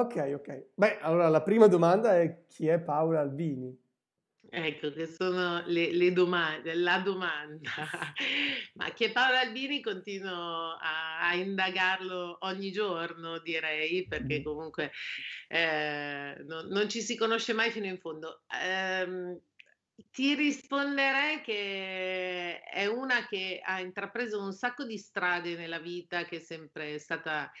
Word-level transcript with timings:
Ok, 0.00 0.16
ok. 0.34 0.68
Beh, 0.76 0.98
allora 1.00 1.28
la 1.28 1.42
prima 1.42 1.66
domanda 1.66 2.18
è 2.18 2.46
chi 2.48 2.66
è 2.66 2.80
Paola 2.80 3.20
Albini? 3.20 3.78
Ecco, 4.48 4.90
che 4.94 5.06
sono 5.06 5.62
le, 5.66 5.92
le 5.92 6.12
domande, 6.14 6.72
la 6.74 7.00
domanda. 7.00 7.70
Ma 8.74 8.90
che 8.94 9.12
Paolo 9.12 9.36
Albini 9.36 9.82
continuo 9.82 10.70
a, 10.80 11.28
a, 11.28 11.34
indagarlo 11.34 12.38
ogni 12.40 12.72
giorno, 12.72 13.40
direi, 13.40 14.06
perché 14.06 14.42
comunque 14.42 14.90
eh, 15.48 16.34
non, 16.46 16.68
non, 16.68 16.88
ci 16.88 17.02
si 17.02 17.14
conosce 17.14 17.52
mai 17.52 17.70
fino 17.70 17.84
in 17.84 17.98
fondo. 17.98 18.44
Eh, 18.48 19.38
ti 20.10 20.34
risponderei 20.34 21.42
che 21.42 22.60
è 22.62 22.86
una 22.86 23.26
che 23.28 23.60
ha 23.62 23.80
intrapreso 23.80 24.42
un 24.42 24.52
sacco 24.52 24.84
di 24.84 24.96
strade 24.96 25.56
nella 25.56 25.78
vita, 25.78 26.24
che 26.24 26.36
è 26.36 26.40
sempre 26.40 26.98
stata 26.98 27.52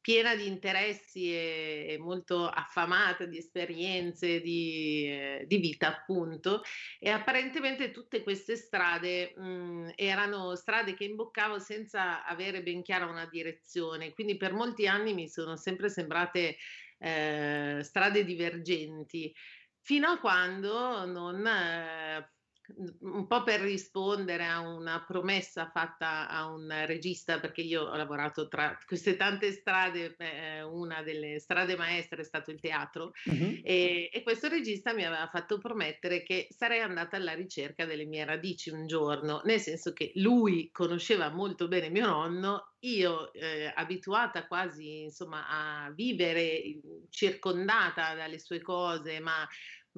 piena 0.00 0.34
di 0.34 0.46
interessi 0.46 1.32
e, 1.32 1.96
molto 1.98 2.46
affamata 2.48 3.24
di 3.26 3.38
esperienze 3.38 4.40
di, 4.40 5.04
eh, 5.06 5.44
di, 5.46 5.58
vita, 5.58 5.88
appunto, 5.88 6.62
e 6.98 7.10
apparentemente 7.10 7.90
tutte 7.90 8.22
queste 8.22 8.56
strade 8.56 9.34
mh, 9.36 9.42
mhmm, 9.42 9.92
erano 9.96 10.54
strade 10.56 10.94
che 10.94 11.04
imboccavo 11.04 11.58
senza 11.58 12.24
avere 12.24 12.62
ben 12.62 12.82
chiara 12.82 13.06
una 13.06 13.26
direzione, 13.26 14.12
quindi 14.12 14.36
per 14.36 14.52
molti 14.52 14.86
anni 14.86 15.14
mi 15.14 15.28
sono 15.28 15.56
sempre 15.56 15.88
sembrate 15.88 16.56
eh, 16.98 17.80
strade 17.82 18.24
divergenti, 18.24 19.34
fino 19.80 20.08
a 20.08 20.18
quando 20.18 21.04
non... 21.06 21.46
Eh, 21.46 22.36
un 23.00 23.26
po' 23.26 23.42
per 23.42 23.60
rispondere 23.60 24.44
a 24.44 24.60
una 24.60 25.02
promessa 25.06 25.70
fatta 25.72 26.28
a 26.28 26.46
un 26.46 26.72
regista, 26.86 27.40
perché 27.40 27.62
io 27.62 27.84
ho 27.84 27.96
lavorato 27.96 28.48
tra 28.48 28.78
queste 28.86 29.16
tante 29.16 29.52
strade, 29.52 30.14
eh, 30.18 30.62
una 30.62 31.02
delle 31.02 31.38
strade 31.38 31.76
maestre 31.76 32.20
è 32.20 32.24
stato 32.24 32.50
il 32.50 32.60
teatro, 32.60 33.12
uh-huh. 33.24 33.60
e, 33.62 34.10
e, 34.12 34.22
questo 34.22 34.48
regista 34.48 34.92
mi 34.92 35.04
aveva 35.04 35.28
fatto 35.28 35.58
promettere 35.58 36.22
che 36.22 36.48
sarei 36.50 36.80
andata 36.80 37.16
alla 37.16 37.34
ricerca 37.34 37.86
delle 37.86 38.04
mie 38.04 38.24
radici 38.24 38.70
un 38.70 38.86
giorno, 38.86 39.40
nel 39.44 39.60
senso 39.60 39.92
che 39.92 40.12
lui 40.16 40.70
conosceva 40.70 41.30
molto 41.30 41.68
bene 41.68 41.88
mio 41.88 42.06
nonno, 42.06 42.72
io 42.80 43.32
eh, 43.32 43.72
abituata 43.74 44.46
quasi 44.46 45.02
insomma 45.02 45.48
a 45.48 45.90
vivere 45.90 46.78
circondata 47.10 48.14
dalle 48.14 48.38
sue 48.38 48.60
cose, 48.60 49.18
ma 49.18 49.46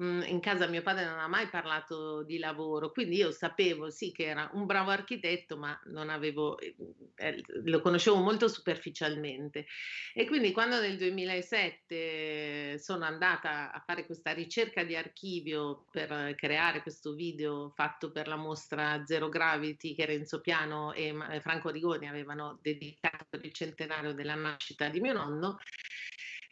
Mhmm, 0.01 0.23
in 0.29 0.39
casa 0.39 0.65
mio 0.65 0.81
padre 0.81 1.05
non 1.05 1.19
ha 1.19 1.27
mai 1.27 1.47
parlato 1.47 2.23
di 2.23 2.39
lavoro, 2.39 2.91
quindi 2.91 3.17
io 3.17 3.29
sapevo 3.31 3.91
sì 3.91 4.11
che 4.11 4.25
era 4.25 4.49
un 4.53 4.65
bravo 4.65 4.89
architetto, 4.89 5.57
ma 5.57 5.79
non 5.85 6.09
avevo, 6.09 6.57
eh, 6.57 6.75
eh 7.15 7.43
lo 7.65 7.81
conoscevo 7.81 8.17
molto 8.17 8.47
superficialmente. 8.47 9.67
E 10.15 10.25
quindi 10.25 10.51
quando 10.53 10.79
nel 10.79 10.97
2007 10.97 12.79
sono 12.79 13.05
andata 13.05 13.71
a 13.71 13.79
fare 13.85 14.07
questa 14.07 14.31
ricerca 14.33 14.83
di 14.83 14.95
archivio 14.95 15.85
per 15.91 16.33
creare 16.35 16.81
questo 16.81 17.13
video 17.13 17.69
fatto 17.75 18.11
per 18.11 18.27
la 18.27 18.37
mostra 18.37 19.03
Zero 19.05 19.29
Gravity 19.29 19.93
che 19.93 20.05
Renzo 20.05 20.41
Piano 20.41 20.93
e 20.93 21.15
Franco 21.41 21.69
Rigoni 21.69 22.07
avevano 22.07 22.57
dedicato 22.61 23.25
per 23.29 23.45
il 23.45 23.53
centenario 23.53 24.13
della 24.13 24.35
nascita 24.35 24.89
di 24.89 24.99
mio 24.99 25.13
nonno, 25.13 25.59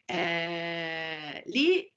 eh, 0.05 1.43
lì 1.47 1.91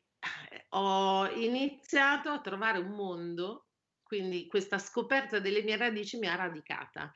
ho 0.75 1.28
iniziato 1.31 2.31
a 2.31 2.41
trovare 2.41 2.78
un 2.78 2.91
mondo, 2.91 3.69
quindi 4.03 4.47
questa 4.47 4.79
scoperta 4.79 5.39
delle 5.39 5.62
mie 5.62 5.77
radici 5.77 6.19
mi 6.19 6.27
ha 6.27 6.34
radicata 6.34 7.12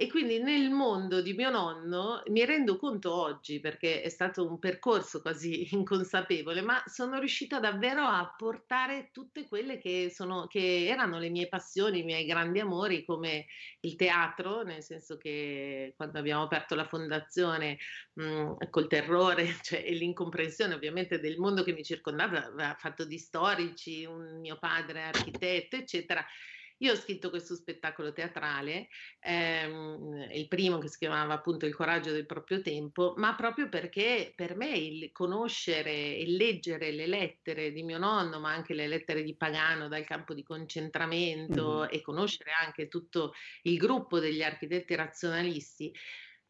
e 0.00 0.06
quindi 0.08 0.38
nel 0.38 0.70
mondo 0.70 1.20
di 1.20 1.32
mio 1.32 1.50
nonno 1.50 2.22
mi 2.28 2.44
rendo 2.44 2.76
conto 2.76 3.12
oggi, 3.12 3.58
perché 3.58 4.00
è 4.00 4.08
stato 4.08 4.46
un 4.46 4.60
percorso 4.60 5.20
quasi 5.20 5.66
inconsapevole, 5.74 6.60
ma 6.60 6.80
sono 6.86 7.18
riuscita 7.18 7.58
davvero 7.58 8.02
a 8.04 8.32
portare 8.36 9.10
tutte 9.12 9.48
quelle 9.48 9.78
che, 9.78 10.08
sono, 10.14 10.46
che 10.46 10.86
erano 10.86 11.18
le 11.18 11.30
mie 11.30 11.48
passioni, 11.48 11.98
i 11.98 12.04
miei 12.04 12.26
grandi 12.26 12.60
amori, 12.60 13.04
come 13.04 13.46
il 13.80 13.96
teatro, 13.96 14.62
nel 14.62 14.84
senso 14.84 15.16
che 15.16 15.94
quando 15.96 16.20
abbiamo 16.20 16.44
aperto 16.44 16.76
la 16.76 16.86
fondazione 16.86 17.78
mh, 18.12 18.70
col 18.70 18.86
terrore 18.86 19.46
cioè, 19.62 19.82
e 19.84 19.94
l'incomprensione 19.94 20.74
ovviamente 20.74 21.18
del 21.18 21.38
mondo 21.38 21.64
che 21.64 21.72
mi 21.72 21.82
circondava, 21.82 22.46
aveva 22.46 22.76
fatto 22.78 23.04
di 23.04 23.18
storici, 23.18 24.04
un 24.04 24.38
mio 24.38 24.58
padre 24.60 25.02
architetto, 25.02 25.74
eccetera 25.74 26.24
io 26.78 26.92
ho 26.92 26.96
scritto 26.96 27.30
questo 27.30 27.54
spettacolo 27.54 28.12
teatrale, 28.12 28.88
ehm, 29.20 30.28
il 30.32 30.48
primo 30.48 30.78
che 30.78 30.88
si 30.88 30.98
chiamava 30.98 31.34
appunto 31.34 31.66
Il 31.66 31.74
coraggio 31.74 32.12
del 32.12 32.26
proprio 32.26 32.60
tempo, 32.60 33.14
ma 33.16 33.34
proprio 33.34 33.68
perché 33.68 34.32
per 34.34 34.56
me 34.56 34.70
il 34.76 35.10
conoscere 35.12 36.16
e 36.16 36.24
leggere 36.26 36.92
le 36.92 37.06
lettere 37.06 37.72
di 37.72 37.82
mio 37.82 37.98
nonno, 37.98 38.38
ma 38.38 38.52
anche 38.52 38.74
le 38.74 38.86
lettere 38.86 39.22
di 39.22 39.36
Pagano 39.36 39.88
dal 39.88 40.04
campo 40.04 40.34
di 40.34 40.42
concentramento 40.42 41.80
mm-hmm. 41.80 41.88
e 41.90 42.00
conoscere 42.00 42.52
anche 42.64 42.88
tutto 42.88 43.32
il 43.62 43.76
gruppo 43.76 44.18
degli 44.20 44.42
architetti 44.42 44.94
razionalisti, 44.94 45.92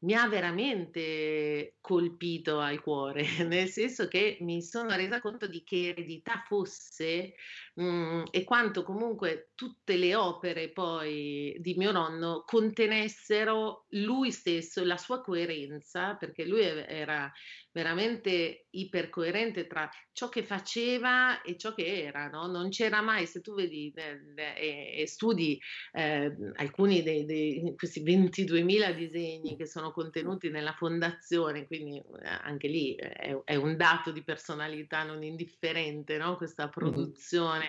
mi 0.00 0.14
ha 0.14 0.28
veramente 0.28 1.76
colpito 1.80 2.60
al 2.60 2.80
cuore, 2.80 3.24
nel 3.46 3.68
senso 3.68 4.06
che 4.06 4.38
mi 4.40 4.62
sono 4.62 4.94
resa 4.94 5.20
conto 5.20 5.46
di 5.48 5.64
che 5.64 5.88
eredità 5.88 6.44
fosse 6.46 7.34
mh, 7.78 7.84
mhmm, 7.84 8.24
e 8.30 8.44
quanto 8.44 8.82
comunque 8.82 9.50
tutte 9.54 9.96
le 9.96 10.14
opere 10.14 10.70
poi 10.70 11.56
di 11.60 11.74
mio 11.74 11.92
nonno 11.92 12.42
contenessero 12.44 13.86
lui 13.90 14.30
stesso, 14.32 14.84
la 14.84 14.96
sua 14.96 15.20
coerenza, 15.20 16.14
perché 16.16 16.44
lui 16.44 16.62
era 16.62 17.32
veramente 17.78 18.66
ipercoerente 18.70 19.68
tra 19.68 19.88
ciò 20.12 20.28
che 20.28 20.42
faceva 20.42 21.42
e 21.42 21.56
ciò 21.56 21.74
che 21.74 22.02
era, 22.02 22.28
no? 22.28 22.46
non 22.46 22.70
c'era 22.70 23.00
mai, 23.02 23.26
se 23.26 23.40
tu 23.40 23.54
vedi 23.54 23.92
e, 23.94 25.06
studi 25.06 25.60
eh, 25.92 26.34
alcuni 26.54 27.04
dei, 27.04 27.24
dei, 27.24 27.74
questi 27.76 28.02
22.000 28.02 28.94
disegni 28.94 29.56
che 29.56 29.66
sono 29.66 29.92
contenuti 29.92 30.50
nella 30.50 30.72
fondazione, 30.72 31.66
quindi 31.66 31.98
eh, 31.98 32.28
anche 32.42 32.66
lì 32.66 32.96
è, 32.96 33.38
è, 33.44 33.54
un 33.54 33.76
dato 33.76 34.10
di 34.10 34.24
personalità 34.24 35.04
non 35.04 35.22
indifferente, 35.22 36.16
no? 36.16 36.36
questa 36.36 36.68
produzione. 36.68 37.67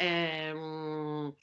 Mm-hmm. 0.00 1.26
Eh, 1.26 1.34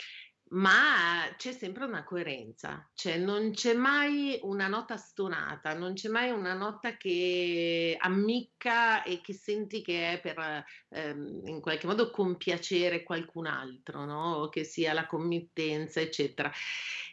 ma 0.49 1.33
c'è 1.35 1.51
sempre 1.51 1.83
una 1.83 2.05
coerenza, 2.05 2.89
cioè 2.93 3.17
non 3.17 3.51
c'è 3.51 3.73
mai 3.73 4.39
una 4.43 4.67
nota 4.67 4.95
stonata, 4.95 5.73
non 5.73 5.93
c'è 5.93 6.07
mai 6.07 6.29
una 6.29 6.53
nota 6.53 6.95
che 6.95 7.97
ammicca 7.99 9.03
e 9.03 9.19
che 9.19 9.33
senti 9.33 9.81
che 9.81 10.13
è 10.13 10.21
per 10.21 10.63
ehm, 10.89 11.41
in 11.47 11.59
qualche 11.59 11.87
modo 11.87 12.11
compiacere 12.11 13.03
qualcun 13.03 13.47
altro, 13.47 14.05
no? 14.05 14.47
Che 14.47 14.63
sia 14.63 14.93
la 14.93 15.05
committenza, 15.05 15.99
eccetera. 15.99 16.49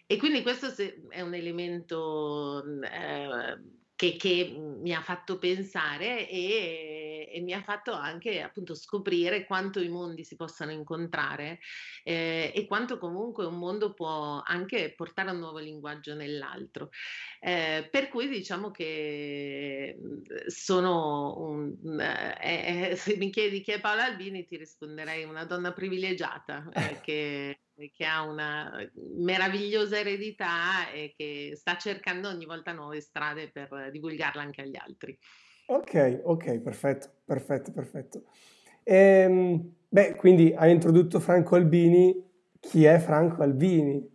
E 0.07 0.17
quindi 0.17 0.43
questo 0.43 0.73
è 1.09 1.21
un 1.21 1.35
elemento 1.35 2.63
eh, 2.83 3.59
che, 4.05 4.17
che, 4.17 4.57
mi 4.85 4.93
ha 4.93 5.01
fatto 5.01 5.39
pensare 5.39 6.29
e, 6.29 7.31
e, 7.33 7.41
mi 7.41 7.53
ha 7.55 7.63
fatto 7.63 7.93
anche 7.93 8.43
appunto 8.43 8.75
scoprire 8.75 9.47
quanto 9.47 9.81
i 9.81 9.89
mondi 9.89 10.25
si 10.25 10.37
possano 10.37 10.73
incontrare 10.73 11.59
eh, 12.03 12.53
e 12.55 12.67
quanto 12.67 12.99
comunque 12.99 13.47
un 13.47 13.59
mondo 13.59 13.95
può 13.95 14.43
anche 14.45 14.93
portare 14.95 15.31
un 15.31 15.39
nuovo 15.39 15.59
linguaggio 15.59 16.15
nell'altro. 16.15 16.91
Eh, 17.41 17.89
per 17.91 18.09
cui 18.09 18.29
diciamo 18.29 18.71
che 18.71 19.97
mhmm, 19.99 20.47
sono 20.47 21.39
un, 21.39 22.01
eh, 22.01 22.91
eh, 22.91 22.97
se 22.97 23.17
mi 23.17 23.31
chiedi 23.31 23.63
chi 23.63 23.73
è 23.73 23.81
Paola 23.81 24.05
Albini 24.05 24.45
ti 24.45 24.57
risponderei 24.57 25.25
una 25.25 25.45
donna 25.45 25.73
privilegiata 25.73 26.69
eh, 26.73 27.01
che 27.01 27.64
che 27.93 28.05
ha 28.05 28.23
una 28.23 28.73
meravigliosa 29.19 29.99
eredità 29.99 30.91
e 30.91 31.13
che 31.17 31.53
sta 31.55 31.77
cercando 31.77 32.29
ogni 32.29 32.45
volta 32.45 32.73
nuove 32.73 33.01
strade 33.01 33.51
per 33.51 33.91
divulgarla 33.91 34.43
anche 34.43 34.63
agli 34.63 34.77
altri. 34.77 35.19
Ok, 35.67 36.21
ok, 36.25 36.61
perfetto, 36.61 37.11
perfetto, 37.25 37.73
perfetto. 37.73 38.25
Ehm, 38.83 39.75
beh, 39.89 40.15
quindi 40.17 40.53
hai 40.55 40.73
introdotto 40.73 41.21
Franco 41.21 41.57
Albini. 41.57 42.23
Chi 42.61 42.85
è 42.85 42.99
Franco 42.99 43.43
Albini? 43.43 44.14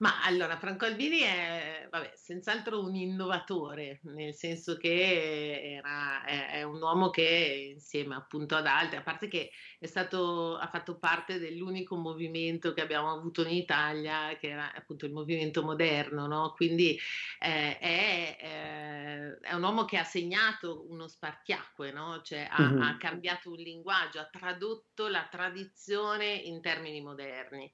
Ma 0.00 0.22
allora, 0.22 0.56
Franco 0.56 0.86
Albini 0.86 1.18
è, 1.18 1.86
vabbè, 1.90 2.12
senz'altro 2.14 2.82
un 2.82 2.94
innovatore, 2.94 4.00
nel 4.04 4.34
senso 4.34 4.78
che 4.78 5.74
era, 5.76 6.24
è, 6.24 6.52
è, 6.52 6.62
un 6.62 6.80
uomo 6.80 7.10
che 7.10 7.72
insieme 7.74 8.14
appunto 8.14 8.56
ad 8.56 8.66
altri, 8.66 8.96
a 8.96 9.02
parte 9.02 9.28
che 9.28 9.50
è 9.78 9.84
stato, 9.84 10.56
ha 10.56 10.66
fatto 10.68 10.98
parte 10.98 11.38
dell'unico 11.38 11.96
movimento 11.96 12.72
che 12.72 12.80
abbiamo 12.80 13.12
avuto 13.12 13.42
in 13.42 13.50
Italia, 13.50 14.34
che 14.38 14.48
era 14.48 14.72
appunto 14.72 15.04
il 15.04 15.12
movimento 15.12 15.62
moderno, 15.62 16.26
no? 16.26 16.54
Quindi 16.56 16.98
eh, 17.38 17.78
è, 17.78 18.36
eh, 18.40 19.38
è, 19.38 19.52
un 19.52 19.62
uomo 19.62 19.84
che 19.84 19.98
ha 19.98 20.04
segnato 20.04 20.86
uno 20.88 21.08
spartiacque, 21.08 21.92
no? 21.92 22.22
Cioè 22.22 22.48
ha, 22.50 22.62
mm-hmm. 22.62 22.80
ha 22.80 22.96
cambiato 22.96 23.50
un 23.50 23.56
linguaggio, 23.56 24.18
ha 24.18 24.28
tradotto 24.32 25.08
la 25.08 25.28
tradizione 25.30 26.32
in 26.32 26.62
termini 26.62 27.02
moderni. 27.02 27.70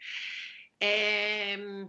E, 0.78 1.52
ehm, 1.52 1.85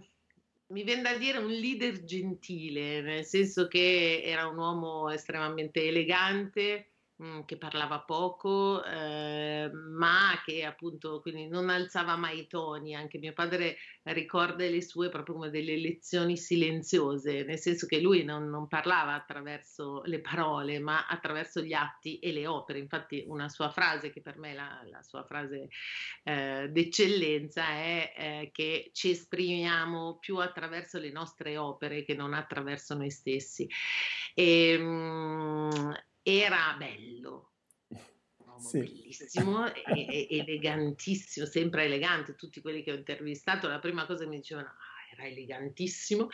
mi 0.68 0.82
viene 0.82 1.02
da 1.02 1.16
dire 1.16 1.38
un 1.38 1.50
leader 1.50 2.04
gentile, 2.04 3.00
nel 3.00 3.24
senso 3.24 3.68
che 3.68 4.22
era 4.24 4.46
un 4.46 4.58
uomo 4.58 5.10
estremamente 5.10 5.84
elegante, 5.84 6.92
Mhmm, 7.20 7.44
che 7.46 7.56
parlava 7.58 8.02
poco, 8.02 8.84
ehm, 8.84 9.72
ma 9.96 10.40
che 10.44 10.64
appunto 10.64 11.20
quindi 11.20 11.48
non 11.48 11.68
alzava 11.68 12.14
mai 12.16 12.40
i 12.40 12.46
toni. 12.46 12.94
Anche 12.94 13.18
mio 13.18 13.32
padre 13.32 13.76
ricorda 14.04 14.64
le 14.64 14.80
sue 14.80 15.08
proprio 15.08 15.34
come 15.34 15.50
delle 15.50 15.76
lezioni 15.78 16.36
silenziose, 16.36 17.42
nel 17.42 17.58
senso 17.58 17.86
che 17.86 18.00
lui 18.00 18.22
non, 18.22 18.48
non 18.48 18.68
parlava 18.68 19.14
attraverso 19.14 20.02
le 20.04 20.20
parole, 20.20 20.78
ma 20.78 21.06
attraverso 21.08 21.60
gli 21.60 21.72
atti 21.72 22.20
e 22.20 22.30
le 22.30 22.46
opere. 22.46 22.78
Infatti 22.78 23.24
una 23.26 23.48
sua 23.48 23.70
frase, 23.70 24.10
che 24.10 24.20
per 24.22 24.38
me 24.38 24.52
è 24.52 24.54
la, 24.54 24.80
la 24.88 25.02
sua 25.02 25.24
frase 25.24 25.66
eh, 26.22 26.68
d'eccellenza, 26.70 27.66
è 27.68 28.12
eh, 28.16 28.50
che 28.52 28.90
ci 28.92 29.10
esprimiamo 29.10 30.18
più 30.20 30.36
attraverso 30.36 30.98
le 31.00 31.10
nostre 31.10 31.56
opere 31.56 32.04
che 32.04 32.14
non 32.14 32.32
attraverso 32.32 32.94
noi 32.94 33.10
stessi. 33.10 33.66
E, 34.34 34.70
ehm, 34.72 35.92
era 36.28 36.74
bello, 36.76 37.52
sì. 38.58 38.80
bellissimo, 38.80 39.72
e, 39.72 40.26
e, 40.28 40.28
elegantissimo, 40.30 41.46
sempre 41.46 41.84
elegante. 41.84 42.34
Tutti 42.34 42.60
quelli 42.60 42.82
che 42.82 42.92
ho 42.92 42.96
intervistato, 42.96 43.66
la 43.66 43.78
prima 43.78 44.04
cosa 44.04 44.24
che 44.24 44.30
mi 44.30 44.36
dicevano, 44.36 44.68
ah, 44.68 45.14
era 45.14 45.26
elegantissimo 45.26 46.28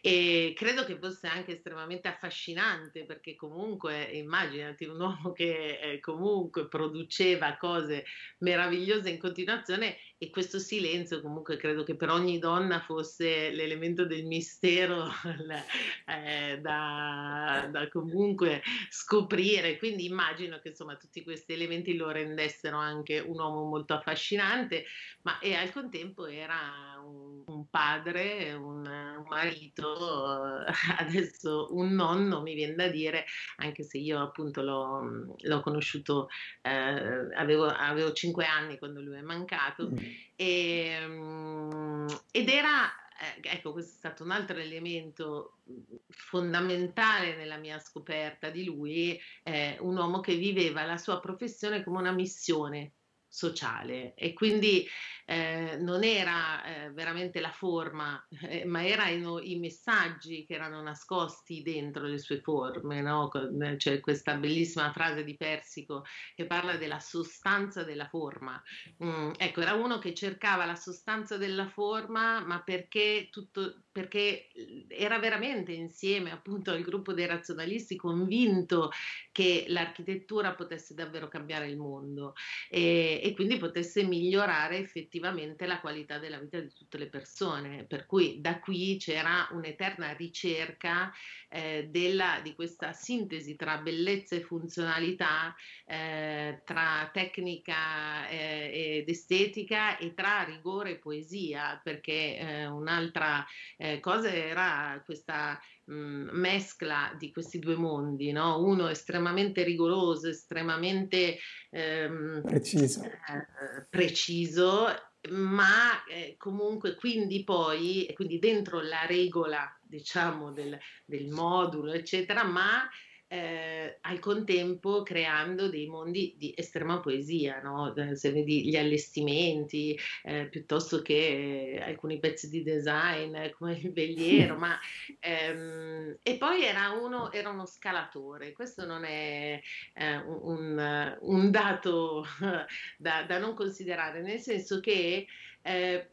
e 0.00 0.52
credo 0.56 0.84
che 0.84 0.98
fosse 0.98 1.26
anche 1.26 1.52
estremamente 1.52 2.08
affascinante 2.08 3.04
perché 3.04 3.34
comunque 3.34 4.04
immaginati 4.04 4.84
un 4.84 5.00
uomo 5.00 5.32
che 5.32 5.78
eh, 5.80 6.00
comunque 6.00 6.68
produceva 6.68 7.56
cose 7.56 8.04
meravigliose 8.38 9.10
in 9.10 9.18
continuazione 9.18 9.96
e 10.18 10.30
questo 10.30 10.58
silenzio 10.58 11.20
comunque 11.20 11.56
credo 11.58 11.82
che 11.82 11.94
per 11.94 12.08
ogni 12.08 12.38
donna 12.38 12.80
fosse 12.80 13.50
l'elemento 13.50 14.06
del 14.06 14.24
mistero 14.24 15.04
eh, 16.06 16.58
da, 16.60 17.68
da, 17.70 17.88
comunque 17.88 18.62
scoprire. 18.88 19.76
Quindi 19.76 20.06
immagino 20.06 20.58
che 20.58 20.68
insomma 20.68 20.96
tutti 20.96 21.22
questi 21.22 21.52
elementi 21.52 21.96
lo 21.96 22.10
rendessero 22.10 22.78
anche 22.78 23.18
un 23.18 23.38
uomo 23.38 23.64
molto 23.64 23.92
affascinante 23.92 24.84
ma 25.22 25.38
e 25.40 25.54
al 25.54 25.72
contempo 25.72 26.26
era 26.26 27.02
un, 27.04 27.42
un 27.46 27.68
padre 27.68 28.54
un, 28.54 28.86
un 28.86 29.24
marito. 29.28 30.64
Adesso 30.98 31.68
un 31.72 31.92
nonno 31.92 32.42
mi 32.42 32.54
viene 32.54 32.74
da 32.74 32.88
dire, 32.88 33.24
anche 33.56 33.82
se 33.82 33.98
io 33.98 34.20
appunto 34.20 34.62
l'ho, 34.62 35.34
l'ho 35.36 35.60
conosciuto, 35.60 36.28
eh, 36.62 37.34
avevo, 37.34 37.66
avevo 37.66 38.12
5 38.12 38.44
anni 38.44 38.78
quando 38.78 39.00
lui 39.00 39.16
è 39.16 39.22
mancato, 39.22 39.90
mm. 39.90 39.96
E, 40.36 41.04
um, 41.04 42.06
ed 42.30 42.48
era 42.48 42.90
eh, 43.18 43.48
ecco, 43.48 43.72
questo 43.72 43.92
è 43.92 43.96
stato 43.96 44.24
un 44.24 44.30
altro 44.30 44.58
elemento 44.58 45.60
fondamentale 46.08 47.34
nella 47.34 47.56
mia 47.56 47.78
scoperta 47.78 48.50
di 48.50 48.64
lui, 48.64 49.18
eh, 49.42 49.78
un 49.80 49.96
uomo 49.96 50.20
che 50.20 50.36
viveva 50.36 50.84
la 50.84 50.98
sua 50.98 51.18
professione 51.18 51.82
come 51.82 51.98
una 51.98 52.12
missione 52.12 52.92
sociale 53.36 54.14
e 54.14 54.32
quindi 54.32 54.88
eh, 55.26 55.76
non 55.78 56.04
era 56.04 56.64
eh, 56.64 56.92
veramente 56.92 57.40
la 57.40 57.50
forma, 57.50 58.24
eh, 58.48 58.64
ma 58.64 58.86
erano 58.86 59.40
i 59.40 59.58
messaggi 59.58 60.46
che 60.46 60.54
erano 60.54 60.80
nascosti 60.80 61.62
dentro 61.62 62.06
le 62.06 62.18
sue 62.18 62.40
forme. 62.40 63.02
No? 63.02 63.28
C'è 63.28 63.76
cioè 63.76 64.00
questa 64.00 64.36
bellissima 64.36 64.92
frase 64.92 65.22
di 65.22 65.36
Persico 65.36 66.04
che 66.34 66.46
parla 66.46 66.76
della 66.76 67.00
sostanza 67.00 67.82
della 67.82 68.08
forma. 68.08 68.62
Mm, 69.04 69.32
ecco, 69.36 69.60
era 69.60 69.74
uno 69.74 69.98
che 69.98 70.14
cercava 70.14 70.64
la 70.64 70.76
sostanza 70.76 71.36
della 71.36 71.68
forma, 71.68 72.40
ma 72.40 72.62
perché, 72.62 73.28
tutto, 73.30 73.82
perché 73.92 74.48
era 74.88 75.18
veramente 75.18 75.72
insieme 75.72 76.30
appunto 76.30 76.70
al 76.70 76.82
gruppo 76.82 77.12
dei 77.12 77.26
razionalisti 77.26 77.96
convinto 77.96 78.90
che 79.32 79.64
l'architettura 79.68 80.54
potesse 80.54 80.94
davvero 80.94 81.28
cambiare 81.28 81.66
il 81.68 81.76
mondo 81.76 82.34
e, 82.70 83.20
e 83.26 83.34
quindi 83.34 83.56
potesse 83.56 84.04
migliorare 84.04 84.78
effettivamente 84.78 85.66
la 85.66 85.80
qualità 85.80 86.18
della 86.18 86.38
vita 86.38 86.60
di 86.60 86.72
tutte 86.72 86.96
le 86.96 87.08
persone. 87.08 87.82
Per 87.82 88.06
cui 88.06 88.40
da 88.40 88.60
qui 88.60 88.98
c'era 88.98 89.48
un'eterna 89.50 90.12
ricerca 90.12 91.12
eh, 91.48 91.88
della, 91.90 92.38
di 92.40 92.54
questa 92.54 92.92
sintesi 92.92 93.56
tra 93.56 93.78
bellezza 93.78 94.36
e 94.36 94.42
funzionalità, 94.42 95.56
eh, 95.86 96.62
tra 96.64 97.10
tecnica 97.12 98.28
eh, 98.28 98.98
ed 99.00 99.08
estetica 99.08 99.98
e 99.98 100.14
tra 100.14 100.44
rigore 100.44 100.92
e 100.92 100.96
poesia, 100.98 101.80
perché 101.82 102.38
eh, 102.38 102.66
un'altra 102.66 103.44
eh, 103.76 103.98
cosa 103.98 104.32
era 104.32 105.02
questa 105.04 105.60
mh, 105.86 106.28
mescla 106.32 107.14
di 107.18 107.30
questi 107.30 107.58
due 107.58 107.76
mondi, 107.76 108.32
no? 108.32 108.62
uno 108.62 108.88
estremamente 108.88 109.62
rigoroso, 109.62 110.28
estremamente 110.28 111.38
ehm, 111.70 112.42
preciso. 112.42 113.02
Eh, 113.04 113.86
preciso 113.88 114.86
ma 115.30 116.04
eh, 116.04 116.36
comunque 116.36 116.94
quindi 116.94 117.42
poi, 117.42 118.08
quindi 118.14 118.38
dentro 118.38 118.80
la 118.80 119.06
regola 119.06 119.68
diciamo 119.82 120.52
del, 120.52 120.78
del 121.04 121.28
modulo 121.28 121.92
eccetera, 121.92 122.44
ma 122.44 122.88
eh, 123.28 123.98
al 124.02 124.18
contempo 124.20 125.02
creando 125.02 125.68
dei 125.68 125.86
mondi 125.86 126.34
di 126.36 126.54
estrema 126.56 127.00
poesia, 127.00 127.60
no? 127.60 127.92
se 128.14 128.30
vedi 128.30 128.68
gli 128.68 128.76
allestimenti 128.76 129.98
eh, 130.22 130.46
piuttosto 130.48 131.02
che 131.02 131.80
alcuni 131.82 132.18
pezzi 132.18 132.48
di 132.48 132.62
design 132.62 133.34
eh, 133.34 133.50
come 133.50 133.78
il 133.78 133.92
veliero, 133.92 134.56
ma, 134.58 134.78
ehm, 135.20 136.18
e 136.22 136.36
poi 136.36 136.64
era, 136.64 136.90
uno, 136.90 137.32
era 137.32 137.50
uno 137.50 137.66
scalatore, 137.66 138.52
questo 138.52 138.86
non 138.86 139.04
è 139.04 139.60
eh, 139.94 140.16
un, 140.16 141.16
un, 141.20 141.50
dato 141.50 142.24
da, 142.96 143.22
da 143.24 143.38
non 143.38 143.54
considerare, 143.54 144.22
nel 144.22 144.40
senso 144.40 144.80
che 144.80 145.26
eh, 145.66 146.10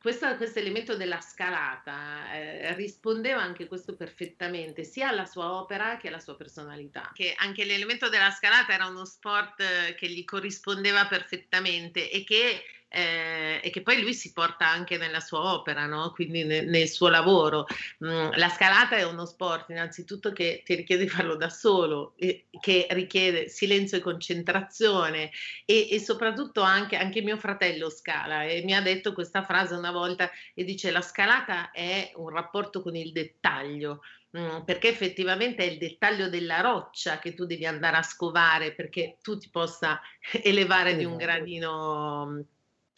questo, 0.00 0.34
questo, 0.36 0.58
elemento 0.58 0.96
della 0.96 1.20
scalata 1.20 2.32
eh, 2.32 2.74
rispondeva 2.74 3.40
anche 3.40 3.68
questo 3.68 3.94
perfettamente 3.94 4.82
sia 4.82 5.08
alla 5.08 5.26
sua 5.26 5.52
opera 5.52 5.96
che 5.96 6.08
alla 6.08 6.18
sua 6.18 6.34
personalità. 6.34 7.12
Che 7.14 7.32
anche 7.36 7.64
l'elemento 7.64 8.08
della 8.08 8.32
scalata 8.32 8.72
era 8.74 8.86
uno 8.86 9.04
sport 9.04 9.60
eh, 9.60 9.94
che 9.94 10.08
gli 10.08 10.24
corrispondeva 10.24 11.06
perfettamente 11.06 12.10
e 12.10 12.24
che 12.24 12.64
eh, 12.88 13.60
e 13.62 13.70
che 13.70 13.82
poi 13.82 14.00
lui 14.00 14.14
si 14.14 14.32
porta 14.32 14.68
anche 14.68 14.96
nella 14.96 15.20
sua 15.20 15.52
opera, 15.54 15.86
no? 15.86 16.12
quindi 16.12 16.44
nel, 16.44 16.66
nel 16.68 16.88
suo 16.88 17.08
lavoro. 17.08 17.66
Mm, 18.04 18.30
la 18.34 18.48
scalata 18.48 18.96
è 18.96 19.02
uno 19.02 19.26
sport 19.26 19.70
innanzitutto 19.70 20.32
che 20.32 20.62
ti 20.64 20.74
richiede 20.74 21.04
di 21.04 21.08
farlo 21.08 21.36
da 21.36 21.48
solo, 21.48 22.14
e, 22.16 22.46
che 22.60 22.86
richiede 22.90 23.48
silenzio 23.48 23.98
e 23.98 24.00
concentrazione 24.00 25.30
e, 25.64 25.88
e 25.90 26.00
soprattutto 26.00 26.60
anche, 26.62 26.96
anche, 26.96 27.22
mio 27.22 27.36
fratello 27.36 27.90
scala 27.90 28.44
e 28.44 28.62
mi 28.62 28.74
ha 28.74 28.80
detto 28.80 29.12
questa 29.12 29.42
frase 29.42 29.74
una 29.74 29.90
volta 29.90 30.30
e 30.54 30.64
dice 30.64 30.90
la 30.90 31.00
scalata 31.00 31.70
è 31.70 32.12
un 32.16 32.28
rapporto 32.28 32.82
con 32.82 32.94
il 32.94 33.10
dettaglio 33.12 34.02
mm, 34.36 34.60
perché 34.60 34.88
effettivamente 34.88 35.64
è 35.64 35.70
il 35.70 35.78
dettaglio 35.78 36.28
della 36.28 36.60
roccia 36.60 37.18
che 37.18 37.34
tu 37.34 37.46
devi 37.46 37.66
andare 37.66 37.96
a 37.96 38.02
scovare 38.02 38.72
perché 38.72 39.18
tu 39.22 39.38
ti 39.38 39.48
possa 39.50 40.00
elevare 40.42 40.96
di 40.96 41.04
un 41.04 41.20
esatto. 41.20 41.24
gradino 41.24 42.44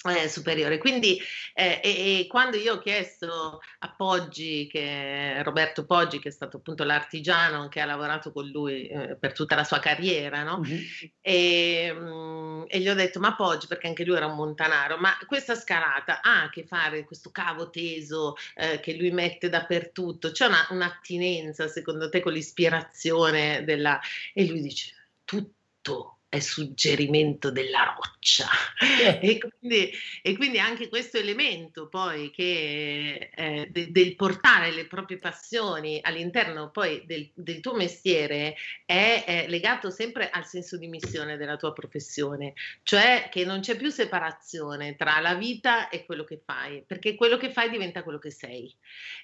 eh, 0.05 0.29
superiore. 0.29 0.79
Quindi, 0.79 1.19
eh, 1.55 1.81
e, 1.83 2.21
e, 2.21 2.27
quando 2.29 2.57
io 2.57 2.75
ho 2.75 2.79
chiesto 2.79 3.61
a 3.81 3.95
Poggi, 3.97 4.69
che, 4.71 5.43
Roberto 5.43 5.85
Poggi, 5.85 6.21
che 6.21 6.29
è 6.29 6.33
stato 6.33 6.59
appunto 6.59 6.85
l'artigiano 6.85 7.69
che 7.69 7.81
ha 7.81 7.85
lavorato 7.85 8.31
con 8.31 8.47
lui 8.47 8.87
eh, 8.87 9.17
per 9.17 9.33
tutta 9.33 9.57
la 9.57 9.65
sua 9.65 9.81
carriera, 9.81 10.45
no? 10.45 10.61
Mm-hmm. 10.61 10.83
E, 11.21 11.93
mh, 11.93 12.07
mm, 12.07 12.63
e, 12.69 12.79
gli 12.81 12.89
ho 12.89 12.95
detto: 12.95 13.19
Ma 13.19 13.35
Poggi, 13.35 13.67
perché 13.67 13.89
anche 13.89 14.05
lui 14.05 14.17
era 14.17 14.27
un 14.27 14.37
montanaro, 14.37 14.99
ma 14.99 15.17
questa 15.27 15.57
scalata 15.57 16.21
ha 16.23 16.45
a 16.45 16.51
che 16.51 16.65
fare 16.65 17.05
questo 17.05 17.31
cavo 17.33 17.69
teso 17.71 18.37
eh, 18.55 18.79
che 18.81 18.95
lui 18.95 19.11
mette 19.11 19.49
dappertutto? 19.49 20.31
C'è 20.31 20.47
una, 20.47 20.65
un'attinenza 20.71 21.67
secondo 21.67 22.09
te 22.09 22.21
con 22.21 22.33
l'ispirazione 22.33 23.65
della. 23.65 24.01
E 24.33 24.47
lui 24.47 24.61
dice: 24.63 24.95
Tutto 25.25 26.18
è 26.31 26.41
suggerimento 26.41 27.51
della 27.51 27.95
roccia. 27.97 28.47
Eh. 28.79 29.19
E, 29.23 29.39
quindi, 29.39 29.91
e, 30.23 30.37
quindi, 30.37 30.59
anche 30.59 30.89
questo 30.89 31.17
elemento 31.17 31.89
poi 31.89 32.31
che, 32.31 33.31
eh, 33.35 33.69
de, 33.71 33.91
del 33.91 34.15
portare 34.15 34.71
le 34.71 34.87
proprie 34.87 35.19
passioni 35.19 35.99
all'interno 36.03 36.71
poi 36.71 37.03
del, 37.07 37.31
del 37.35 37.61
tuo 37.61 37.75
mestiere 37.75 38.57
è, 38.85 39.25
è, 39.27 39.47
legato 39.49 39.91
sempre 39.91 40.29
al 40.29 40.47
senso 40.47 40.77
di 40.77 40.87
missione 40.87 41.39
della 41.39 41.57
tua 41.57 41.73
professione, 41.73 42.53
cioè 42.83 43.29
che 43.31 43.45
non 43.45 43.61
c'è 43.61 43.77
più 43.77 43.91
separazione 43.91 44.97
tra 44.97 45.21
la 45.21 45.35
vita 45.35 45.89
e 45.89 46.05
quello 46.05 46.25
che 46.25 46.41
fai, 46.45 46.85
perché 46.87 47.15
quello 47.15 47.39
che 47.39 47.51
fai 47.51 47.71
diventa 47.71 48.03
quello 48.03 48.19
che 48.19 48.31
sei. 48.31 48.75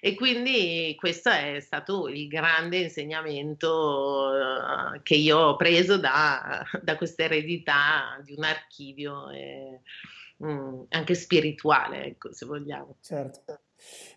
E 0.01 0.15
quindi 0.15 0.95
questo 0.99 1.29
è 1.29 1.61
stato 1.61 2.09
il 2.09 2.29
grande 2.29 2.79
insegnamento 2.79 4.31
uh, 4.33 5.03
che 5.03 5.15
io 5.15 5.39
ho 5.39 5.57
preso 5.57 5.99
da, 5.99 6.65
da 6.81 6.94
questa 6.97 7.25
eredità 7.25 8.21
di 8.23 8.35
un 8.37 8.45
archivio 8.45 9.31
eh, 9.31 9.81
mh, 10.39 10.87
anche 10.91 11.15
spirituale, 11.15 12.05
ecco, 12.05 12.33
se 12.33 12.47
vogliamo. 12.47 12.97
Certo. 13.01 13.61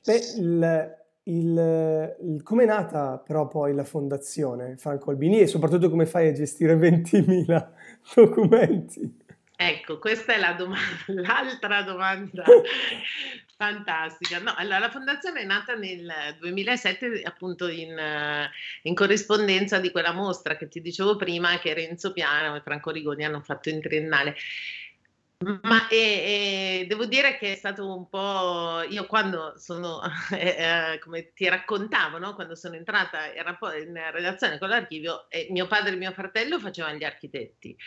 Beh, 0.04 0.22
il, 0.38 0.96
il, 1.24 2.16
il, 2.22 2.44
come 2.44 2.64
è 2.64 2.68
nata 2.68 3.18
però 3.18 3.48
poi 3.48 3.74
la 3.74 3.84
fondazione 3.84 4.78
Franco 4.78 5.12
Albini 5.12 5.42
e 5.42 5.48
soprattutto 5.48 5.90
come 5.90 6.06
fai 6.06 6.30
a 6.30 6.34
gestire 6.34 6.76
20.000 6.76 7.68
documenti? 8.16 9.26
Ecco, 9.60 9.98
questa 9.98 10.36
è 10.36 10.38
la 10.38 10.54
domanda, 10.54 10.86
l'altra 11.08 11.82
domanda 11.82 12.44
fantastica. 13.58 14.40
No, 14.40 14.54
allora, 14.56 14.80
la 14.80 14.92
fondazione 14.92 15.42
è 15.42 15.46
nata 15.46 15.74
nel 15.74 16.36
2007 16.40 17.24
appunto 17.24 17.68
in, 17.68 17.98
in, 18.84 18.94
corrispondenza 18.94 19.80
di 19.80 19.92
quella 19.92 20.14
mostra 20.14 20.56
che 20.56 20.68
ti 20.68 20.80
dicevo 20.80 21.16
prima 21.16 21.58
che 21.60 21.74
Renzo 21.74 22.14
Piano 22.14 22.56
e 22.56 22.62
Franco 22.62 22.92
Rigoni 22.92 23.26
hanno 23.26 23.42
fatto 23.42 23.70
in 23.70 23.82
triennale. 23.82 24.36
Ma 25.40 25.88
e, 25.88 26.82
e 26.82 26.86
devo 26.88 27.06
dire 27.06 27.38
che 27.38 27.52
è 27.52 27.56
stato 27.56 27.96
un 27.96 28.10
po'. 28.10 28.82
Io 28.90 29.06
quando 29.06 29.54
sono, 29.58 30.02
eh, 30.34 30.94
eh, 30.94 31.00
come 31.00 31.32
ti 31.34 31.48
raccontavo, 31.48 32.18
no? 32.18 32.34
quando 32.34 32.56
sono 32.56 32.74
entrata 32.74 33.32
in, 33.32 33.90
in 33.90 34.12
relazione 34.12 34.58
con 34.58 34.70
l'archivio, 34.70 35.30
eh, 35.30 35.48
mio 35.52 35.68
padre 35.68 35.94
e 35.94 35.98
mio 35.98 36.12
fratello 36.12 36.60
facevano 36.60 36.98
gli 36.98 37.04
architetti. 37.04 37.78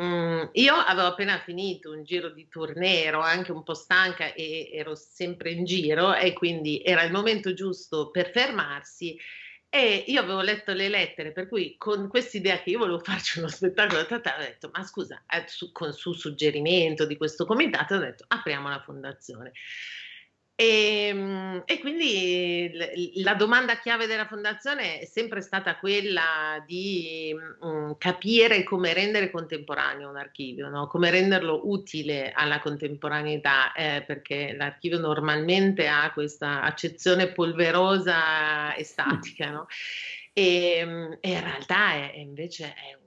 Mm, 0.00 0.44
io 0.52 0.74
avevo 0.74 1.08
appena 1.08 1.40
finito 1.40 1.90
un 1.90 2.04
giro 2.04 2.30
di 2.30 2.46
tournée, 2.48 3.02
ero 3.02 3.20
anche 3.20 3.50
un 3.50 3.64
po' 3.64 3.74
stanca 3.74 4.32
e 4.32 4.70
ero 4.72 4.94
sempre 4.94 5.50
in 5.50 5.64
giro, 5.64 6.14
e 6.14 6.32
quindi 6.32 6.80
era 6.84 7.02
il 7.02 7.10
momento 7.10 7.52
giusto 7.54 8.12
per 8.12 8.30
fermarsi 8.30 9.18
e 9.72 10.04
io 10.08 10.20
avevo 10.20 10.40
letto 10.40 10.72
le 10.72 10.88
lettere, 10.88 11.30
per 11.30 11.46
cui 11.46 11.76
con 11.78 12.08
quest'idea 12.08 12.60
che 12.60 12.70
io 12.70 12.78
volevo 12.78 12.98
farci 12.98 13.38
uno 13.38 13.46
spettacolo 13.46 14.00
ho 14.00 14.38
detto, 14.38 14.68
ma 14.72 14.82
scusa, 14.82 15.22
eh, 15.28 15.44
su, 15.46 15.70
con, 15.70 15.92
su 15.92 16.12
suggerimento 16.12 17.06
di 17.06 17.16
questo 17.16 17.46
comitato, 17.46 17.94
ho 17.94 17.98
detto, 17.98 18.24
apriamo 18.26 18.68
la 18.68 18.82
fondazione. 18.82 19.52
E, 20.60 21.06
ehm, 21.06 21.62
e, 21.64 21.80
quindi 21.80 22.70
la 23.22 23.32
domanda 23.32 23.78
chiave 23.78 24.06
della 24.06 24.26
fondazione 24.26 25.00
è 25.00 25.04
sempre 25.06 25.40
stata 25.40 25.78
quella 25.78 26.62
di 26.66 27.34
um, 27.60 27.96
capire 27.96 28.62
come 28.62 28.92
rendere 28.92 29.30
contemporaneo 29.30 30.10
un 30.10 30.18
archivio, 30.18 30.68
no? 30.68 30.86
come 30.86 31.10
renderlo 31.10 31.62
utile 31.64 32.30
alla 32.32 32.60
contemporaneità, 32.60 33.72
eh, 33.72 34.04
perché 34.06 34.52
l'archivio 34.54 34.98
normalmente 34.98 35.88
ha 35.88 36.12
questa 36.12 36.60
accezione 36.60 37.32
polverosa 37.32 38.74
e 38.74 38.84
statica, 38.84 39.50
no? 39.50 39.66
e, 40.34 40.74
ehm, 40.84 41.18
e, 41.20 41.30
in 41.30 41.40
realtà 41.40 41.92
è, 41.94 42.12
invece 42.16 42.74
è 42.74 42.99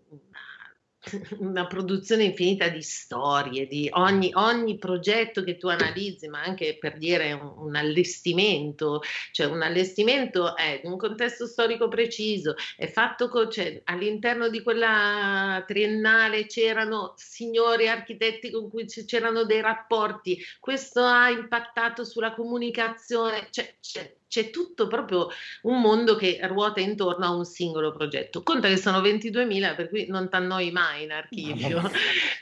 una 1.39 1.67
produzione 1.67 2.23
infinita 2.23 2.69
di 2.69 2.81
storie, 2.81 3.67
di 3.67 3.89
ogni, 3.91 4.31
ogni, 4.33 4.77
progetto 4.77 5.43
che 5.43 5.57
tu 5.57 5.67
analizzi, 5.67 6.27
ma 6.27 6.41
anche 6.41 6.77
per 6.79 6.97
dire 6.97 7.33
un, 7.33 7.53
un, 7.57 7.75
allestimento, 7.75 9.01
cioè 9.31 9.47
un 9.47 9.61
allestimento 9.61 10.55
è 10.55 10.81
un 10.83 10.97
contesto 10.97 11.45
storico 11.45 11.87
preciso, 11.87 12.55
è 12.77 12.87
fatto 12.87 13.29
con, 13.29 13.49
cioè, 13.51 13.81
all'interno 13.85 14.49
di 14.49 14.61
quella 14.61 15.63
triennale 15.67 16.45
c'erano 16.45 17.13
signori 17.17 17.87
architetti 17.87 18.51
con 18.51 18.69
cui 18.69 18.85
c'erano 18.85 19.43
dei 19.43 19.61
rapporti, 19.61 20.37
questo 20.59 21.01
ha 21.03 21.29
impattato 21.29 22.03
sulla 22.03 22.33
comunicazione, 22.33 23.47
cioè, 23.51 23.75
cioè 23.79 24.15
c'è 24.33 24.49
tutto 24.49 24.87
proprio 24.87 25.27
un 25.61 25.79
mondo 25.79 26.15
che 26.15 26.39
ruota 26.41 26.79
intorno 26.79 27.23
a 27.23 27.35
un 27.35 27.45
singolo 27.45 27.91
progetto. 27.91 28.41
Conta 28.41 28.67
che 28.67 28.77
sono 28.77 28.99
22.000, 28.99 29.75
per 29.75 29.89
cui 29.89 30.07
non 30.07 30.27
ti 30.27 30.35
annoi 30.35 30.71
mai 30.71 31.03
in 31.03 31.11
archivio. 31.11 31.81
No, 31.81 31.91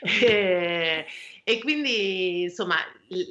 e, 0.00 1.04
e 1.44 1.58
quindi, 1.58 2.42
insomma, 2.42 2.76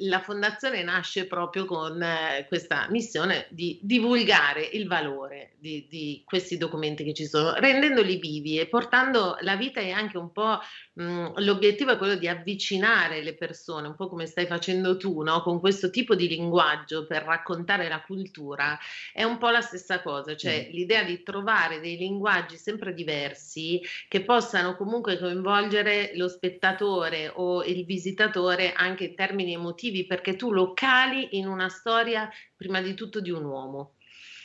la 0.00 0.20
fondazione 0.20 0.82
nasce 0.82 1.26
proprio 1.26 1.64
con 1.64 2.00
eh, 2.00 2.44
questa 2.46 2.86
missione 2.90 3.46
di 3.50 3.78
divulgare 3.82 4.62
il 4.62 4.86
valore 4.86 5.52
di, 5.58 5.86
di, 5.88 6.22
questi 6.24 6.56
documenti 6.56 7.04
che 7.04 7.14
ci 7.14 7.24
sono, 7.24 7.54
rendendoli 7.54 8.16
vivi 8.16 8.58
e 8.58 8.66
portando 8.66 9.36
la 9.40 9.56
vita 9.56 9.80
e 9.80 9.90
anche 9.90 10.18
un 10.18 10.30
po' 10.32 10.58
mh, 10.94 11.40
l'obiettivo 11.42 11.92
è 11.92 11.96
quello 11.96 12.16
di 12.16 12.28
avvicinare 12.28 13.22
le 13.22 13.34
persone, 13.34 13.88
un 13.88 13.94
po' 13.94 14.08
come 14.08 14.26
stai 14.26 14.46
facendo 14.46 14.96
tu, 14.96 15.22
no? 15.22 15.42
con 15.42 15.60
questo 15.60 15.90
tipo 15.90 16.14
di 16.14 16.28
linguaggio 16.28 17.06
per 17.06 17.22
raccontare 17.22 17.88
la 17.88 18.02
cultura, 18.02 18.78
è 19.12 19.22
un 19.22 19.38
po' 19.38 19.50
la 19.50 19.60
stessa 19.60 20.02
cosa, 20.02 20.36
cioè 20.36 20.68
mm. 20.68 20.72
l'idea 20.72 21.02
di 21.02 21.22
trovare 21.22 21.80
dei 21.80 21.96
linguaggi 21.96 22.56
sempre 22.56 22.92
diversi 22.92 23.80
che 24.08 24.22
possano 24.22 24.76
comunque 24.76 25.18
coinvolgere 25.18 26.12
lo 26.14 26.28
spettatore 26.28 27.30
o 27.34 27.64
il 27.64 27.84
visitatore 28.02 28.72
anche 28.72 29.04
in 29.04 29.14
termini 29.14 29.52
emotivi 29.52 29.70
motivi 29.72 30.06
perché 30.06 30.34
tu 30.36 30.52
lo 30.52 30.72
cali 30.72 31.38
in 31.38 31.46
una 31.46 31.68
storia 31.68 32.28
prima 32.56 32.80
di 32.80 32.94
tutto 32.94 33.20
di 33.20 33.30
un 33.30 33.44
uomo 33.44 33.94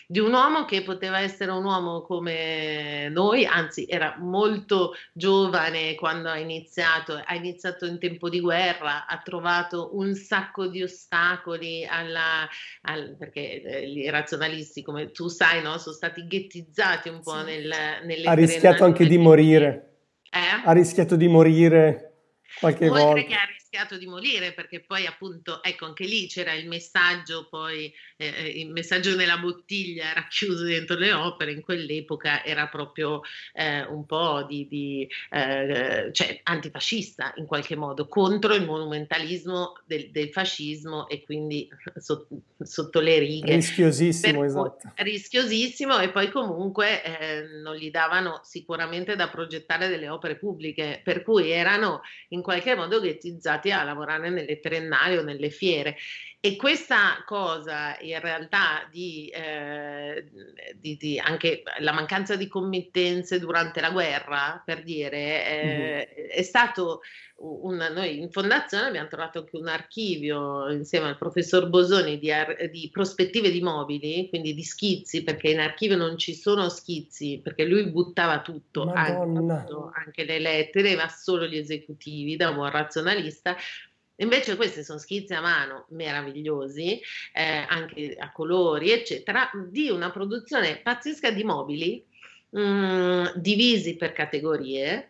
di 0.09 0.19
un 0.19 0.31
uomo 0.31 0.63
che 0.63 0.83
poteva 0.83 1.19
essere 1.19 1.51
un 1.51 1.65
uomo 1.65 2.01
come 2.01 3.09
noi, 3.09 3.45
anzi 3.45 3.85
era 3.89 4.15
molto 4.17 4.93
giovane 5.11 5.95
quando 5.95 6.29
ha 6.29 6.37
iniziato, 6.37 7.21
ha 7.21 7.35
iniziato 7.35 7.85
in 7.85 7.99
tempo 7.99 8.29
di 8.29 8.39
guerra, 8.39 9.05
ha 9.05 9.17
trovato 9.21 9.97
un 9.97 10.15
sacco 10.15 10.67
di 10.67 10.81
ostacoli 10.81 11.85
alla, 11.85 12.47
al, 12.83 13.17
perché 13.19 13.61
eh, 13.61 13.85
i 13.85 14.09
razionalisti, 14.09 14.81
come 14.81 15.11
tu 15.11 15.27
sai, 15.27 15.61
no, 15.61 15.77
sono 15.77 15.93
stati 15.93 16.25
ghettizzati 16.25 17.09
un 17.09 17.19
po' 17.21 17.39
sì. 17.39 17.43
nel, 17.43 17.73
nelle... 18.05 18.29
Ha 18.29 18.33
rischiato 18.33 18.85
anche 18.85 19.05
di 19.05 19.17
morire. 19.17 19.97
Eh? 20.31 20.61
Ha 20.63 20.71
rischiato 20.71 21.17
di 21.17 21.27
morire 21.27 22.06
qualche 22.59 22.89
Oltre 22.89 23.03
volta. 23.03 23.21
Che 23.21 23.33
ha 23.33 23.56
rischiato 23.67 23.97
di 23.97 24.05
morire 24.07 24.53
perché 24.53 24.79
poi 24.79 25.05
appunto 25.05 25.61
ecco 25.61 25.85
anche 25.85 26.05
lì 26.05 26.27
c'era 26.27 26.53
il 26.53 26.69
messaggio 26.69 27.47
poi 27.49 27.93
eh, 28.15 28.33
eh, 28.33 28.47
il 28.61 28.71
messaggio 28.71 29.13
nella 29.15 29.37
bottiglia 29.37 30.13
racchiuso 30.13 30.63
dentro 30.63 30.95
le 30.95 31.11
opere 31.11 31.51
in 31.51 31.61
quell'epoca 31.61 32.45
era 32.45 32.67
proprio 32.67 33.21
eh, 33.53 33.83
un 33.83 34.05
po' 34.05 34.45
di, 34.47 34.67
di 34.69 35.07
eh, 35.31 36.09
cioè 36.13 36.39
antifascista 36.43 37.33
in 37.35 37.45
qualche 37.45 37.75
modo 37.75 38.07
contro 38.07 38.53
il 38.55 38.63
monumentalismo 38.63 39.73
del, 39.85 40.11
del 40.11 40.29
fascismo 40.29 41.09
e 41.09 41.23
quindi 41.25 41.67
so, 41.97 42.27
sotto 42.59 43.01
le 43.01 43.19
righe. 43.19 43.55
Rischiosissimo 43.55 44.45
esatto. 44.45 44.93
rischiosissimo 44.95 45.99
e 45.99 46.09
poi 46.09 46.31
comunque 46.31 47.03
eh, 47.03 47.47
non 47.61 47.75
gli 47.75 47.91
davano 47.91 48.39
sicuramente 48.43 49.17
da 49.17 49.27
progettare 49.27 49.89
delle 49.89 50.07
opere 50.07 50.37
pubbliche 50.37 51.01
per 51.03 51.21
cui 51.23 51.51
erano 51.51 52.01
in 52.29 52.41
qualche 52.41 52.73
modo 52.73 53.01
ghettizzati 53.01 53.56
a 53.81 53.83
lavorare 53.83 54.29
nelle 54.29 54.59
triennali 54.59 55.17
o 55.17 55.23
nelle 55.23 55.49
fiere. 55.49 55.95
E 56.39 56.55
questa 56.55 57.23
cosa 57.25 57.97
in 57.99 58.19
realtà 58.19 58.87
di, 58.91 59.27
eh, 59.27 60.29
di, 60.75 60.95
di, 60.95 61.19
anche 61.19 61.63
la 61.79 61.91
mancanza 61.91 62.35
di 62.35 62.47
committenze 62.47 63.39
durante 63.39 63.81
la 63.81 63.89
guerra, 63.89 64.61
per 64.63 64.83
dire, 64.83 65.45
eh, 65.45 65.65
mm-hmm. 65.65 66.29
è 66.29 66.41
stato 66.43 67.01
un, 67.37 67.75
noi 67.93 68.19
in 68.19 68.31
fondazione 68.31 68.87
abbiamo 68.87 69.07
trovato 69.07 69.39
anche 69.39 69.57
un 69.57 69.67
archivio 69.67 70.69
insieme 70.71 71.07
al 71.07 71.17
professor 71.17 71.69
Bosoni 71.69 72.17
di, 72.17 72.31
di, 72.71 72.89
prospettive 72.91 73.51
di 73.51 73.61
mobili, 73.61 74.29
quindi 74.29 74.53
di 74.53 74.63
schizzi, 74.63 75.23
perché 75.23 75.49
in 75.49 75.59
archivio 75.59 75.97
non 75.97 76.17
ci 76.17 76.35
sono 76.35 76.69
schizzi, 76.69 77.39
perché 77.43 77.65
lui 77.65 77.89
buttava 77.89 78.41
tutto, 78.41 78.91
anche, 78.91 79.65
tutto, 79.65 79.91
anche 79.93 80.23
le 80.23 80.39
lettere, 80.39 80.95
ma 80.95 81.07
solo 81.09 81.45
gli 81.45 81.57
esecutivi 81.57 82.35
da 82.35 82.49
un 82.49 82.55
buon 82.55 82.71
razionalista, 82.71 83.55
Invece 84.17 84.55
questi 84.55 84.83
sono 84.83 84.99
schizzi 84.99 85.33
a 85.33 85.41
mano 85.41 85.85
meravigliosi, 85.89 86.99
eh, 87.33 87.65
anche 87.67 88.15
a 88.17 88.31
colori, 88.31 88.91
eccetera, 88.91 89.49
di 89.69 89.89
una 89.89 90.11
produzione 90.11 90.77
pazzesca 90.77 91.31
di 91.31 91.43
mobili 91.43 92.03
mm, 92.57 93.25
divisi 93.35 93.95
per 93.95 94.13
categorie 94.13 95.09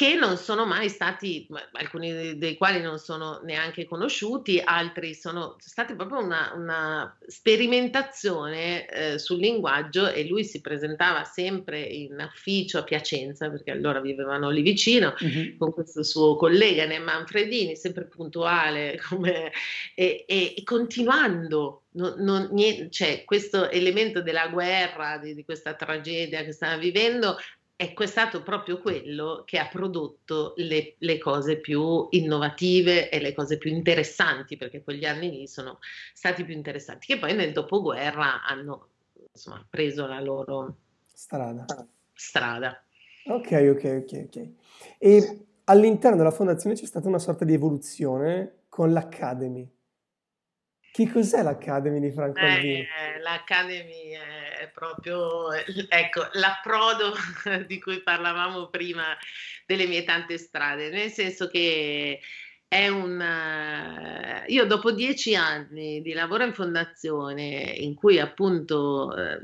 che 0.00 0.14
non 0.14 0.38
sono 0.38 0.64
mai 0.64 0.88
stati, 0.88 1.46
alcuni 1.72 2.38
dei 2.38 2.56
quali 2.56 2.80
non 2.80 2.98
sono 2.98 3.42
neanche 3.44 3.84
conosciuti, 3.84 4.58
altri 4.58 5.12
sono 5.12 5.56
stati 5.58 5.94
proprio 5.94 6.20
una, 6.20 6.54
una 6.54 7.18
sperimentazione 7.26 8.88
eh, 8.88 9.18
sul 9.18 9.40
linguaggio 9.40 10.08
e 10.08 10.26
lui 10.26 10.42
si 10.42 10.62
presentava 10.62 11.24
sempre 11.24 11.82
in 11.82 12.16
ufficio 12.18 12.78
a 12.78 12.82
Piacenza, 12.82 13.50
perché 13.50 13.72
allora 13.72 14.00
vivevano 14.00 14.48
lì 14.48 14.62
vicino, 14.62 15.14
mm-hmm. 15.22 15.58
con 15.58 15.74
questo 15.74 16.02
suo 16.02 16.34
collega 16.36 16.86
Ne 16.86 16.98
Manfredini, 16.98 17.76
sempre 17.76 18.06
puntuale, 18.06 18.98
come, 19.06 19.52
e, 19.94 20.24
e, 20.26 20.54
e 20.56 20.62
continuando 20.64 21.82
non, 21.92 22.14
non, 22.18 22.48
niente, 22.52 22.88
cioè, 22.90 23.24
questo 23.24 23.68
elemento 23.68 24.22
della 24.22 24.48
guerra, 24.48 25.18
di, 25.18 25.34
di, 25.34 25.44
questa 25.44 25.74
tragedia 25.74 26.44
che 26.44 26.52
stava 26.52 26.76
vivendo, 26.76 27.36
è 27.80 28.06
stato 28.06 28.42
proprio 28.42 28.78
quello 28.78 29.42
che 29.46 29.58
ha 29.58 29.66
prodotto 29.66 30.52
le, 30.56 30.96
le, 30.98 31.16
cose 31.16 31.56
più 31.56 32.08
innovative 32.10 33.08
e 33.08 33.20
le 33.20 33.32
cose 33.32 33.56
più 33.56 33.70
interessanti, 33.70 34.58
perché 34.58 34.82
quegli 34.82 35.06
anni 35.06 35.30
lì 35.30 35.46
sono 35.46 35.78
stati 36.12 36.44
più 36.44 36.52
interessanti, 36.52 37.06
che 37.06 37.18
poi 37.18 37.34
nel 37.34 37.52
dopoguerra 37.52 38.44
hanno 38.44 38.88
insomma, 39.32 39.64
preso 39.68 40.06
la 40.06 40.20
loro 40.20 40.76
strada. 41.06 41.64
strada. 42.12 42.84
Ok, 43.24 43.50
ok, 43.50 44.04
ok, 44.04 44.24
ok. 44.26 44.48
E 44.98 45.46
all'interno 45.64 46.18
della 46.18 46.30
fondazione 46.30 46.74
c'è 46.74 46.84
stata 46.84 47.08
una 47.08 47.18
sorta 47.18 47.46
di 47.46 47.54
evoluzione 47.54 48.64
con 48.68 48.92
l'Academy. 48.92 49.66
Che 50.92 51.08
cos'è 51.10 51.42
l'Academy 51.42 52.00
di 52.00 52.10
Franco 52.10 52.40
Albini? 52.40 52.80
Eh, 52.80 53.20
L'Academy 53.20 54.10
è 54.60 54.68
proprio, 54.74 55.52
ecco, 55.52 56.26
l'approdo 56.32 57.14
di 57.66 57.78
cui 57.78 58.02
parlavamo 58.02 58.68
prima 58.68 59.16
delle 59.66 59.86
mie 59.86 60.02
tante 60.02 60.36
strade, 60.36 60.90
nel 60.90 61.10
senso 61.10 61.46
che 61.48 62.18
è 62.66 62.88
un... 62.88 63.24
Io 64.48 64.66
dopo 64.66 64.90
dieci 64.90 65.36
anni 65.36 66.02
di 66.02 66.12
lavoro 66.12 66.44
in 66.44 66.54
fondazione, 66.54 67.74
in 67.78 67.94
cui 67.94 68.18
appunto 68.18 69.16
eh, 69.16 69.40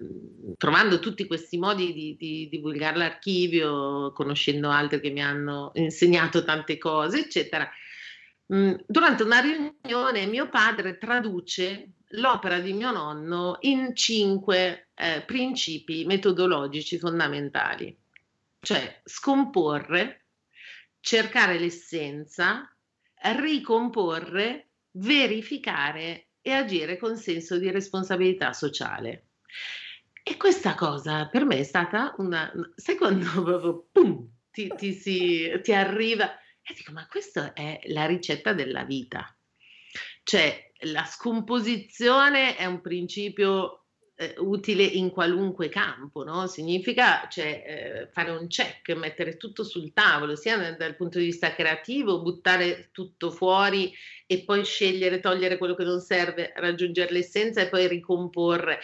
trovando 0.57 0.99
tutti 0.99 1.27
questi 1.27 1.59
modi 1.59 1.93
di, 1.93 2.17
di 2.17 2.49
divulgare 2.49 2.97
l'archivio, 2.97 4.13
conoscendo 4.13 4.71
altri 4.71 5.01
che 5.01 5.11
mi 5.11 5.23
hanno 5.23 5.71
insegnato 5.75 6.45
tante 6.45 6.77
cose, 6.77 7.21
eccetera, 7.21 7.69
durante 8.47 9.23
una 9.25 9.41
riunione 9.41 10.27
mio 10.27 10.49
padre 10.49 10.99
traduce 10.99 11.95
l'opera 12.11 12.61
di 12.61 12.73
mio 12.73 12.93
nonno 12.93 13.57
in 13.63 13.95
cinque 13.95 14.91
eh, 14.95 15.23
principi 15.27 16.05
metodologici 16.05 16.99
fondamentali, 16.99 17.97
cioè 18.61 19.01
scomporre, 19.05 20.27
cercare 21.01 21.59
l'essenza, 21.59 22.73
ricomporre, 23.35 24.69
verificare 24.93 26.29
e 26.41 26.53
agire 26.53 26.97
con 26.97 27.17
senso 27.17 27.59
di 27.59 27.71
responsabilità 27.71 28.53
sociale. 28.53 29.25
E 30.23 30.37
questa 30.37 30.75
cosa 30.75 31.29
per 31.29 31.45
me 31.45 31.59
è 31.59 31.63
stata 31.65 32.15
una, 32.19 32.53
sai 32.77 32.97
quando 32.97 33.43
proprio 33.43 33.89
pum, 33.91 34.29
ti, 34.51 34.73
ti, 34.77 34.93
si, 34.93 35.51
ti 35.63 35.73
arriva 35.73 36.31
e 36.69 36.75
dico, 36.75 36.93
ma 36.93 37.07
questa 37.07 37.53
è 37.53 37.81
la 37.85 38.07
ricetta 38.07 38.53
della 38.53 38.85
vita. 38.85 39.37
Cioè, 40.25 40.73
la 40.81 41.05
scomposizione 41.05 42.57
è 42.57 42.65
un 42.65 42.81
principio 42.81 43.86
eh, 44.19 44.35
utile 44.39 44.83
in 44.83 45.11
qualunque 45.11 45.69
campo, 45.69 46.25
no? 46.25 46.47
Significa 46.47 47.29
cioè, 47.31 47.65
eh, 47.67 48.09
fare 48.11 48.31
un 48.31 48.47
check, 48.49 48.95
mettere 48.95 49.37
tutto 49.37 49.63
sul 49.63 49.93
tavolo, 49.93 50.37
sia 50.37 50.57
dal, 50.57 50.77
dal 50.77 50.97
punto 50.97 51.19
di 51.19 51.27
vista 51.27 51.55
creativo, 51.55 52.23
buttare 52.23 52.89
tutto 52.93 53.31
fuori 53.31 53.93
e 54.27 54.43
poi 54.43 54.65
scegliere, 54.65 55.21
togliere 55.21 55.59
quello 55.59 55.75
che 55.75 55.85
non 55.85 56.01
serve, 56.01 56.53
raggiungere 56.57 57.13
l'essenza 57.13 57.61
e 57.61 57.69
poi 57.69 57.87
ricomporre. 57.87 58.81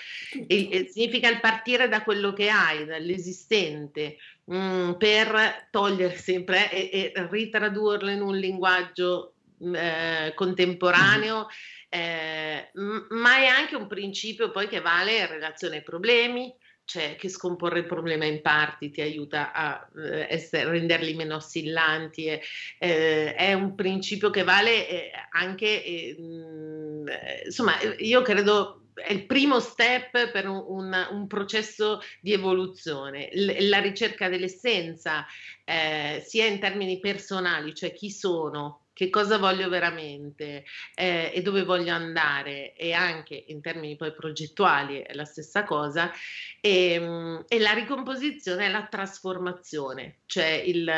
E, 0.47 0.69
e 0.71 0.89
significa 0.91 1.31
il 1.31 1.41
partire 1.41 1.89
da 1.89 2.03
quello 2.03 2.35
che 2.35 2.51
hai, 2.51 2.85
dall'esistente, 2.85 4.19
mh, 4.45 4.57
mm, 4.57 4.93
per 4.93 5.69
togliere 5.71 6.17
sempre 6.17 6.71
e, 6.71 7.13
e, 7.15 7.27
ritradurlo 7.31 8.11
in 8.11 8.21
un 8.21 8.37
linguaggio 8.37 9.33
eh, 9.59 10.33
contemporaneo. 10.35 11.37
Mm-hmm. 11.37 11.81
Eh, 11.95 12.71
ma 13.11 13.37
è 13.37 13.47
anche 13.47 13.77
un 13.77 13.87
principio 13.87 14.51
poi 14.51 14.67
che 14.67 14.81
vale 14.81 15.19
in 15.19 15.27
relazione 15.27 15.77
ai 15.77 15.83
problemi, 15.83 16.51
cioè 16.85 17.17
che 17.17 17.29
scomporre 17.29 17.81
il 17.81 17.87
problema 17.87 18.25
in 18.25 18.41
parti 18.41 18.91
ti 18.91 19.03
aiuta 19.03 19.53
a 19.53 19.89
eh, 19.95 20.27
essere, 20.31 20.71
renderli 20.71 21.15
meno 21.15 21.37
oscillanti, 21.37 22.29
eh, 22.29 22.43
eh, 22.79 23.35
è 23.35 23.53
un 23.53 23.75
principio 23.75 24.31
che 24.31 24.43
vale 24.43 24.89
eh, 24.89 25.11
anche, 25.33 25.85
eh, 25.85 26.17
insomma, 27.45 27.75
io 27.99 28.23
credo 28.23 28.87
è 28.95 29.13
il 29.13 29.27
primo 29.27 29.61
step 29.61 30.31
per 30.31 30.49
un, 30.49 30.65
un, 30.67 31.09
un 31.11 31.27
processo 31.27 32.01
di 32.21 32.33
evoluzione, 32.33 33.29
L- 33.33 33.69
la 33.69 33.81
ricerca 33.81 34.29
dell'essenza, 34.31 35.27
eh, 35.65 36.23
sia 36.27 36.47
in 36.47 36.59
termini 36.59 37.01
personali, 37.01 37.75
cioè 37.75 37.93
chi 37.93 38.11
sono, 38.11 38.82
che 38.93 39.11
cosa 39.11 39.39
voglio 39.39 39.69
veramente 39.69 40.65
eh, 40.95 41.33
e 41.35 41.43
dove 41.43 41.65
voglio 41.65 41.93
andare 41.93 42.75
e 42.75 42.93
anche 42.93 43.45
in 43.49 43.61
termini 43.61 43.97
poi 43.97 44.13
progettuali 44.13 44.99
è 45.01 45.15
la 45.15 45.25
stessa 45.25 45.65
cosa 45.65 46.11
e, 46.61 46.93
ehm, 46.93 47.45
e 47.49 47.59
la 47.59 47.73
ricomposizione 47.73 48.67
è 48.67 48.71
la 48.71 48.87
trasformazione, 48.87 50.19
cioè 50.27 50.63
il, 50.65 50.91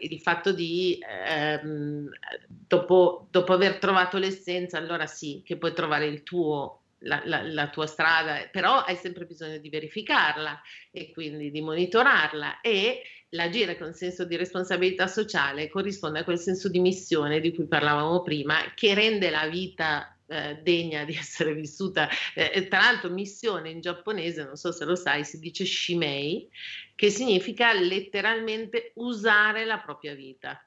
il 0.00 0.20
fatto 0.20 0.52
di 0.52 0.98
ehm, 1.06 2.08
dopo, 2.46 3.28
dopo 3.30 3.52
aver 3.52 3.78
trovato 3.78 4.18
l'essenza 4.18 4.78
allora 4.78 5.06
sì 5.06 5.42
che 5.44 5.56
puoi 5.56 5.72
trovare 5.74 6.06
il 6.06 6.22
tuo 6.22 6.78
la, 7.04 7.20
la, 7.24 7.42
la, 7.42 7.68
tua 7.68 7.86
strada, 7.86 8.48
però 8.50 8.78
hai 8.78 8.96
sempre 8.96 9.24
bisogno 9.24 9.58
di 9.58 9.68
verificarla 9.68 10.60
e 10.90 11.10
quindi 11.10 11.50
di 11.50 11.60
monitorarla 11.60 12.60
e 12.60 13.02
l'agire 13.32 13.76
con 13.76 13.92
senso 13.92 14.24
di 14.24 14.36
responsabilità 14.36 15.06
sociale 15.06 15.68
corrisponde 15.68 16.20
a 16.20 16.24
quel 16.24 16.38
senso 16.38 16.68
di 16.68 16.80
missione 16.80 17.40
di 17.40 17.54
cui 17.54 17.66
parlavamo 17.66 18.22
prima 18.22 18.56
che 18.74 18.94
rende 18.94 19.30
la 19.30 19.46
vita 19.48 20.16
eh, 20.26 20.58
degna 20.62 21.04
di 21.04 21.14
essere 21.16 21.54
vissuta. 21.54 22.08
Eh, 22.34 22.68
tra 22.68 22.80
l'altro 22.80 23.10
missione 23.10 23.70
in 23.70 23.80
giapponese, 23.80 24.44
non 24.44 24.56
so 24.56 24.72
se 24.72 24.84
lo 24.84 24.96
sai, 24.96 25.24
si 25.24 25.38
dice 25.38 25.64
shimei, 25.64 26.48
che 26.94 27.10
significa 27.10 27.72
letteralmente 27.72 28.92
usare 28.96 29.64
la 29.64 29.78
propria 29.78 30.14
vita. 30.14 30.58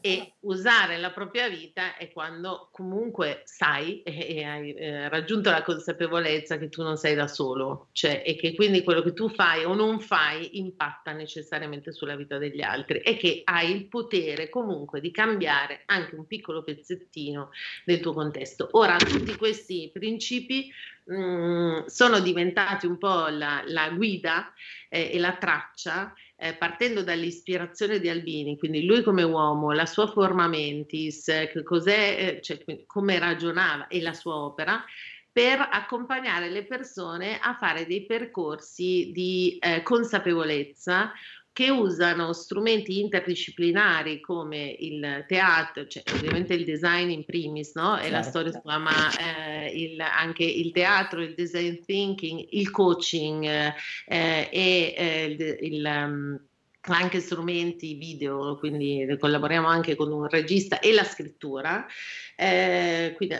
E 0.00 0.34
usare 0.40 0.98
la 0.98 1.10
propria 1.10 1.48
vita 1.48 1.96
è 1.96 2.10
quando 2.10 2.68
comunque 2.72 3.42
sai 3.44 4.02
e, 4.02 4.36
e 4.36 4.44
hai 4.44 4.72
eh, 4.74 5.08
raggiunto 5.08 5.50
la 5.50 5.62
consapevolezza 5.62 6.58
che 6.58 6.68
tu 6.68 6.82
non 6.82 6.96
sei 6.96 7.14
da 7.14 7.26
solo, 7.26 7.88
cioè 7.92 8.22
e 8.24 8.36
che 8.36 8.54
quindi 8.54 8.82
quello 8.82 9.02
che 9.02 9.12
tu 9.12 9.28
fai 9.28 9.64
o 9.64 9.74
non 9.74 10.00
fai 10.00 10.58
impatta 10.58 11.12
necessariamente 11.12 11.92
sulla 11.92 12.16
vita 12.16 12.38
degli 12.38 12.62
altri 12.62 12.98
e 12.98 13.16
che 13.16 13.42
hai 13.44 13.70
il 13.70 13.86
potere 13.86 14.48
comunque 14.48 15.00
di 15.00 15.10
cambiare 15.10 15.82
anche 15.86 16.14
un 16.14 16.26
piccolo 16.26 16.62
pezzettino 16.62 17.50
del 17.84 18.00
tuo 18.00 18.12
contesto. 18.12 18.68
Ora, 18.72 18.96
tutti 18.96 19.36
questi 19.36 19.90
principi 19.92 20.70
mh, 21.04 21.14
mm, 21.14 21.84
sono 21.86 22.20
diventati 22.20 22.86
un 22.86 22.98
po' 22.98 23.28
la, 23.28 23.62
la 23.66 23.90
guida 23.90 24.52
eh, 24.88 25.10
e 25.12 25.18
la 25.18 25.36
traccia 25.36 26.14
eh, 26.42 26.54
partendo 26.54 27.04
dall'ispirazione 27.04 28.00
di 28.00 28.08
Albini, 28.08 28.58
quindi 28.58 28.84
lui 28.84 29.04
come 29.04 29.22
uomo, 29.22 29.70
la 29.70 29.86
sua 29.86 30.08
forma 30.08 30.48
mentis, 30.48 31.28
eh, 31.28 31.62
cos'è, 31.62 32.40
cioè, 32.42 32.58
come 32.84 33.20
ragionava 33.20 33.86
e 33.86 34.02
la 34.02 34.12
sua 34.12 34.34
opera, 34.34 34.84
per 35.30 35.68
accompagnare 35.70 36.50
le 36.50 36.64
persone 36.64 37.38
a 37.38 37.54
fare 37.54 37.86
dei 37.86 38.06
percorsi 38.06 39.10
di 39.12 39.56
eh, 39.60 39.84
consapevolezza 39.84 41.12
che 41.52 41.68
usano 41.68 42.32
strumenti 42.32 43.00
interdisciplinari 43.00 44.20
come 44.20 44.74
il 44.78 45.24
teatro, 45.28 45.86
cioè 45.86 46.02
ovviamente 46.14 46.54
il 46.54 46.64
design 46.64 47.10
in 47.10 47.24
primis, 47.24 47.74
no? 47.74 47.96
E 47.96 48.02
certo. 48.02 48.16
la 48.16 48.22
storia 48.22 48.52
sua, 48.52 48.78
ma 48.78 48.90
eh, 49.18 49.68
il, 49.68 50.00
anche 50.00 50.44
il 50.44 50.72
teatro, 50.72 51.20
il 51.20 51.34
design 51.34 51.74
thinking, 51.84 52.46
il 52.50 52.70
coaching 52.70 53.44
eh, 53.44 54.48
e 54.50 54.94
eh, 54.96 55.24
il, 55.26 55.58
il 55.60 55.84
um, 55.84 56.40
anche 56.84 57.20
strumenti 57.20 57.94
video, 57.94 58.56
quindi 58.58 59.06
collaboriamo 59.18 59.68
anche 59.68 59.94
con 59.94 60.10
un 60.10 60.26
regista 60.28 60.80
e 60.80 60.92
la 60.92 61.04
scrittura. 61.04 61.86
Eh, 62.34 63.12
quindi 63.16 63.36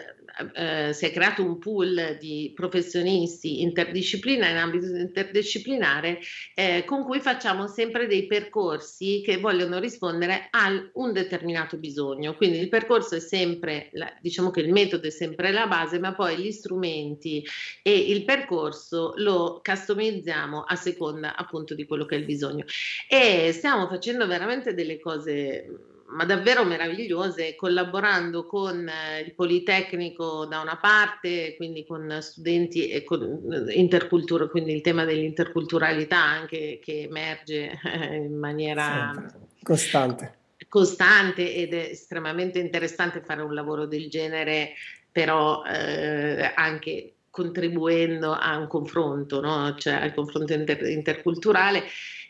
eh, 0.55 0.93
si 0.93 1.07
è 1.07 1.13
creato 1.13 1.45
un 1.45 1.59
pool 1.59 2.17
di 2.19 2.53
professionisti 2.55 3.63
interdisciplinari 3.63 4.53
in 4.53 4.59
ambito 4.59 4.87
interdisciplinare 4.87 6.19
eh, 6.55 6.85
con 6.85 7.05
cui 7.05 7.21
facciamo 7.21 7.67
sempre 7.69 8.07
dei 8.07 8.27
percorsi 8.27 9.23
che 9.25 9.39
vogliono 9.39 9.79
rispondere 9.79 10.49
a 10.51 10.71
un 10.95 11.13
determinato 11.13 11.77
bisogno. 11.77 12.35
Quindi 12.35 12.59
il 12.59 12.69
percorso 12.69 13.17
è 13.17 13.21
sempre, 13.21 13.91
diciamo 14.21 14.51
che 14.51 14.61
il 14.61 14.73
metodo 14.73 15.07
è 15.07 15.11
sempre 15.11 15.53
la 15.53 15.67
base, 15.67 15.99
ma 15.99 16.15
poi 16.15 16.39
gli 16.39 16.51
strumenti 16.51 17.45
e 17.83 17.97
il 17.97 18.25
percorso 18.25 19.15
lo 19.17 19.61
customizziamo 19.63 20.63
a 20.63 20.77
seconda 20.77 21.37
appunto 21.37 21.75
di 21.75 21.87
quello 21.87 22.05
che 22.05 22.17
è 22.17 22.19
il 22.19 22.25
bisogno. 22.25 22.65
E 23.09 23.53
stiamo 23.53 23.87
facendo 23.89 24.27
veramente 24.27 24.75
delle 24.75 24.99
cose 24.99 25.92
ma 26.13 26.25
davvero 26.25 26.65
meravigliose, 26.65 27.55
collaborando 27.55 28.47
con 28.47 28.89
eh, 28.89 29.21
il 29.21 29.35
Politecnico 29.35 30.47
da 30.47 30.61
una 30.61 30.77
parte, 30.77 31.57
quindi 31.57 31.85
con 31.85 32.19
studenti 32.21 32.89
e 32.89 33.03
con 33.03 33.23
eh, 33.23 33.73
intercultura, 33.73 34.47
quindi 34.49 34.75
il 34.75 34.81
tema 34.81 35.05
dell'interculturalità 35.05 36.19
anche 36.19 36.79
che 36.83 37.03
emerge 37.03 37.79
eh, 37.83 38.17
in 38.17 38.39
maniera 38.39 39.13
sì, 39.15 39.65
costante. 39.65 40.35
costante 40.69 41.55
ed 41.55 41.75
è 41.75 41.89
estremamente 41.91 42.59
interessante 42.59 43.23
fare 43.25 43.43
un 43.43 43.55
lavoro 43.55 43.87
del 43.87 44.09
genere, 44.09 44.75
però 45.11 45.65
eh, 45.65 46.53
anche 46.55 47.15
contribuendo 47.33 48.33
a 48.33 48.59
un 48.59 48.67
confronto, 48.67 49.41
no? 49.41 49.75
cioè 49.79 49.95
al 49.95 50.13
confronto 50.13 50.53
inter- 50.53 50.87
interculturale. 50.87 51.83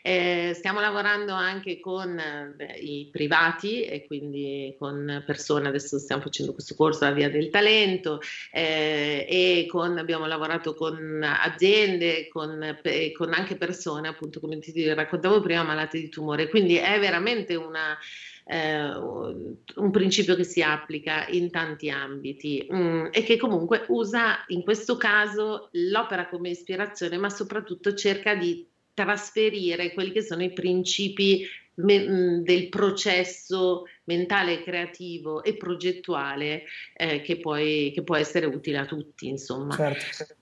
Eh, 0.05 0.51
stiamo 0.53 0.81
lavorando 0.81 1.31
anche 1.31 1.79
con 1.79 2.19
eh, 2.19 2.73
i 2.81 3.07
privati 3.09 3.85
e 3.85 4.05
quindi 4.05 4.75
con 4.77 5.23
persone, 5.25 5.69
adesso 5.69 5.97
stiamo 5.97 6.21
facendo 6.21 6.51
questo 6.51 6.75
corso 6.75 7.05
alla 7.05 7.13
Via 7.13 7.29
del 7.29 7.49
Talento 7.49 8.19
eh, 8.51 9.25
e 9.29 9.65
con, 9.69 9.97
abbiamo 9.97 10.25
lavorato 10.25 10.73
con 10.73 11.23
aziende, 11.23 12.27
con, 12.27 12.81
con, 13.15 13.33
anche 13.33 13.55
persone, 13.55 14.09
appunto 14.09 14.41
come 14.41 14.59
ti 14.59 14.93
raccontavo 14.93 15.39
prima, 15.39 15.63
malate 15.63 15.97
di 16.01 16.09
tumore. 16.09 16.49
Quindi 16.49 16.75
è 16.75 16.99
veramente 16.99 17.55
una 17.55 17.97
eh, 18.45 18.87
un 18.87 19.91
principio 19.91 20.35
che 20.35 20.43
si 20.43 20.61
applica 20.61 21.27
in 21.29 21.49
tanti 21.49 21.89
ambiti 21.89 22.67
mm, 22.69 23.05
e 23.11 23.23
che 23.23 23.37
comunque 23.37 23.85
usa 23.87 24.43
in 24.47 24.63
questo 24.63 24.97
caso 24.97 25.69
l'opera 25.71 26.27
come 26.27 26.49
ispirazione, 26.49 27.15
ma 27.17 27.29
soprattutto 27.29 27.93
cerca 27.93 28.35
di 28.35 28.67
trasferire 28.93 29.93
quelli 29.93 30.11
che 30.11 30.21
sono 30.21 30.43
i 30.43 30.53
principi 30.53 31.45
me, 31.75 32.41
del 32.43 32.69
processo 32.69 33.83
mentale, 34.05 34.63
creativo 34.63 35.43
e 35.43 35.55
progettuale 35.55 36.63
eh, 36.95 37.21
che, 37.21 37.39
poi, 37.39 37.91
che 37.93 38.03
può 38.03 38.15
essere 38.15 38.45
utile 38.45 38.77
a 38.77 38.85
tutti, 38.85 39.27
insomma. 39.27 39.75
Certo. 39.75 40.35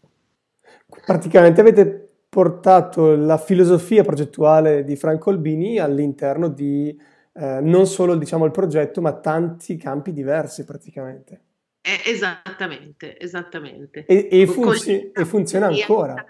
Praticamente 1.05 1.61
avete 1.61 2.09
portato 2.27 3.15
la 3.15 3.37
filosofia 3.37 4.03
progettuale 4.03 4.83
di 4.83 4.95
Franco 4.95 5.29
Albini 5.29 5.79
all'interno 5.79 6.49
di 6.49 6.97
eh, 7.33 7.59
non 7.61 7.85
solo 7.87 8.15
diciamo, 8.15 8.45
il 8.45 8.51
progetto, 8.51 9.01
ma 9.01 9.13
tanti 9.13 9.77
campi 9.77 10.11
diversi 10.11 10.65
praticamente. 10.65 11.41
Eh, 11.81 12.11
esattamente, 12.11 13.19
esattamente. 13.19 14.05
E, 14.05 14.27
e, 14.29 14.45
funzi- 14.47 15.11
e 15.11 15.25
funziona 15.25 15.67
ancora. 15.67 16.25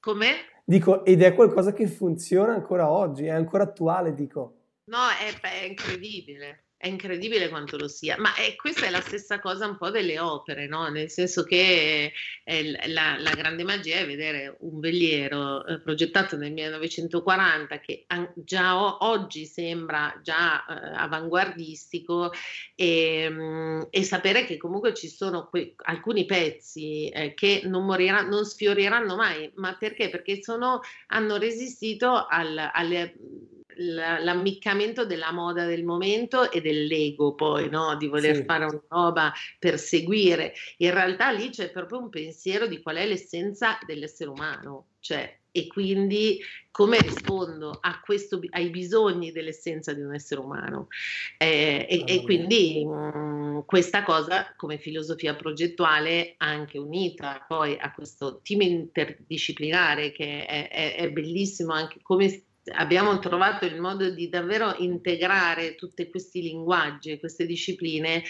Come? 0.00 0.26
Dico, 0.66 1.04
ed 1.04 1.22
è 1.22 1.34
qualcosa 1.34 1.72
che 1.72 1.86
funziona 1.86 2.54
ancora 2.54 2.90
oggi, 2.90 3.26
è 3.26 3.30
ancora 3.30 3.64
attuale, 3.64 4.14
dico. 4.14 4.60
No, 4.84 5.08
è, 5.08 5.40
è 5.40 5.64
incredibile. 5.64 6.63
È 6.84 6.88
incredibile 6.88 7.48
quanto 7.48 7.78
lo 7.78 7.88
sia, 7.88 8.16
ma 8.18 8.34
è, 8.34 8.56
questa 8.56 8.84
è 8.84 8.90
la 8.90 9.00
stessa 9.00 9.40
cosa 9.40 9.66
un 9.66 9.78
po' 9.78 9.88
delle 9.88 10.18
opere, 10.18 10.66
no? 10.66 10.86
nel 10.88 11.08
senso 11.08 11.42
che 11.42 12.12
eh, 12.44 12.88
la, 12.88 13.16
la, 13.18 13.34
grande 13.34 13.64
magia 13.64 13.96
è 13.96 14.06
vedere 14.06 14.58
un 14.60 14.80
veliero 14.80 15.64
eh, 15.64 15.80
progettato 15.80 16.36
nel 16.36 16.52
1940 16.52 17.80
che 17.80 18.04
an- 18.08 18.30
già 18.34 18.78
o- 18.78 18.98
oggi 19.00 19.46
sembra 19.46 20.20
già 20.22 20.62
eh, 20.66 20.94
avanguardistico 20.94 22.32
e, 22.74 23.30
mh, 23.30 23.42
mm, 23.42 23.82
e, 23.88 24.02
sapere 24.02 24.44
che 24.44 24.58
comunque 24.58 24.92
ci 24.92 25.08
sono 25.08 25.48
que- 25.48 25.76
alcuni 25.84 26.26
pezzi 26.26 27.08
eh, 27.08 27.32
che 27.32 27.62
non, 27.64 27.86
moriranno, 27.86 28.28
non 28.28 28.44
sfioriranno 28.44 29.16
mai, 29.16 29.50
ma 29.54 29.74
perché? 29.74 30.10
Perché 30.10 30.42
sono, 30.42 30.80
hanno 31.06 31.38
resistito 31.38 32.26
al, 32.28 32.58
alle 32.74 33.14
l'ammiccamento 33.76 35.04
della 35.04 35.32
moda 35.32 35.64
del 35.66 35.84
momento 35.84 36.50
e 36.50 36.60
dell'ego 36.60 37.34
poi, 37.34 37.68
no? 37.68 37.96
di 37.96 38.06
voler 38.06 38.36
sì. 38.36 38.44
fare 38.44 38.64
una 38.64 38.82
roba 38.88 39.32
per 39.58 39.78
seguire. 39.78 40.54
In 40.78 40.92
realtà 40.92 41.30
lì 41.30 41.50
c'è 41.50 41.70
proprio 41.70 41.98
un 41.98 42.10
pensiero 42.10 42.66
di 42.66 42.80
qual 42.80 42.96
è 42.96 43.06
l'essenza 43.06 43.78
dell'essere 43.86 44.30
umano, 44.30 44.88
cioè, 45.00 45.38
e 45.56 45.68
quindi 45.68 46.40
come 46.72 46.98
rispondo 46.98 47.78
questo, 48.02 48.40
ai 48.50 48.70
bisogni 48.70 49.30
dell'essenza 49.30 49.92
di 49.92 50.00
un 50.00 50.12
essere 50.12 50.40
umano. 50.40 50.88
Eh, 51.38 51.86
e, 51.88 52.02
e, 52.04 52.22
quindi 52.22 52.84
mh, 52.84 53.12
mm, 53.16 53.58
questa 53.64 54.02
cosa 54.02 54.52
come 54.56 54.78
filosofia 54.78 55.36
progettuale 55.36 56.34
anche 56.38 56.78
unita 56.78 57.44
poi 57.46 57.76
a 57.78 57.92
questo 57.92 58.40
team 58.42 58.62
interdisciplinare 58.62 60.10
che 60.10 60.44
è, 60.44 60.68
è, 60.68 60.96
è 60.96 61.10
bellissimo 61.12 61.72
anche 61.72 62.00
come 62.02 62.42
abbiamo 62.72 63.18
trovato 63.18 63.64
il 63.64 63.80
modo 63.80 64.10
di 64.10 64.28
davvero 64.28 64.74
integrare 64.78 65.74
tutti 65.74 66.08
questi 66.08 66.42
linguaggi, 66.42 67.18
queste 67.18 67.46
discipline 67.46 68.22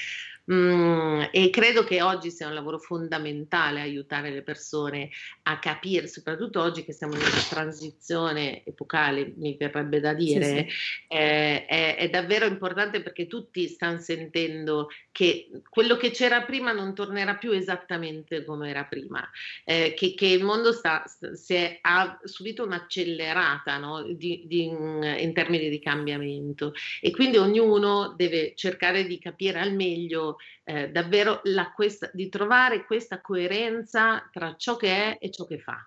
Mm, 0.52 1.22
e 1.30 1.48
credo 1.48 1.84
che 1.84 2.02
oggi 2.02 2.30
sia 2.30 2.46
un 2.46 2.52
lavoro 2.52 2.78
fondamentale 2.78 3.80
aiutare 3.80 4.30
le 4.30 4.42
persone 4.42 5.08
a 5.44 5.58
capire, 5.58 6.06
soprattutto 6.06 6.60
oggi 6.60 6.84
che 6.84 6.92
siamo 6.92 7.14
in 7.14 7.20
una 7.20 7.46
transizione 7.48 8.62
epocale, 8.62 9.32
mi 9.36 9.56
verrebbe 9.58 10.00
da 10.00 10.12
dire, 10.12 10.44
sì, 10.44 10.54
sì. 10.68 11.14
Eh, 11.16 11.64
è, 11.64 11.96
è, 11.96 12.10
davvero 12.10 12.44
importante 12.44 13.00
perché 13.00 13.26
tutti 13.26 13.66
stanno 13.68 14.00
sentendo 14.00 14.90
che 15.12 15.48
quello 15.70 15.96
che 15.96 16.10
c'era 16.10 16.42
prima 16.42 16.72
non 16.72 16.94
tornerà 16.94 17.36
più 17.36 17.52
esattamente 17.52 18.44
come 18.44 18.68
era 18.68 18.84
prima, 18.84 19.26
eh, 19.64 19.94
che, 19.96 20.12
che, 20.12 20.26
il 20.26 20.44
mondo 20.44 20.72
sta, 20.72 21.04
si 21.32 21.54
è, 21.54 21.78
ha 21.80 22.20
subito 22.22 22.64
un'accelerata 22.64 23.78
no, 23.78 24.02
di, 24.02 24.42
di, 24.44 24.64
in 24.64 25.32
termini 25.32 25.70
di 25.70 25.80
cambiamento 25.80 26.74
e 27.00 27.10
quindi 27.12 27.38
ognuno 27.38 28.12
deve 28.14 28.52
cercare 28.54 29.06
di 29.06 29.18
capire 29.18 29.60
al 29.60 29.72
meglio 29.72 30.33
eh, 30.64 30.90
davvero 30.90 31.40
la, 31.44 31.72
questa, 31.72 32.10
di 32.12 32.28
trovare 32.28 32.84
questa 32.84 33.20
coerenza 33.20 34.28
tra 34.30 34.54
ciò 34.56 34.76
che 34.76 34.88
è 34.88 35.18
e 35.20 35.30
ciò 35.30 35.44
che 35.44 35.58
fa. 35.58 35.86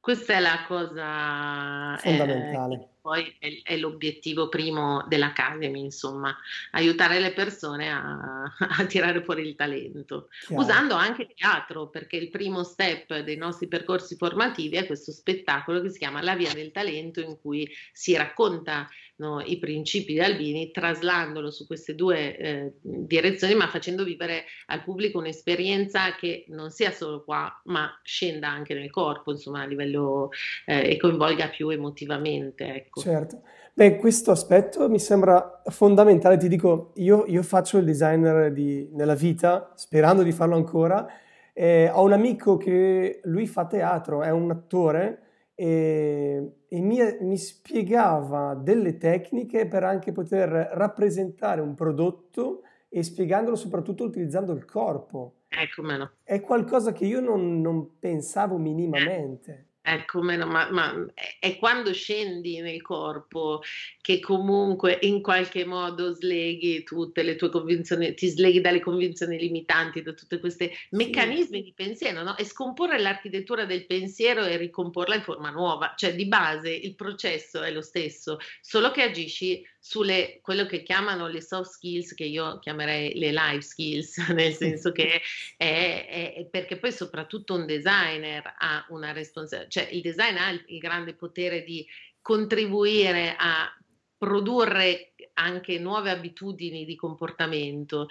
Questa 0.00 0.32
è 0.32 0.40
la 0.40 0.64
cosa 0.66 1.94
eh, 1.96 1.98
fondamentale. 1.98 2.74
Eh, 2.74 2.88
poi 3.00 3.34
è, 3.38 3.60
è, 3.62 3.76
l'obiettivo 3.76 4.48
primo 4.48 5.04
dell'Academy, 5.08 5.80
insomma, 5.80 6.36
aiutare 6.72 7.18
le 7.20 7.32
persone 7.32 7.90
a, 7.90 8.42
a 8.58 8.84
tirare 8.86 9.22
fuori 9.22 9.46
il 9.46 9.54
talento, 9.54 10.28
Chiaro. 10.46 10.62
usando 10.62 10.94
anche 10.94 11.22
il 11.22 11.34
teatro, 11.34 11.88
perché 11.88 12.16
il 12.16 12.30
primo 12.30 12.62
step 12.62 13.18
dei 13.20 13.36
nostri 13.36 13.68
percorsi 13.68 14.16
formativi 14.16 14.76
è 14.76 14.86
questo 14.86 15.12
spettacolo 15.12 15.80
che 15.80 15.90
si 15.90 15.98
chiama 15.98 16.22
La 16.22 16.34
Via 16.34 16.52
del 16.52 16.72
Talento, 16.72 17.20
in 17.20 17.38
cui 17.40 17.68
si 17.92 18.14
racconta 18.16 18.88
no, 19.20 19.40
i 19.40 19.58
principi 19.58 20.14
di 20.14 20.20
Albini, 20.20 20.70
traslandolo 20.70 21.50
su 21.50 21.66
queste 21.66 21.94
due 21.94 22.36
eh, 22.36 22.72
direzioni, 22.80 23.54
ma 23.54 23.68
facendo 23.68 24.02
vivere 24.02 24.46
al 24.66 24.82
pubblico 24.82 25.18
un'esperienza 25.18 26.14
che 26.16 26.44
non 26.48 26.70
sia 26.70 26.90
solo 26.90 27.22
qua, 27.22 27.60
ma 27.64 27.98
scenda 28.02 28.48
anche 28.48 28.74
nel 28.74 28.90
corpo, 28.90 29.30
insomma, 29.30 29.62
a 29.62 29.66
livello 29.66 30.30
eh, 30.66 30.90
e 30.90 30.96
coinvolga 30.96 31.48
più 31.48 31.68
emotivamente. 31.68 32.88
Ecco. 32.90 33.00
Certo. 33.00 33.42
Beh, 33.72 33.96
questo 33.96 34.32
aspetto 34.32 34.88
mi 34.88 34.98
sembra 34.98 35.62
fondamentale. 35.66 36.36
Ti 36.36 36.48
dico, 36.48 36.90
io, 36.96 37.24
io 37.26 37.42
faccio 37.42 37.78
il 37.78 37.84
designer 37.84 38.52
di, 38.52 38.90
nella 38.92 39.14
vita, 39.14 39.72
sperando 39.76 40.22
di 40.22 40.32
farlo 40.32 40.56
ancora. 40.56 41.06
Eh, 41.52 41.88
ho 41.92 42.02
un 42.02 42.12
amico 42.12 42.56
che 42.56 43.20
lui 43.24 43.46
fa 43.46 43.66
teatro, 43.66 44.22
è 44.22 44.30
un 44.30 44.50
attore 44.50 45.22
e, 45.54 46.62
e 46.68 46.80
mi, 46.80 46.98
mi, 47.20 47.36
spiegava 47.36 48.54
delle 48.54 48.96
tecniche 48.96 49.66
per 49.66 49.84
anche 49.84 50.10
poter 50.10 50.48
rappresentare 50.48 51.60
un 51.60 51.74
prodotto 51.74 52.62
e 52.88 53.02
spiegandolo 53.02 53.56
soprattutto 53.56 54.04
utilizzando 54.04 54.52
il 54.52 54.64
corpo. 54.64 55.42
Ecco, 55.48 55.82
meno. 55.82 56.12
È 56.22 56.40
qualcosa 56.40 56.92
che 56.92 57.04
io 57.04 57.20
non, 57.20 57.60
non 57.60 57.98
pensavo 57.98 58.56
minimamente. 58.56 59.69
Ecco, 59.82 60.20
meno, 60.20 60.44
ma, 60.46 60.70
ma 60.70 61.06
è 61.38 61.56
quando 61.56 61.94
scendi 61.94 62.60
nel 62.60 62.82
corpo 62.82 63.62
che 64.02 64.20
comunque 64.20 64.98
in 65.02 65.22
qualche 65.22 65.64
modo 65.64 66.12
sleghi 66.12 66.82
tutte 66.82 67.22
le 67.22 67.34
tue 67.34 67.48
convinzioni, 67.48 68.12
ti 68.12 68.28
sleghi 68.28 68.60
dalle 68.60 68.80
convinzioni 68.80 69.38
limitanti, 69.38 70.02
da 70.02 70.12
tutti 70.12 70.38
questi 70.38 70.70
meccanismi 70.90 71.62
di 71.62 71.72
pensiero, 71.74 72.22
no? 72.22 72.36
E 72.36 72.44
scomporre 72.44 72.98
l'architettura 72.98 73.64
del 73.64 73.86
pensiero 73.86 74.44
e 74.44 74.58
ricomporla 74.58 75.14
in 75.14 75.22
forma 75.22 75.48
nuova, 75.48 75.94
cioè 75.96 76.14
di 76.14 76.26
base 76.26 76.68
il 76.70 76.94
processo 76.94 77.62
è 77.62 77.70
lo 77.70 77.82
stesso, 77.82 78.36
solo 78.60 78.90
che 78.90 79.02
agisci 79.02 79.66
sulle 79.80 80.40
quello 80.42 80.66
che 80.66 80.82
chiamano 80.82 81.26
le 81.26 81.40
soft 81.40 81.70
skills, 81.70 82.14
che 82.14 82.24
io 82.24 82.58
chiamerei 82.58 83.18
le 83.18 83.32
life 83.32 83.62
skills, 83.62 84.18
nel 84.28 84.52
senso 84.52 84.92
che 84.92 85.22
è, 85.56 86.06
è, 86.06 86.34
è 86.36 86.46
perché 86.46 86.76
poi 86.76 86.92
soprattutto 86.92 87.54
un 87.54 87.64
designer 87.64 88.54
ha 88.58 88.84
una 88.90 89.12
responsabilità, 89.12 89.80
cioè 89.80 89.90
il 89.90 90.02
design 90.02 90.36
ha 90.36 90.50
il, 90.50 90.62
il 90.66 90.78
grande 90.78 91.14
potere 91.14 91.62
di 91.62 91.86
contribuire 92.20 93.34
a 93.38 93.74
produrre 94.18 95.09
anche 95.40 95.78
nuove 95.78 96.10
abitudini 96.10 96.84
di 96.84 96.94
comportamento 96.94 98.08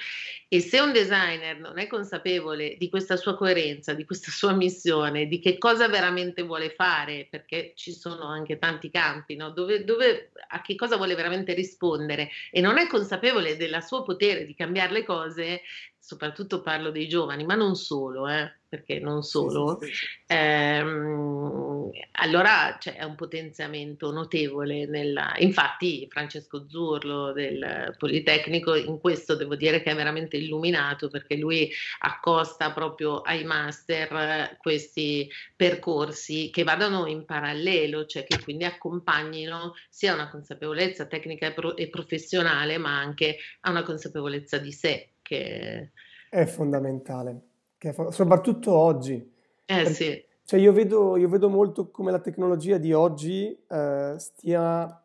e 0.47 0.59
se 0.59 0.79
un 0.79 0.91
designer 0.91 1.59
non 1.59 1.77
è 1.77 1.87
consapevole 1.87 2.75
di 2.77 2.89
questa 2.89 3.15
sua 3.15 3.35
coerenza, 3.35 3.93
di 3.93 4.03
questa 4.03 4.31
sua 4.31 4.51
missione, 4.53 5.27
di 5.27 5.39
che 5.39 5.57
cosa 5.57 5.87
veramente 5.87 6.41
vuole 6.41 6.71
fare, 6.71 7.27
perché 7.29 7.73
ci 7.75 7.93
sono 7.93 8.25
anche 8.25 8.57
tanti 8.57 8.89
campi, 8.89 9.35
no? 9.35 9.51
dove, 9.51 9.83
dove, 9.83 10.31
a 10.49 10.61
che 10.61 10.75
cosa 10.75 10.97
vuole 10.97 11.15
veramente 11.15 11.53
rispondere 11.53 12.29
e 12.51 12.61
non 12.61 12.77
è 12.77 12.87
consapevole 12.87 13.57
del 13.57 13.81
suo 13.83 14.03
potere 14.03 14.45
di 14.45 14.55
cambiare 14.55 14.91
le 14.91 15.03
cose, 15.05 15.61
soprattutto 15.99 16.61
parlo 16.61 16.89
dei 16.89 17.07
giovani, 17.07 17.45
ma 17.45 17.55
non 17.55 17.75
solo, 17.75 18.27
eh, 18.27 18.58
perché 18.69 18.99
non 18.99 19.23
solo, 19.23 19.79
sì, 19.81 19.87
sì, 19.87 19.93
sì. 19.93 20.05
Ehm, 20.27 21.89
allora 22.13 22.77
c'è 22.79 22.93
cioè, 22.93 23.03
un 23.03 23.15
potenziamento 23.15 24.11
notevole. 24.11 24.85
Nella... 24.85 25.33
Infatti 25.39 26.07
Francesco 26.07 26.69
Zurlo 26.69 27.33
del 27.33 27.95
Politecnico 27.97 28.75
in 28.75 28.99
questo 28.99 29.35
devo 29.35 29.55
dire 29.55 29.81
che 29.81 29.89
è 29.89 29.95
veramente 29.95 30.37
illuminato 30.37 31.09
perché 31.09 31.35
lui 31.35 31.69
accosta 31.99 32.71
proprio 32.71 33.21
ai 33.21 33.43
master 33.43 34.57
questi 34.59 35.27
percorsi 35.55 36.51
che 36.51 36.63
vadano 36.63 37.07
in 37.07 37.25
parallelo, 37.25 38.05
cioè 38.05 38.23
che 38.23 38.39
quindi 38.39 38.65
accompagnino 38.65 39.73
sia 39.89 40.13
una 40.13 40.29
consapevolezza 40.29 41.07
tecnica 41.07 41.47
e, 41.47 41.53
pro- 41.53 41.75
e 41.75 41.89
professionale, 41.89 42.77
ma 42.77 42.99
anche 42.99 43.37
a 43.61 43.71
una 43.71 43.83
consapevolezza 43.83 44.59
di 44.59 44.71
sé 44.71 45.13
che 45.23 45.89
è 46.29 46.45
fondamentale, 46.45 47.48
è 47.79 47.91
fo- 47.93 48.11
soprattutto 48.11 48.73
oggi. 48.73 49.31
Eh 49.65 49.85
sì. 49.85 50.21
Cioè 50.43 50.59
io 50.59 50.73
vedo, 50.73 51.15
io 51.15 51.29
vedo, 51.29 51.47
molto 51.47 51.89
come 51.89 52.11
la 52.11 52.19
tecnologia 52.19 52.77
di 52.77 52.91
oggi 52.91 53.57
eh, 53.67 54.15
stia 54.17 55.03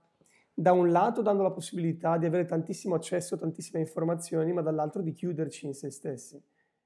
da 0.54 0.72
un 0.72 0.90
lato 0.90 1.20
dando 1.20 1.42
la 1.42 1.50
possibilità 1.50 2.16
di 2.16 2.26
avere 2.26 2.46
tantissimo 2.46 2.94
accesso 2.94 3.34
a 3.34 3.38
tantissime 3.38 3.80
informazioni, 3.80 4.52
ma 4.52 4.62
dall'altro 4.62 5.02
di 5.02 5.12
chiuderci 5.12 5.66
in 5.66 5.74
se 5.74 5.90
stessi. 5.90 6.42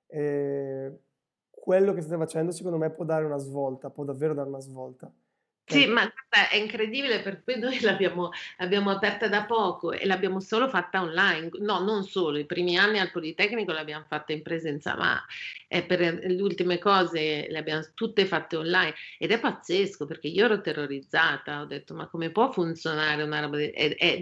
E 0.07 0.93
quello 1.51 1.93
che 1.93 2.01
state 2.01 2.17
facendo 2.17 2.51
secondo 2.51 2.79
me 2.79 2.91
può 2.91 3.05
dare 3.05 3.25
una 3.25 3.39
svolta, 3.39 3.91
può 3.91 4.05
davvero 4.05 4.35
dare 4.35 4.49
una 4.49 4.61
svolta. 4.61 5.13
Sì, 5.71 5.85
ma 5.87 6.01
guarda, 6.11 6.49
è 6.49 6.57
incredibile, 6.57 7.21
per 7.21 7.43
cui 7.45 7.59
noi 7.59 7.79
l'abbiamo, 7.83 8.31
l'abbiamo 8.57 8.91
aperta 8.91 9.29
da 9.29 9.45
poco 9.45 9.93
e 9.93 10.07
l'abbiamo 10.07 10.41
solo 10.41 10.67
fatta 10.67 11.03
online. 11.03 11.51
No, 11.61 11.81
non 11.85 12.05
solo, 12.05 12.39
i 12.39 12.47
primi 12.47 12.79
anni 12.79 12.99
al 12.99 13.11
Politecnico 13.11 13.73
l'abbiamo 13.73 14.07
fatta 14.09 14.33
in 14.33 14.41
presenza, 14.41 14.97
ma 14.97 15.23
eh, 15.69 15.83
per 15.85 16.01
le 16.01 16.41
ultime 16.41 16.79
cose 16.79 17.47
le 17.51 17.59
abbiamo 17.59 17.83
tutte 17.93 18.25
fatte 18.25 18.57
online 18.57 18.95
ed 19.19 19.31
è 19.31 19.39
pazzesco 19.39 20.07
perché 20.07 20.29
io 20.29 20.47
ero 20.47 20.63
terrorizzata, 20.63 21.61
ho 21.61 21.67
detto 21.67 21.93
ma 21.95 22.09
come 22.09 22.31
può 22.31 22.51
funzionare 22.51 23.23
una 23.23 23.41
roba 23.41 23.59
ed 23.59 23.75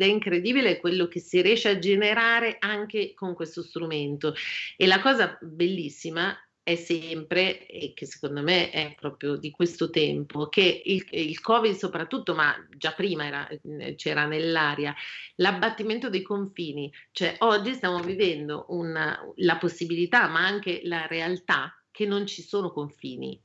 è 0.03 0.05
incredibile 0.05 0.79
quello 0.81 1.07
che 1.07 1.21
si 1.21 1.41
riesce 1.43 1.69
a 1.69 1.79
generare 1.79 2.57
anche 2.59 3.15
con 3.15 3.35
questo 3.35 3.63
strumento. 3.63 4.35
E 4.77 4.87
la 4.87 5.01
cosa 5.01 5.39
bellissima 5.41 6.37
è 6.67 6.75
sempre, 6.75 7.65
e 7.69 7.93
che 7.95 8.07
secondo 8.07 8.43
me 8.43 8.71
è 8.71 8.97
proprio 8.99 9.37
di 9.37 9.53
questo 9.53 9.89
tempo, 9.89 10.49
che 10.49 10.83
il, 10.85 11.07
il 11.11 11.41
Covid 11.41 11.73
soprattutto, 11.73 12.35
ma 12.35 12.57
già 12.77 12.91
prima 12.91 13.25
era, 13.25 13.49
c'era 13.95 14.27
nell'aria, 14.27 14.93
l'abbattimento 15.37 16.11
dei 16.11 16.23
confini, 16.23 16.93
cioè 17.13 17.37
oggi 17.39 17.73
stiamo 17.73 18.01
vivendo 18.01 18.65
una, 18.71 19.17
la 19.37 19.59
possibilità, 19.59 20.27
ma 20.27 20.45
anche 20.45 20.81
la 20.83 21.07
realtà 21.07 21.73
che 21.93 22.05
non 22.05 22.27
ci 22.27 22.43
sono 22.43 22.73
confini. 22.73 23.41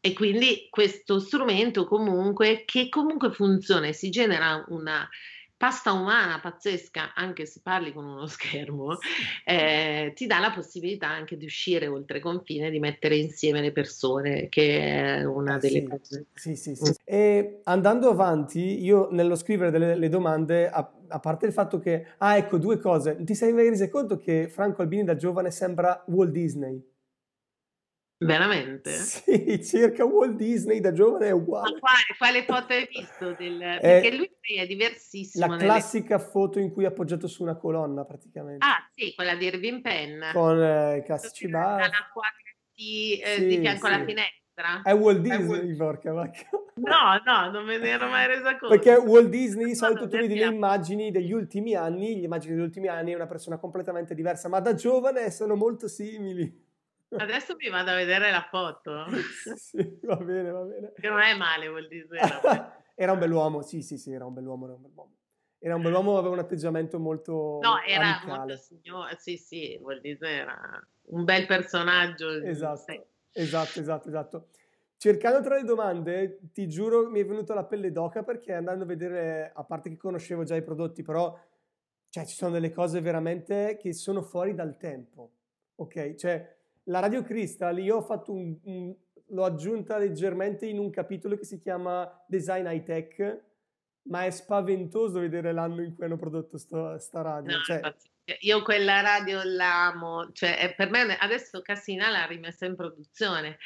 E 0.00 0.12
quindi 0.12 0.66
questo 0.68 1.20
strumento 1.20 1.86
comunque, 1.86 2.64
che 2.64 2.88
comunque 2.88 3.30
funziona 3.30 3.92
si 3.92 4.10
genera 4.10 4.64
una, 4.70 5.08
pasta 5.64 5.92
umana 5.92 6.40
pazzesca, 6.40 7.14
anche 7.14 7.46
se 7.46 7.60
parli 7.62 7.94
con 7.94 8.04
uno 8.04 8.26
schermo, 8.28 8.98
eh, 9.46 10.12
ti 10.14 10.26
dà 10.26 10.38
la 10.38 10.50
possibilità 10.50 11.08
anche 11.08 11.38
di 11.38 11.46
uscire 11.46 11.86
oltre 11.86 12.20
confine, 12.20 12.68
di 12.68 12.78
mettere 12.78 13.16
insieme 13.16 13.62
le 13.62 13.72
persone, 13.72 14.50
che 14.50 15.20
è 15.20 15.24
una 15.24 15.56
eh, 15.56 15.60
delle 15.60 15.80
sì, 15.80 15.86
cose. 15.86 16.26
Sì, 16.34 16.56
sì, 16.56 16.74
sì. 16.74 16.94
E 17.02 17.60
andando 17.64 18.10
avanti, 18.10 18.84
io 18.84 19.08
nello 19.10 19.36
scrivere 19.36 19.70
delle 19.70 20.08
domande, 20.10 20.68
a, 20.68 20.86
a, 21.08 21.18
parte 21.18 21.46
il 21.46 21.52
fatto 21.54 21.78
che, 21.78 22.08
ah 22.18 22.36
ecco, 22.36 22.58
due 22.58 22.78
cose, 22.78 23.16
ti 23.24 23.34
sei 23.34 23.54
mai 23.54 23.70
reso 23.70 23.88
conto 23.88 24.18
che 24.18 24.48
Franco 24.50 24.82
Albini 24.82 25.04
da 25.04 25.16
giovane 25.16 25.50
sembra 25.50 26.04
Walt 26.08 26.30
Disney? 26.30 26.93
Veramente? 28.18 28.90
Sì, 28.92 29.62
circa 29.64 30.04
Walt 30.04 30.36
Disney 30.36 30.80
da 30.80 30.92
giovane 30.92 31.26
è 31.26 31.30
uguale. 31.30 31.72
Ma 31.72 31.78
quale, 31.78 32.04
quale 32.16 32.44
foto 32.44 32.72
hai 32.72 32.88
visto? 32.90 33.34
Del... 33.34 33.58
Perché 33.80 34.14
lui 34.14 34.30
è 34.56 34.66
diversissimo. 34.66 35.46
La 35.46 35.56
classica 35.56 36.16
nelle... 36.16 36.28
foto 36.30 36.58
in 36.58 36.72
cui 36.72 36.84
è 36.84 36.88
appoggiato 36.88 37.26
su 37.26 37.42
una 37.42 37.56
colonna 37.56 38.04
praticamente. 38.04 38.64
Ah 38.64 38.88
sì, 38.94 39.14
quella 39.14 39.34
di 39.34 39.46
Irving 39.46 39.80
Penn. 39.80 40.22
Con 40.32 40.62
eh, 40.62 40.98
i 40.98 41.02
classici 41.02 41.48
bar. 41.48 41.90
Di, 42.72 43.20
eh, 43.20 43.34
sì, 43.36 43.46
di 43.46 43.58
fianco 43.58 43.86
sì. 43.86 43.92
alla 43.92 44.04
finestra. 44.04 44.82
È 44.82 44.94
Walt 44.94 45.20
Disney, 45.20 45.46
Walt... 45.46 45.76
porca 45.76 46.12
vacca. 46.12 46.48
No, 46.76 47.20
no, 47.24 47.50
non 47.50 47.64
me 47.64 47.78
ne 47.78 47.88
ero 47.88 48.08
mai 48.08 48.26
resa 48.26 48.56
conto. 48.56 48.68
Perché 48.68 48.94
Walt 48.94 49.28
Disney, 49.28 49.66
di 49.66 49.74
solito 49.74 50.08
tu 50.08 50.16
vedi 50.16 50.36
le 50.36 50.46
immagini 50.46 51.10
degli 51.10 51.32
ultimi 51.32 51.74
anni, 51.74 52.18
le 52.18 52.24
immagini 52.24 52.54
degli 52.54 52.64
ultimi 52.64 52.88
anni 52.88 53.12
è 53.12 53.14
una 53.16 53.26
persona 53.26 53.58
completamente 53.58 54.14
diversa, 54.14 54.48
ma 54.48 54.60
da 54.60 54.74
giovane 54.74 55.30
sono 55.30 55.54
molto 55.56 55.88
simili. 55.88 56.62
Adesso 57.18 57.56
mi 57.56 57.68
vado 57.68 57.90
a 57.90 57.94
vedere 57.94 58.30
la 58.30 58.46
foto. 58.48 59.06
sì, 59.56 59.98
va 60.02 60.16
bene, 60.16 60.50
va 60.50 60.62
bene. 60.62 60.92
Che 60.94 61.08
non 61.08 61.20
è 61.20 61.34
male 61.36 61.68
vuol 61.68 61.88
dire. 61.88 62.06
era 62.94 63.12
un 63.12 63.18
bell'uomo, 63.18 63.62
sì, 63.62 63.82
sì, 63.82 63.98
sì, 63.98 64.12
era 64.12 64.24
un 64.26 64.34
bell'uomo, 64.34 64.64
era 64.66 64.74
un 64.74 64.82
bell'uomo. 64.82 65.16
Era 65.58 65.76
un 65.76 65.82
bell'uomo, 65.82 66.18
aveva 66.18 66.34
un 66.34 66.40
atteggiamento 66.40 66.98
molto 66.98 67.58
No, 67.62 67.80
era 67.82 68.18
amicale. 68.18 68.36
molto 68.36 68.56
signore, 68.56 69.16
sì, 69.18 69.36
sì, 69.36 69.78
vuol 69.80 70.00
dire 70.00 70.28
era 70.28 70.88
un 71.06 71.24
bel 71.24 71.46
personaggio. 71.46 72.30
Esatto, 72.30 72.92
sì. 72.92 73.00
esatto, 73.32 73.80
esatto, 73.80 74.08
esatto. 74.08 74.48
Cercando 74.96 75.42
tra 75.42 75.56
le 75.56 75.64
domande, 75.64 76.38
ti 76.52 76.68
giuro 76.68 77.08
mi 77.08 77.20
è 77.20 77.24
venuta 77.26 77.54
la 77.54 77.64
pelle 77.64 77.92
d'oca 77.92 78.22
perché 78.22 78.52
andando 78.52 78.84
a 78.84 78.86
vedere, 78.86 79.52
a 79.54 79.64
parte 79.64 79.88
che 79.90 79.96
conoscevo 79.96 80.44
già 80.44 80.54
i 80.54 80.62
prodotti, 80.62 81.02
però 81.02 81.34
cioè, 82.14 82.24
ci 82.26 82.36
sono 82.36 82.52
delle 82.52 82.70
cose 82.70 83.00
veramente 83.00 83.76
che 83.80 83.92
sono 83.92 84.22
fuori 84.22 84.54
dal 84.54 84.76
tempo, 84.76 85.32
ok? 85.74 86.14
Cioè, 86.14 86.53
la 86.84 87.00
Radio 87.00 87.22
Crystal 87.22 87.78
io 87.78 87.96
ho 87.96 88.02
fatto 88.02 88.32
un, 88.32 88.56
un, 88.64 88.94
l'ho 89.28 89.44
aggiunta 89.44 89.96
leggermente 89.98 90.66
in 90.66 90.78
un 90.78 90.90
capitolo 90.90 91.36
che 91.36 91.44
si 91.44 91.58
chiama 91.58 92.10
Design 92.26 92.66
High 92.66 92.84
Tech, 92.84 93.44
ma 94.08 94.24
è 94.24 94.30
spaventoso 94.30 95.20
vedere 95.20 95.52
l'anno 95.52 95.82
in 95.82 95.94
cui 95.94 96.04
hanno 96.04 96.18
prodotto 96.18 96.58
sto, 96.58 96.98
sta 96.98 97.22
radio. 97.22 97.56
No, 97.56 97.62
cioè, 97.62 97.80
io 98.40 98.62
quella 98.62 99.00
radio 99.00 99.40
l'amo, 99.42 100.30
cioè 100.32 100.74
per 100.76 100.90
me 100.90 101.16
adesso 101.16 101.62
Cassina 101.62 102.10
l'ha 102.10 102.26
rimessa 102.26 102.66
in 102.66 102.76
produzione. 102.76 103.58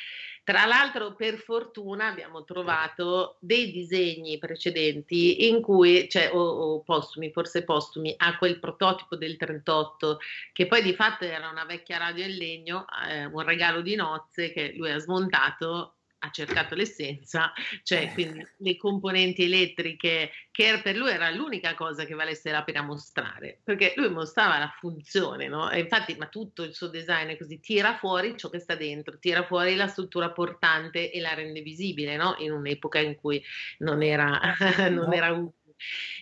Tra 0.48 0.64
l'altro, 0.64 1.12
per 1.12 1.36
fortuna 1.36 2.06
abbiamo 2.06 2.42
trovato 2.42 3.36
dei 3.38 3.70
disegni 3.70 4.38
precedenti 4.38 5.46
in 5.46 5.60
cui, 5.60 6.08
cioè, 6.08 6.30
o, 6.32 6.40
o, 6.40 6.80
postumi, 6.80 7.30
forse 7.30 7.64
postumi, 7.64 8.14
a 8.16 8.38
quel 8.38 8.58
prototipo 8.58 9.14
del 9.14 9.36
38, 9.36 10.18
che 10.54 10.66
poi 10.66 10.80
di 10.80 10.94
fatto 10.94 11.26
era 11.26 11.50
una 11.50 11.66
vecchia 11.66 11.98
radio 11.98 12.24
in 12.24 12.34
legno, 12.34 12.86
eh, 13.10 13.26
un 13.26 13.42
regalo 13.42 13.82
di 13.82 13.94
nozze 13.94 14.50
che 14.50 14.72
lui 14.74 14.90
ha 14.90 14.98
smontato 14.98 15.97
ha 16.20 16.30
cercato 16.30 16.74
l'essenza, 16.74 17.52
cioè 17.82 18.02
eh. 18.02 18.12
quindi 18.12 18.46
le 18.58 18.76
componenti 18.76 19.44
elettriche, 19.44 20.30
che 20.50 20.80
per 20.82 20.96
lui 20.96 21.10
era 21.10 21.30
l'unica 21.30 21.74
cosa 21.74 22.04
che 22.04 22.14
valesse 22.14 22.50
la 22.50 22.64
pena 22.64 22.82
mostrare, 22.82 23.60
perché 23.62 23.92
lui 23.96 24.10
mostrava 24.10 24.58
la 24.58 24.72
funzione, 24.78 25.48
no? 25.48 25.70
E 25.70 25.80
infatti, 25.80 26.16
ma 26.16 26.26
tutto 26.26 26.64
il 26.64 26.74
suo 26.74 26.88
design 26.88 27.28
è 27.28 27.36
così, 27.36 27.60
tira 27.60 27.96
fuori 27.96 28.36
ciò 28.36 28.48
che 28.48 28.58
sta 28.58 28.74
dentro, 28.74 29.18
tira 29.18 29.44
fuori 29.44 29.76
la 29.76 29.86
struttura 29.86 30.30
portante 30.30 31.10
e 31.10 31.20
la 31.20 31.34
rende 31.34 31.60
visibile, 31.60 32.16
no? 32.16 32.34
In 32.38 32.52
un'epoca 32.52 32.98
in 32.98 33.14
cui 33.14 33.42
non 33.78 34.02
era, 34.02 34.56
non 34.90 35.06
no. 35.06 35.12
era 35.12 35.30
utile. 35.32 35.56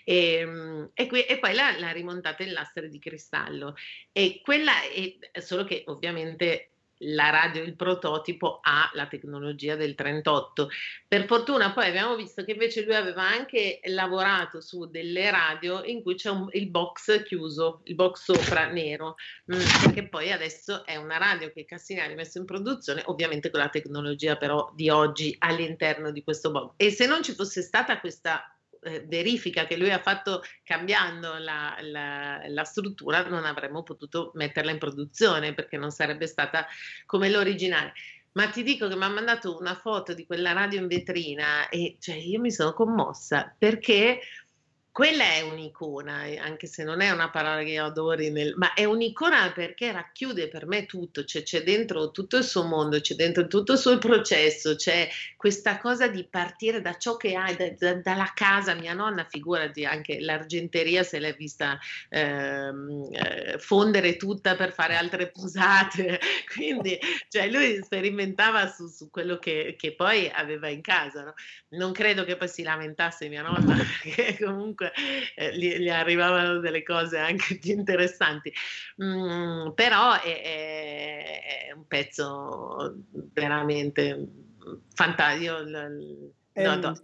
E, 0.05 0.35
ehm, 0.35 0.91
e, 0.93 1.07
qui, 1.07 1.23
e, 1.23 1.39
poi 1.39 1.55
l'ha, 1.55 1.91
rimontata 1.93 2.43
in 2.43 2.53
lastre 2.53 2.91
di 2.91 2.99
cristallo 2.99 3.75
e 4.13 4.41
quella 4.43 4.73
è 4.83 5.41
solo 5.41 5.65
che 5.65 5.83
ovviamente 5.87 6.73
la 7.01 7.31
radio, 7.31 7.63
il 7.63 7.77
prototipo 7.77 8.61
ha 8.63 8.91
la 8.95 9.07
tecnologia 9.07 9.77
del 9.77 9.95
38. 9.95 10.69
Per 11.07 11.27
fortuna 11.27 11.73
poi 11.73 11.89
abbiamo 11.89 12.17
visto 12.17 12.45
che 12.45 12.53
invece 12.53 12.85
lui 12.85 12.95
aveva 12.95 13.23
anche 13.23 13.81
lavorato 13.85 14.61
su 14.61 14.87
delle 14.87 15.31
radio 15.31 15.85
in 15.85 16.03
cui 16.03 16.15
c'è 16.15 16.31
un, 16.31 16.49
il 16.53 16.69
box 16.69 17.23
chiuso, 17.25 17.81
il 17.85 17.95
box 17.95 18.23
sopra 18.33 18.67
nero, 18.67 19.17
mm, 19.53 19.59
perché 19.83 20.09
poi 20.09 20.33
adesso 20.33 20.85
è 20.85 20.97
una 20.97 21.19
radio 21.19 21.51
che 21.53 21.65
Cassini 21.65 22.01
ha 22.01 22.07
rimesso 22.07 22.39
in 22.39 22.45
produzione, 22.45 23.03
ovviamente 23.07 23.51
con 23.51 23.61
la 23.61 23.69
tecnologia 23.69 24.37
però 24.37 24.73
di 24.75 24.89
oggi 24.89 25.35
all'interno 25.39 26.11
di 26.11 26.23
questo 26.23 26.51
box. 26.51 26.75
E 26.77 26.91
se 26.91 27.07
non 27.07 27.23
ci 27.23 27.35
fosse 27.35 27.63
stata 27.63 28.01
questa 28.01 28.56
eh, 28.87 29.05
verifica 29.07 29.66
che 29.66 29.77
lui 29.77 29.90
ha 29.90 29.99
fatto 29.99 30.42
cambiando 30.62 31.38
la, 31.38 31.77
la, 31.81 32.40
la, 32.46 32.64
struttura, 32.64 33.27
non 33.29 33.44
avremmo 33.44 33.83
potuto 33.83 34.31
metterla 34.35 34.70
in 34.70 34.79
produzione 34.79 35.55
perché 35.55 35.77
non 35.77 35.90
sarebbe 35.90 36.27
stata 36.27 36.66
come 37.05 37.29
l'originale. 37.29 37.92
Ma 38.33 38.49
ti 38.49 38.62
dico 38.62 38.87
che 38.87 38.96
mi 38.96 39.05
ha 39.05 39.09
mandato 39.09 39.57
una 39.59 39.75
foto 39.75 40.12
di 40.12 40.27
quella 40.27 40.53
radio 40.53 40.79
in 40.79 40.87
vetrina 40.87 41.68
e 41.68 41.96
cioè, 41.99 42.16
io 42.16 42.38
mi 42.38 42.51
sono 42.51 42.75
commossa 42.75 43.55
perché 43.59 44.20
quella 44.97 45.25
è 45.25 45.43
un'icona, 45.43 46.25
eh, 46.25 46.39
anche 46.39 46.67
se 46.67 46.83
non 46.83 47.03
è 47.03 47.11
una 47.11 47.29
parola 47.29 47.63
che 47.63 47.73
io 47.73 47.85
adori, 47.85 48.31
nel, 48.31 48.55
ma 48.57 48.73
è 48.73 48.87
un'icona 48.87 49.53
perché 49.53 49.93
racchiude 49.93 50.49
per 50.49 50.67
me 50.67 50.87
tutto, 50.87 51.23
cioè 51.23 51.43
c'è 51.43 51.63
dentro 51.63 52.11
tutto 52.13 52.39
il 52.39 52.45
suo 52.45 52.65
mondo, 52.65 52.99
c'è 52.99 53.15
dentro 53.15 53.47
tutto 53.47 53.73
il 53.73 53.79
suo 53.79 53.99
processo, 53.99 54.75
c'è 54.75 55.07
questa 55.37 55.79
cosa 55.81 56.09
di 56.09 56.25
partire 56.25 56.81
da 56.81 56.97
ciò 56.97 57.19
che 57.19 57.35
hai, 57.35 57.55
da, 57.57 57.69
da, 57.77 57.93
dalla 57.97 58.33
casa, 58.35 58.73
mia 58.73 58.95
nonna, 58.95 59.27
figurati, 59.29 59.85
anche 59.85 60.19
l'argenteria 60.19 61.03
se 61.03 61.19
l'è 61.19 61.35
vista 61.35 61.79
ehm, 62.09 63.11
eh, 63.13 63.59
fondere 63.59 64.17
tutta 64.17 64.57
per 64.57 64.73
fare 64.73 64.97
altre 64.97 65.31
posate, 65.31 66.19
quindi 66.57 66.99
cioè, 67.29 67.51
lui 67.51 67.83
sperimentava 67.83 68.67
su, 68.67 68.87
su 68.87 69.11
quello 69.11 69.39
che, 69.39 69.77
che, 69.79 69.95
poi 69.95 70.31
aveva 70.35 70.69
in 70.71 70.81
casa, 70.81 71.23
no? 71.23 71.35
non 71.77 71.93
credo 71.93 72.25
che 72.25 72.37
poi 72.37 72.49
si 72.49 72.63
lamentasse 72.63 73.29
mia 73.29 73.43
nonna, 73.43 73.77
perché 74.03 74.43
comunque 74.43 74.85
comunque 74.86 74.86
eh, 75.35 75.57
gli, 75.57 75.77
gli, 75.77 75.88
arrivavano 75.88 76.59
delle 76.59 76.83
cose 76.83 77.18
anche 77.18 77.59
interessanti. 77.64 78.53
Mm, 79.03 79.70
però 79.70 80.20
è, 80.20 80.42
è, 80.42 81.68
è, 81.68 81.72
un 81.72 81.87
pezzo 81.87 83.05
veramente 83.33 84.27
fantastico. 84.94 85.57
È, 86.53 86.64
no, 86.64 86.94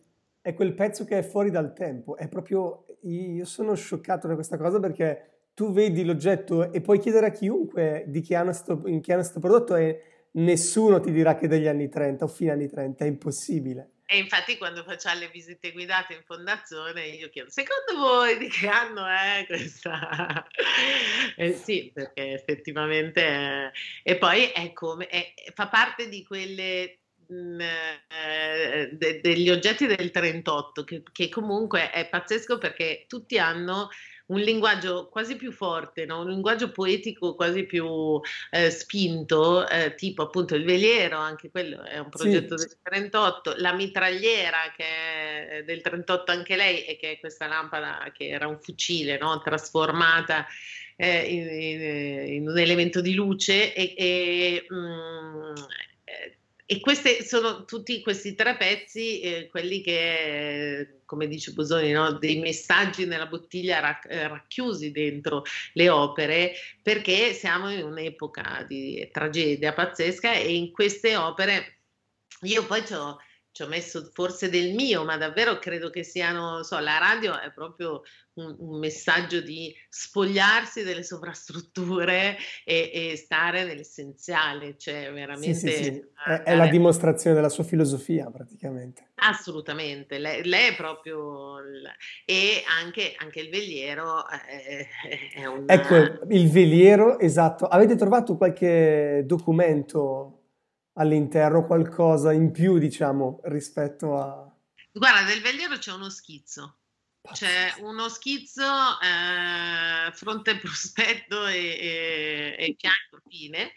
è 0.43 0.55
quel 0.55 0.75
pezzo 0.75 1.05
che 1.05 1.19
è 1.19 1.23
fuori 1.23 1.51
dal 1.51 1.73
tempo, 1.73 2.17
è 2.17 2.29
proprio, 2.29 2.87
io 3.03 3.45
sono 3.45 3.75
scioccato 3.75 4.27
da 4.27 4.35
questa 4.35 4.57
cosa 4.57 4.81
perché 4.81 5.51
tu 5.55 5.71
vedi 5.71 6.05
l'oggetto 6.05 6.73
e 6.73 6.81
puoi 6.81 6.99
chiedere 6.99 7.27
a 7.27 7.31
chiunque 7.31 8.05
di 8.09 8.21
che 8.23 8.35
anno 8.35 8.53
sto, 8.53 8.83
in 8.87 9.01
che 9.01 9.13
anno 9.13 9.23
è 9.23 9.25
stato 9.25 9.41
prodotto 9.41 9.77
e 9.77 10.03
nessuno 10.33 10.99
ti 10.99 11.13
dirà 11.13 11.37
che 11.37 11.45
è 11.45 11.49
degli 11.49 11.69
anni 11.69 11.89
30 11.89 12.25
o 12.25 12.29
fine 12.29 12.51
anni 12.51 12.69
30, 12.69 13.05
è 13.05 13.09
impossibile. 13.09 13.92
E 14.05 14.19
infatti 14.19 14.59
quando 14.59 14.83
facciamo 14.83 15.21
le 15.21 15.29
visite 15.29 15.73
guidate 15.73 16.15
in 16.15 16.23
fondazione 16.25 17.07
io 17.07 17.31
chiedo, 17.31 17.51
secondo 17.51 17.99
voi 17.99 18.37
di 18.37 18.49
che 18.49 18.69
anno 18.69 19.07
è 19.07 19.45
questa? 19.47 20.47
eh, 21.37 21.53
sì, 21.55 21.91
perché 21.95 22.33
effettivamente... 22.33 23.23
È... 23.23 23.71
E 24.03 24.17
poi 24.17 24.47
è 24.47 24.73
come, 24.73 25.07
è, 25.07 25.33
fa 25.55 25.69
parte 25.69 26.09
di 26.09 26.25
quelle 26.25 26.99
mh, 27.27 27.61
eh, 28.09 28.91
de, 28.93 29.21
degli 29.21 29.51
oggetti 29.51 29.87
del 29.87 30.11
38 30.11 30.85
che, 30.85 31.03
che 31.11 31.29
comunque 31.29 31.91
è 31.91 32.09
pazzesco 32.09 32.59
perché 32.59 33.05
tutti 33.09 33.39
hanno 33.39 33.89
un 34.33 34.41
linguaggio 34.41 35.09
quasi 35.09 35.37
più 35.37 35.53
forte, 35.53 36.07
no? 36.07 36.21
un 36.21 36.31
linguaggio 36.31 36.73
poetico 36.73 37.35
quasi 37.35 37.65
più 37.65 38.21
eh, 38.51 38.71
spinto, 38.71 39.69
eh, 39.69 39.95
tipo 39.95 40.23
appunto 40.23 40.55
il 40.55 40.65
veliero, 40.65 41.19
anche 41.19 41.51
quello 41.51 41.83
è 41.83 41.99
un 41.99 42.09
progetto 42.09 42.57
sì. 42.57 42.67
del 42.67 42.79
38, 42.83 43.55
la 43.59 43.73
mitragliera 43.73 44.73
che 44.77 45.59
è 45.59 45.63
del 45.65 45.83
38 45.83 46.33
anche 46.33 46.57
lei 46.57 46.85
e 46.85 46.97
che 46.97 47.13
è 47.13 47.21
questa 47.21 47.47
lampada 47.47 48.11
che 48.17 48.29
era 48.29 48.47
un 48.47 48.59
fucile 48.61 49.19
no? 49.19 49.41
trasformata 49.43 50.47
eh, 50.97 51.21
in, 51.21 51.49
in, 51.49 52.35
in, 52.35 52.49
un 52.49 52.59
elemento 52.59 53.01
di 53.01 53.15
luce 53.15 53.75
e, 53.75 53.95
e 53.97 54.67
mh, 54.69 54.77
mm, 54.77 55.55
e 56.73 56.81
questi 56.81 57.23
sono 57.23 57.67
tutti 57.67 58.01
questi 58.01 58.35
tre 58.35 58.57
pezzi, 58.57 59.21
eh, 59.21 59.49
quelli 59.51 59.83
che, 59.83 61.01
come 61.05 61.29
dice 61.29 61.53
Bosoni, 61.53 61.93
no? 61.93 62.13
dei 62.13 62.39
messaggi 62.39 63.05
nella 63.05 63.27
bottiglia 63.27 63.79
rac- 63.79 64.11
eh, 64.11 64.27
racchiusi 64.27 64.91
dentro 64.91 65.43
le 65.75 65.91
opere, 65.91 66.55
perché 66.81 67.35
siamo 67.35 67.71
in 67.71 67.85
un'epoca 67.85 68.65
di 68.67 69.07
tragedia 69.13 69.75
pazzesca 69.75 70.33
e 70.33 70.55
in 70.55 70.73
queste 70.73 71.15
opere 71.15 71.81
io 72.45 72.65
poi 72.65 72.83
ho 72.93 73.19
ci 73.53 73.63
ho 73.63 73.69
messo 73.69 74.11
forse 74.15 74.49
del 74.49 74.73
mio, 74.73 75.05
ma 75.05 75.19
davvero 75.19 75.59
credo 75.59 75.91
che 75.91 76.03
siano, 76.03 76.63
so, 76.63 76.79
la 76.79 76.97
radio 76.97 77.39
è 77.39 77.53
proprio 77.53 78.01
un, 78.35 78.57
un 78.59 78.79
messaggio 78.79 79.43
di 79.43 79.75
spogliarsi 79.91 80.83
delle 80.83 81.03
sovrastrutture 81.03 82.37
e, 82.65 82.91
e 82.93 83.17
stare 83.17 83.65
nell'essenziale, 83.65 84.77
cioè 84.79 85.13
veramente... 85.13 85.55
Sì, 85.55 85.69
sì, 85.69 85.85
sì. 85.85 86.05
È, 86.25 86.43
è, 86.45 86.57
la 86.57 86.69
dimostrazione 86.69 87.37
della 87.37 87.51
sua 87.51 87.65
filosofia 87.65 88.31
praticamente. 88.31 89.11
Assolutamente, 89.17 90.19
lei, 90.19 90.43
lei 90.45 90.71
è 90.71 90.75
proprio... 90.75 91.59
e 92.25 92.63
anche, 92.81 93.15
anche 93.19 93.41
il 93.41 93.51
veliero 93.51 94.27
è, 94.27 94.87
è 95.35 95.45
un... 95.45 95.65
Ecco, 95.67 96.25
il 96.31 96.51
veliero, 96.51 97.19
esatto. 97.19 97.67
Avete 97.67 97.97
trovato 97.97 98.39
qualche 98.39 99.25
documento 99.27 100.39
all'interno 100.95 101.67
qualcosa 101.67 102.33
in 102.33 102.51
più, 102.51 102.79
diciamo, 102.79 103.41
rispetto 103.45 104.19
a... 104.19 104.51
Guarda, 104.93 105.23
del 105.23 105.41
veliero 105.41 105.79
c'è 105.79 105.93
uno 105.93 106.11
schizzo. 106.11 106.77
C'è 107.33 107.75
uno 107.81 108.09
schizzo, 108.09 108.63
eh, 109.01 110.13
fronte 110.13 110.57
prospetto 110.59 111.47
e, 111.47 111.57
e, 111.57 112.57
e 112.59 112.77
fianco 112.77 113.23
fine. 113.29 113.73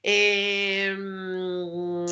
E, 0.00 0.84
ehm, 0.86 2.06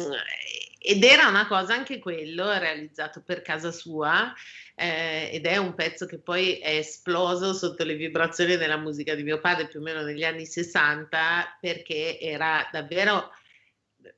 ed 0.79 1.05
era 1.05 1.29
una 1.29 1.47
cosa 1.47 1.75
anche 1.75 1.99
quello 1.99 2.51
realizzato 2.59 3.23
per 3.23 3.43
casa 3.43 3.73
sua 3.73 4.33
eh, 4.75 5.31
ed 5.33 5.45
è 5.45 5.57
un 5.57 5.75
pezzo 5.75 6.07
che 6.07 6.19
poi 6.19 6.55
è 6.59 6.77
esploso 6.77 7.53
sotto 7.53 7.85
le 7.85 7.95
vibrazioni 7.95 8.57
della 8.57 8.77
musica 8.77 9.15
di 9.15 9.23
mio 9.23 9.41
padre 9.41 9.67
più 9.67 9.81
o 9.81 9.83
meno 9.83 10.03
negli 10.03 10.23
anni 10.25 10.47
60 10.47 11.59
perché 11.61 12.19
era 12.21 12.69
davvero 12.71 13.31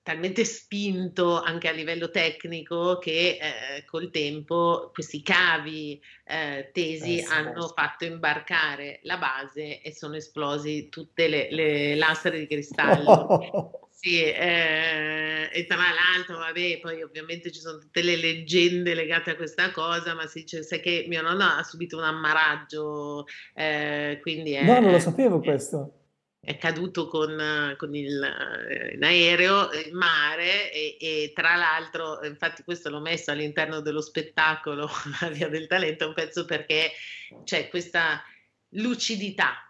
talmente 0.03 0.45
spinto 0.45 1.41
anche 1.41 1.69
a 1.69 1.73
livello 1.73 2.11
tecnico 2.11 2.99
che 2.99 3.39
eh, 3.41 3.85
col 3.85 4.11
tempo 4.11 4.91
questi 4.93 5.23
cavi 5.23 6.01
eh, 6.25 6.71
tesi 6.73 7.19
eh, 7.19 7.23
sì, 7.23 7.33
hanno 7.33 7.69
sì. 7.69 7.73
fatto 7.75 8.05
imbarcare 8.05 9.01
la 9.03 9.19
base 9.19 9.81
e 9.81 9.95
sono 9.95 10.17
esplosi 10.17 10.89
tutte 10.89 11.29
le, 11.29 11.49
le 11.51 11.95
lastre 11.95 12.39
di 12.39 12.47
cristallo. 12.47 13.11
Oh. 13.11 13.75
Sì, 14.01 14.23
eh, 14.23 15.51
e 15.53 15.67
tra 15.67 15.77
l'altro, 15.77 16.39
vabbè, 16.39 16.79
poi 16.81 17.03
ovviamente 17.03 17.53
ci 17.53 17.61
sono 17.61 17.77
tutte 17.77 18.01
le 18.01 18.17
leggende 18.17 18.95
legate 18.95 19.33
a 19.33 19.37
questa 19.37 19.71
cosa, 19.73 20.15
ma 20.15 20.27
si 20.27 20.41
dice 20.41 20.63
sai 20.63 20.81
che 20.81 21.05
mio 21.07 21.21
nonno 21.21 21.45
ha 21.45 21.63
subito 21.63 21.99
un 21.99 22.05
ammaraggio, 22.05 23.27
eh, 23.55 24.19
quindi 24.23 24.55
è, 24.55 24.65
No, 24.65 24.81
non 24.81 24.93
lo 24.93 24.99
sapevo 24.99 25.41
questo 25.41 26.00
è 26.43 26.57
caduto 26.57 27.07
con, 27.07 27.75
con 27.77 27.95
il, 27.95 28.23
eh, 28.23 28.95
in 28.95 29.05
aereo 29.05 29.71
in 29.73 29.95
mare 29.95 30.73
e, 30.73 30.97
e, 30.99 31.33
tra 31.35 31.55
l'altro 31.55 32.25
infatti 32.25 32.63
questo 32.63 32.89
l'ho 32.89 33.01
messo 33.01 33.31
all'interno 33.31 33.81
dello 33.81 34.01
spettacolo 34.01 34.89
La 35.21 35.29
Via 35.29 35.49
del 35.49 35.67
Talento 35.67 36.09
un 36.09 36.15
pezzo 36.15 36.47
perché 36.47 36.93
c'è 37.45 37.69
questa 37.69 38.23
lucidità 38.71 39.70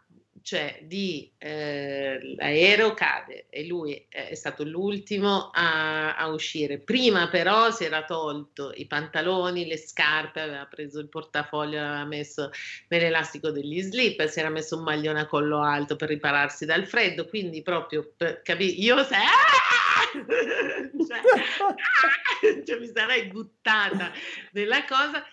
cioè 0.50 0.80
di 0.82 1.30
eh, 1.38 2.34
l'aereo 2.34 2.92
cade 2.92 3.46
e 3.50 3.68
lui 3.68 4.04
è 4.08 4.34
stato 4.34 4.64
l'ultimo 4.64 5.48
a, 5.52 6.16
a, 6.16 6.26
uscire. 6.26 6.78
Prima 6.78 7.28
però 7.28 7.70
si 7.70 7.84
era 7.84 8.02
tolto 8.02 8.72
i 8.74 8.84
pantaloni, 8.88 9.68
le 9.68 9.76
scarpe, 9.76 10.40
aveva 10.40 10.66
preso 10.66 10.98
il 10.98 11.08
portafoglio, 11.08 11.78
aveva 11.78 12.04
messo 12.04 12.50
nell'elastico 12.88 13.52
degli 13.52 13.80
slip, 13.80 14.26
si 14.26 14.40
era 14.40 14.48
messo 14.48 14.76
un 14.76 14.82
maglione 14.82 15.20
a 15.20 15.26
collo 15.26 15.62
alto 15.62 15.94
per 15.94 16.08
ripararsi 16.08 16.66
dal 16.66 16.84
freddo, 16.84 17.28
quindi 17.28 17.62
proprio 17.62 18.12
per 18.16 18.42
capire, 18.42 18.72
io 18.72 19.04
se... 19.04 19.14
cioè, 21.06 22.64
cioè, 22.64 22.78
mi 22.80 22.90
sarei 22.92 23.26
buttata 23.28 24.10
nella 24.50 24.84
cosa 24.84 25.24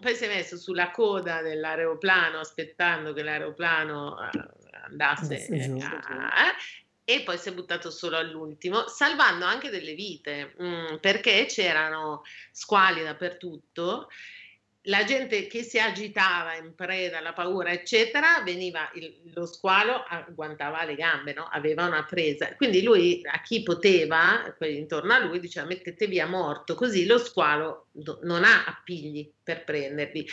poi 0.00 0.14
si 0.14 0.24
è 0.24 0.28
messo 0.28 0.58
sulla 0.58 0.90
coda 0.90 1.40
dell'aeroplano 1.40 2.38
aspettando 2.38 3.14
che 3.14 3.22
l'aeroplano 3.22 4.18
eh, 4.20 4.44
andasse 4.84 5.46
a, 5.80 6.54
e 7.04 7.22
poi 7.22 7.38
si 7.38 7.48
è 7.48 7.54
buttato 7.54 7.90
solo 7.90 8.16
all'ultimo, 8.16 8.86
salvando 8.86 9.44
anche 9.44 9.70
delle 9.70 9.94
vite, 9.94 10.54
mh, 10.58 10.66
mm, 10.66 10.96
perché 10.98 11.46
c'erano 11.46 12.22
squali 12.50 13.02
dappertutto 13.02 14.08
la 14.86 15.04
gente 15.04 15.46
che 15.46 15.62
si 15.62 15.78
agitava 15.78 16.56
in 16.56 16.74
preda 16.74 17.18
alla 17.18 17.32
paura, 17.32 17.70
eccetera, 17.70 18.42
veniva 18.44 18.90
il, 18.94 19.30
lo 19.32 19.46
squalo, 19.46 20.02
agguantava 20.08 20.84
le 20.84 20.96
gambe, 20.96 21.32
no? 21.32 21.48
aveva 21.50 21.86
una 21.86 22.04
presa. 22.04 22.54
Quindi 22.56 22.82
lui, 22.82 23.20
a 23.24 23.40
chi 23.42 23.62
poteva, 23.62 24.52
quelli 24.56 24.78
intorno 24.78 25.12
a 25.12 25.18
lui, 25.18 25.38
diceva 25.38 25.66
mettete 25.66 26.06
via 26.06 26.26
morto, 26.26 26.74
così 26.74 27.06
lo 27.06 27.18
squalo 27.18 27.86
non 28.22 28.44
ha 28.44 28.64
appigli 28.64 29.30
per 29.42 29.64
prendervi 29.64 30.28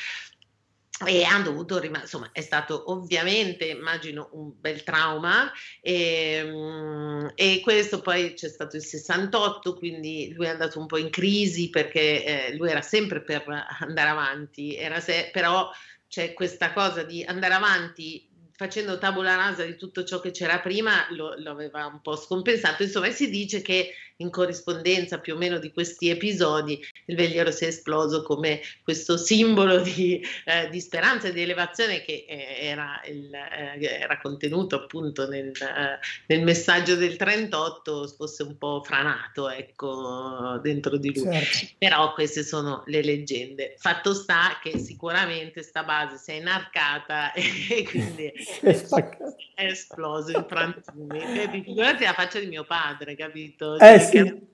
e 1.06 1.24
hanno 1.24 1.46
dovuto 1.46 1.78
rimanere, 1.80 2.04
insomma 2.04 2.30
è 2.34 2.42
stato 2.42 2.92
ovviamente 2.92 3.66
immagino 3.66 4.30
un 4.34 4.52
bel 4.60 4.84
trauma. 4.84 5.52
E, 5.82 6.42
ehm, 6.44 7.32
e, 7.36 7.62
questo 7.62 8.02
poi 8.02 8.34
c'è 8.34 8.50
stato 8.50 8.76
il 8.76 8.84
68 8.84 9.76
quindi 9.76 10.34
lui 10.36 10.48
è 10.48 10.50
andato 10.50 10.80
un 10.80 10.88
po' 10.88 10.98
in 10.98 11.10
crisi 11.10 11.70
perché 11.70 12.50
eh, 12.50 12.56
lui 12.56 12.70
era 12.70 12.82
sempre 12.82 13.22
per 13.22 13.46
andare 13.80 14.10
avanti 14.10 14.76
era 14.76 15.00
se, 15.00 15.30
però 15.32 15.70
c'è 16.08 16.34
questa 16.34 16.74
cosa 16.74 17.04
di 17.04 17.24
andare 17.24 17.54
avanti 17.54 18.28
facendo 18.60 18.98
tabula 18.98 19.36
rasa 19.36 19.64
di 19.64 19.78
tutto 19.78 20.04
ciò 20.04 20.20
che 20.20 20.32
c'era 20.32 20.60
prima 20.60 21.08
lo, 21.12 21.34
lo 21.38 21.52
aveva 21.52 21.86
un 21.86 22.02
po' 22.02 22.18
scompensato. 22.18 22.84
Insomma 22.84 23.10
si 23.10 23.30
dice 23.30 23.62
che 23.62 23.94
in 24.22 24.30
corrispondenza 24.30 25.20
più 25.20 25.36
o 25.36 25.38
meno 25.38 25.60
di 25.60 25.72
questi 25.72 26.10
episodi, 26.10 26.80
il 27.06 27.16
veliero 27.16 27.52
si 27.52 27.66
è 27.66 27.68
esploso 27.68 28.24
come 28.24 28.62
questo 28.84 29.18
simbolo 29.18 29.80
di, 29.80 30.22
eh, 30.46 30.70
di 30.70 30.80
speranza 30.82 31.28
e 31.28 31.34
di 31.34 31.42
elevazione 31.42 32.02
che 32.02 32.26
eh, 32.28 32.58
era, 32.60 33.02
il, 33.06 33.34
eh, 33.34 33.86
era, 33.86 34.20
contenuto 34.20 34.76
appunto 34.76 35.28
nel, 35.28 35.52
eh, 35.52 36.00
nel, 36.28 36.44
messaggio 36.44 36.96
del 36.96 37.16
38, 37.16 38.14
fosse 38.18 38.44
un 38.44 38.58
po' 38.58 38.82
franato 38.84 39.50
ecco, 39.50 40.60
dentro 40.62 40.98
di 40.98 41.14
lui. 41.14 41.32
Certo. 41.32 41.76
Però 41.78 42.14
queste 42.14 42.44
sono 42.44 42.84
le 42.88 43.02
leggende. 43.02 43.76
Fatto 43.78 44.14
sta 44.14 44.60
che 44.62 44.78
sicuramente 44.80 45.64
sta 45.64 45.84
base 45.84 46.18
si 46.18 46.32
è 46.32 46.34
inarcata 46.36 47.32
e 47.34 47.86
quindi 47.90 48.26
è, 48.62 49.18
è 49.56 49.66
esploso 49.66 50.36
in 50.36 50.46
frantumi. 50.48 51.20
E 51.20 51.50
figurati 51.50 52.04
la 52.04 52.14
faccia 52.14 52.40
di 52.40 52.48
mio 52.48 52.66
padre, 52.66 53.16
capito? 53.16 53.78
Eh, 53.78 54.09
sì. 54.10 54.48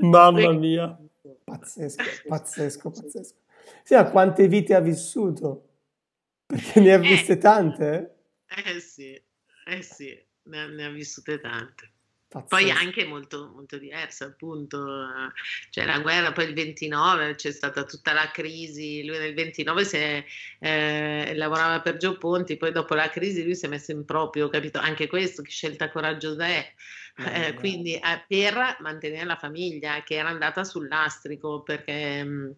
Mamma 0.00 0.52
mia, 0.52 0.98
pazzesco, 1.44 2.02
pazzesco, 2.28 2.90
pazzesco. 2.90 3.36
Sì, 3.82 3.94
a 3.94 4.10
quante 4.10 4.48
vite 4.48 4.74
ha 4.74 4.80
vissuto? 4.80 5.68
Perché 6.46 6.80
ne 6.80 6.92
ha 6.92 6.96
eh. 6.96 7.00
viste 7.00 7.38
tante? 7.38 8.16
Eh, 8.46 8.76
eh 8.76 8.80
sì, 8.80 9.20
eh 9.66 9.82
sì, 9.82 10.16
ne, 10.44 10.68
ne 10.68 10.84
ha 10.84 10.90
vissute 10.90 11.40
tante. 11.40 11.93
Poi 12.42 12.70
anche 12.70 13.04
molto, 13.04 13.52
molto 13.54 13.78
diversa, 13.78 14.24
appunto. 14.24 15.06
C'è 15.70 15.84
la 15.84 16.00
guerra, 16.00 16.32
poi 16.32 16.46
il 16.46 16.54
29 16.54 17.36
c'è 17.36 17.52
stata 17.52 17.84
tutta 17.84 18.12
la 18.12 18.30
crisi. 18.30 19.04
Lui 19.04 19.18
nel 19.18 19.34
29 19.34 19.84
si 19.84 19.96
è, 19.96 20.24
eh, 20.58 21.32
lavorava 21.36 21.80
per 21.80 21.96
Gio 21.96 22.18
Ponti, 22.18 22.56
poi 22.56 22.72
dopo 22.72 22.94
la 22.94 23.08
crisi 23.08 23.44
lui 23.44 23.54
si 23.54 23.66
è 23.66 23.68
messo 23.68 23.92
in 23.92 24.04
proprio, 24.04 24.48
capito? 24.48 24.78
Anche 24.78 25.06
questo, 25.06 25.42
che 25.42 25.50
scelta 25.50 25.90
coraggiosa 25.90 26.46
è. 26.46 26.72
Eh, 27.16 27.54
quindi 27.54 27.94
eh, 27.94 28.24
per 28.26 28.78
mantenere 28.80 29.24
la 29.24 29.36
famiglia 29.36 30.02
che 30.02 30.16
era 30.16 30.30
andata 30.30 30.64
sul 30.64 30.88
lastrico 30.88 31.62
perché 31.62 32.24
mm, 32.24 32.50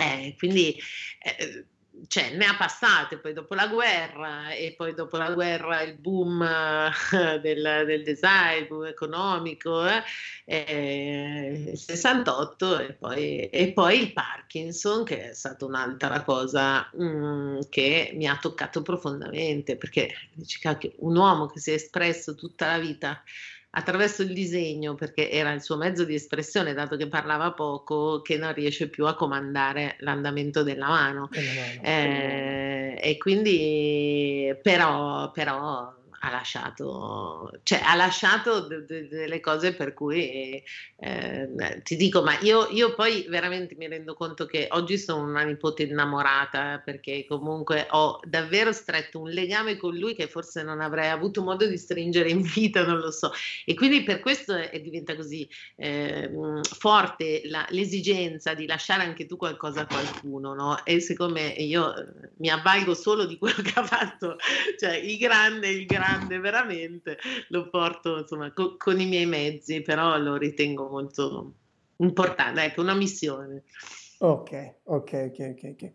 eh, 0.00 0.34
quindi 0.36 0.76
eh, 1.22 1.66
cioè, 2.08 2.34
ne 2.34 2.44
ha 2.44 2.56
passate 2.56 3.18
poi 3.18 3.32
dopo 3.32 3.54
la 3.54 3.66
guerra 3.68 4.50
e 4.50 4.74
poi 4.76 4.94
dopo 4.94 5.16
la 5.16 5.32
guerra 5.32 5.82
il 5.82 5.94
boom 5.94 6.46
del, 7.40 7.82
del 7.86 8.02
design, 8.02 8.60
il 8.60 8.66
boom 8.66 8.84
economico, 8.86 9.86
eh, 9.86 10.02
eh, 10.44 11.72
68 11.74 12.78
e 12.78 12.92
poi, 12.92 13.48
e 13.48 13.72
poi, 13.72 14.00
il 14.00 14.12
Parkinson 14.12 15.04
che 15.04 15.30
è 15.30 15.34
stata 15.34 15.64
un'altra 15.64 16.22
cosa 16.22 16.90
mm, 16.96 17.60
che 17.68 18.12
mi 18.14 18.26
ha 18.26 18.38
toccato 18.40 18.82
profondamente 18.82 19.76
perché 19.76 20.14
dici, 20.32 20.60
un 20.98 21.16
uomo 21.16 21.46
che 21.46 21.60
si 21.60 21.70
è 21.70 21.74
espresso 21.74 22.34
tutta 22.34 22.66
la 22.68 22.78
vita 22.78 23.22
attraverso 23.76 24.22
il 24.22 24.32
disegno, 24.32 24.94
perché 24.94 25.30
era 25.30 25.52
il 25.52 25.60
suo 25.60 25.76
mezzo 25.76 26.04
di 26.04 26.14
espressione, 26.14 26.72
dato 26.72 26.96
che 26.96 27.08
parlava 27.08 27.52
poco, 27.52 28.22
che 28.22 28.38
non 28.38 28.54
riesce 28.54 28.88
più 28.88 29.06
a 29.06 29.14
comandare 29.14 29.96
l'andamento 30.00 30.62
della 30.62 30.88
mano. 30.88 31.28
Mano. 31.30 31.82
Eh, 31.82 32.98
e 33.02 33.18
quindi, 33.18 34.56
però, 34.62 35.30
però 35.30 35.94
ha 36.20 36.30
lasciato, 36.30 37.50
cioè, 37.62 37.80
ha 37.84 37.94
lasciato 37.94 38.60
de- 38.60 38.84
de- 38.84 39.08
delle 39.08 39.40
cose 39.40 39.74
per 39.74 39.92
cui 39.92 40.62
eh, 40.98 41.82
ti 41.82 41.96
dico, 41.96 42.22
ma 42.22 42.38
io, 42.40 42.68
io, 42.70 42.94
poi 42.94 43.26
veramente 43.28 43.74
mi 43.76 43.86
rendo 43.86 44.14
conto 44.14 44.46
che 44.46 44.68
oggi 44.70 44.96
sono 44.96 45.24
una 45.26 45.42
nipote 45.42 45.82
innamorata 45.82 46.80
perché 46.84 47.26
comunque 47.28 47.86
ho 47.90 48.18
davvero 48.24 48.72
stretto 48.72 49.20
un 49.20 49.30
legame 49.30 49.76
con 49.76 49.94
lui 49.94 50.14
che 50.14 50.26
forse 50.26 50.62
non 50.62 50.80
avrei 50.80 51.10
avuto 51.10 51.42
modo 51.42 51.66
di 51.66 51.76
stringere 51.76 52.30
in 52.30 52.40
vita, 52.42 52.84
non 52.84 52.98
lo 52.98 53.10
so. 53.10 53.32
E 53.64 53.74
quindi 53.74 54.02
per 54.02 54.20
questo 54.20 54.54
è, 54.54 54.80
diventa 54.80 55.14
così 55.14 55.46
eh, 55.76 56.30
forte 56.62 57.42
la, 57.44 57.66
l'esigenza 57.70 58.54
di 58.54 58.66
lasciare 58.66 59.02
anche 59.02 59.26
tu 59.26 59.36
qualcosa 59.36 59.82
a 59.82 59.86
qualcuno, 59.86 60.54
no? 60.54 60.84
E 60.84 61.00
secondo 61.00 61.34
me 61.34 61.48
io 61.48 61.92
mi 62.38 62.48
avvalgo 62.48 62.94
solo 62.94 63.26
di 63.26 63.36
quello 63.36 63.60
che 63.62 63.72
ha 63.74 63.84
fatto, 63.84 64.36
cioè 64.78 64.94
il 64.94 65.18
grande, 65.18 65.68
il 65.68 65.84
grande 65.84 66.05
grande, 66.06 66.38
veramente, 66.38 67.18
lo 67.48 67.68
porto 67.68 68.18
insomma 68.18 68.52
co- 68.52 68.76
con 68.76 69.00
i 69.00 69.06
miei 69.06 69.26
mezzi, 69.26 69.82
però 69.82 70.16
lo 70.18 70.36
ritengo 70.36 70.88
molto 70.88 71.54
importante, 71.96 72.62
ecco, 72.62 72.82
una 72.82 72.94
missione. 72.94 73.64
Ok, 74.18 74.74
ok, 74.84 75.30
ok, 75.30 75.38
ok. 75.38 75.70
okay. 75.72 75.94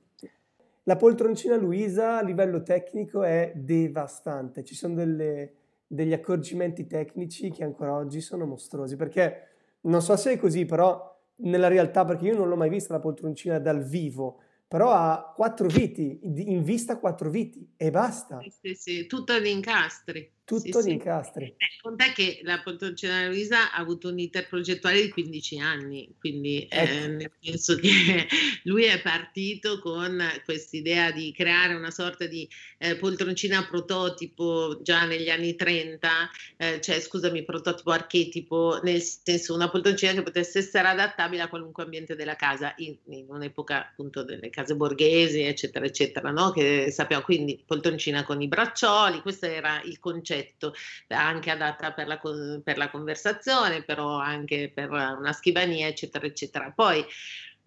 La 0.83 0.95
poltroncina 0.95 1.55
Luisa 1.55 2.17
a 2.17 2.23
livello 2.23 2.63
tecnico 2.63 3.23
è 3.23 3.51
devastante, 3.55 4.63
ci 4.63 4.75
sono 4.75 4.95
delle, 4.95 5.53
degli 5.87 6.11
accorgimenti 6.11 6.87
tecnici 6.87 7.51
che 7.51 7.63
ancora 7.63 7.93
oggi 7.93 8.19
sono 8.19 8.45
mostruosi, 8.45 8.95
perché 8.95 9.47
non 9.81 10.01
so 10.01 10.15
se 10.15 10.33
è 10.33 10.37
così, 10.37 10.65
però 10.65 11.09
nella 11.43 11.67
realtà, 11.67 12.03
perché 12.03 12.25
io 12.25 12.35
non 12.35 12.49
l'ho 12.49 12.55
mai 12.55 12.69
vista 12.69 12.93
la 12.93 12.99
poltroncina 12.99 13.59
dal 13.59 13.83
vivo, 13.83 14.41
però 14.71 14.93
ha 14.93 15.33
quattro 15.35 15.67
viti, 15.67 16.21
in 16.23 16.63
vista 16.63 16.97
quattro 16.97 17.29
viti 17.29 17.73
e 17.75 17.91
basta. 17.91 18.39
Sì, 18.61 18.73
sì, 18.73 19.05
tutto 19.05 19.33
ad 19.33 19.45
incastri. 19.45 20.31
Tutto 20.51 20.81
sì, 20.81 20.87
di 20.87 20.93
incastri. 20.95 21.45
Eh, 21.45 21.79
cont'è 21.81 22.11
che 22.11 22.41
la 22.43 22.59
Poltroncina 22.61 23.25
Luisa 23.27 23.71
ha 23.71 23.77
avuto 23.77 24.09
un 24.09 24.19
iter 24.19 24.49
progettuale 24.49 25.01
di 25.01 25.09
15 25.09 25.59
anni, 25.59 26.13
quindi 26.19 26.67
ecco. 26.69 26.91
eh, 26.91 27.07
nel 27.07 27.31
senso 27.39 27.75
che 27.77 27.87
lui 28.63 28.83
è 28.83 29.01
partito 29.01 29.79
con 29.79 30.21
quest'idea 30.43 31.11
di 31.11 31.31
creare 31.31 31.73
una 31.73 31.89
sorta 31.89 32.25
di 32.25 32.49
eh, 32.79 32.97
poltroncina 32.97 33.65
prototipo 33.65 34.81
già 34.81 35.05
negli 35.05 35.29
anni 35.29 35.55
30, 35.55 36.09
eh, 36.57 36.81
cioè 36.81 36.99
scusami, 36.99 37.45
prototipo 37.45 37.91
archetipo, 37.91 38.81
nel 38.83 39.01
senso 39.01 39.55
una 39.55 39.69
poltroncina 39.69 40.11
che 40.11 40.23
potesse 40.23 40.59
essere 40.59 40.89
adattabile 40.89 41.43
a 41.43 41.47
qualunque 41.47 41.83
ambiente 41.83 42.17
della 42.17 42.35
casa, 42.35 42.73
in, 42.77 42.97
in 43.05 43.25
un'epoca 43.29 43.87
appunto 43.87 44.23
delle 44.23 44.49
case 44.49 44.75
borghesi, 44.75 45.43
eccetera, 45.43 45.85
eccetera, 45.85 46.29
no? 46.31 46.51
Che 46.51 46.91
sappiamo, 46.91 47.23
quindi 47.23 47.63
poltroncina 47.65 48.25
con 48.25 48.41
i 48.41 48.49
braccioli, 48.49 49.21
questo 49.21 49.45
era 49.45 49.81
il 49.85 49.97
concetto 49.97 50.39
oggetto, 50.41 50.73
anche 51.07 51.51
adatta 51.51 51.93
per 51.93 52.07
la, 52.07 52.19
per 52.63 52.77
la 52.77 52.89
conversazione, 52.89 53.83
però 53.83 54.17
anche 54.17 54.71
per 54.73 54.89
una 54.89 55.33
scrivania, 55.33 55.87
eccetera, 55.87 56.25
eccetera. 56.25 56.71
Poi 56.71 57.05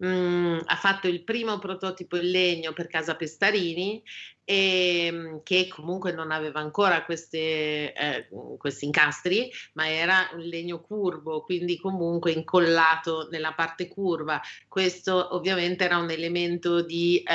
Mm, 0.03 0.57
ha 0.65 0.75
fatto 0.75 1.07
il 1.07 1.23
primo 1.23 1.57
prototipo 1.57 2.17
in 2.17 2.29
legno 2.29 2.73
per 2.73 2.87
Casa 2.87 3.15
Pestarini 3.15 4.03
e, 4.43 5.05
ehm, 5.05 5.41
che 5.41 5.69
comunque 5.69 6.11
non 6.11 6.31
aveva 6.31 6.59
ancora 6.59 7.05
queste, 7.05 7.93
eh, 7.93 8.27
questi 8.57 8.83
incastri 8.83 9.49
ma 9.73 9.89
era 9.89 10.29
un 10.33 10.41
legno 10.41 10.81
curvo 10.81 11.43
quindi 11.43 11.79
comunque 11.79 12.33
incollato 12.33 13.29
nella 13.31 13.53
parte 13.53 13.87
curva 13.87 14.41
questo 14.67 15.33
ovviamente 15.33 15.85
era 15.85 15.97
un 15.97 16.11
elemento 16.11 16.81
di 16.81 17.23
eh, 17.25 17.33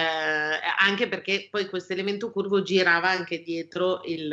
anche 0.78 1.08
perché 1.08 1.48
poi 1.50 1.66
questo 1.66 1.94
elemento 1.94 2.30
curvo 2.30 2.60
girava 2.60 3.08
anche 3.08 3.40
dietro 3.40 4.02
il 4.04 4.28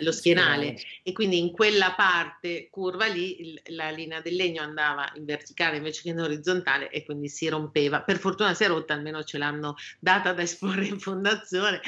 lo 0.00 0.12
schienale 0.12 0.76
e 1.02 1.12
quindi 1.12 1.38
in 1.38 1.52
quella 1.52 1.92
parte 1.92 2.68
curva 2.70 3.06
lì 3.06 3.40
il, 3.40 3.62
la 3.66 3.90
linea 3.90 4.20
del 4.20 4.34
legno 4.34 4.62
andava 4.62 5.10
in 5.16 5.24
verticale 5.24 5.76
invece 5.76 6.02
che 6.02 6.10
in 6.10 6.20
orizzontale 6.20 6.90
e 6.90 7.04
quindi 7.04 7.28
si 7.28 7.48
rompeva. 7.48 8.02
Per 8.02 8.18
fortuna 8.18 8.54
si 8.54 8.64
è 8.64 8.68
rotta, 8.68 8.94
almeno 8.94 9.22
ce 9.24 9.38
l'hanno 9.38 9.74
data 9.98 10.32
da 10.32 10.42
esporre 10.42 10.86
in 10.86 10.98
fondazione, 10.98 11.80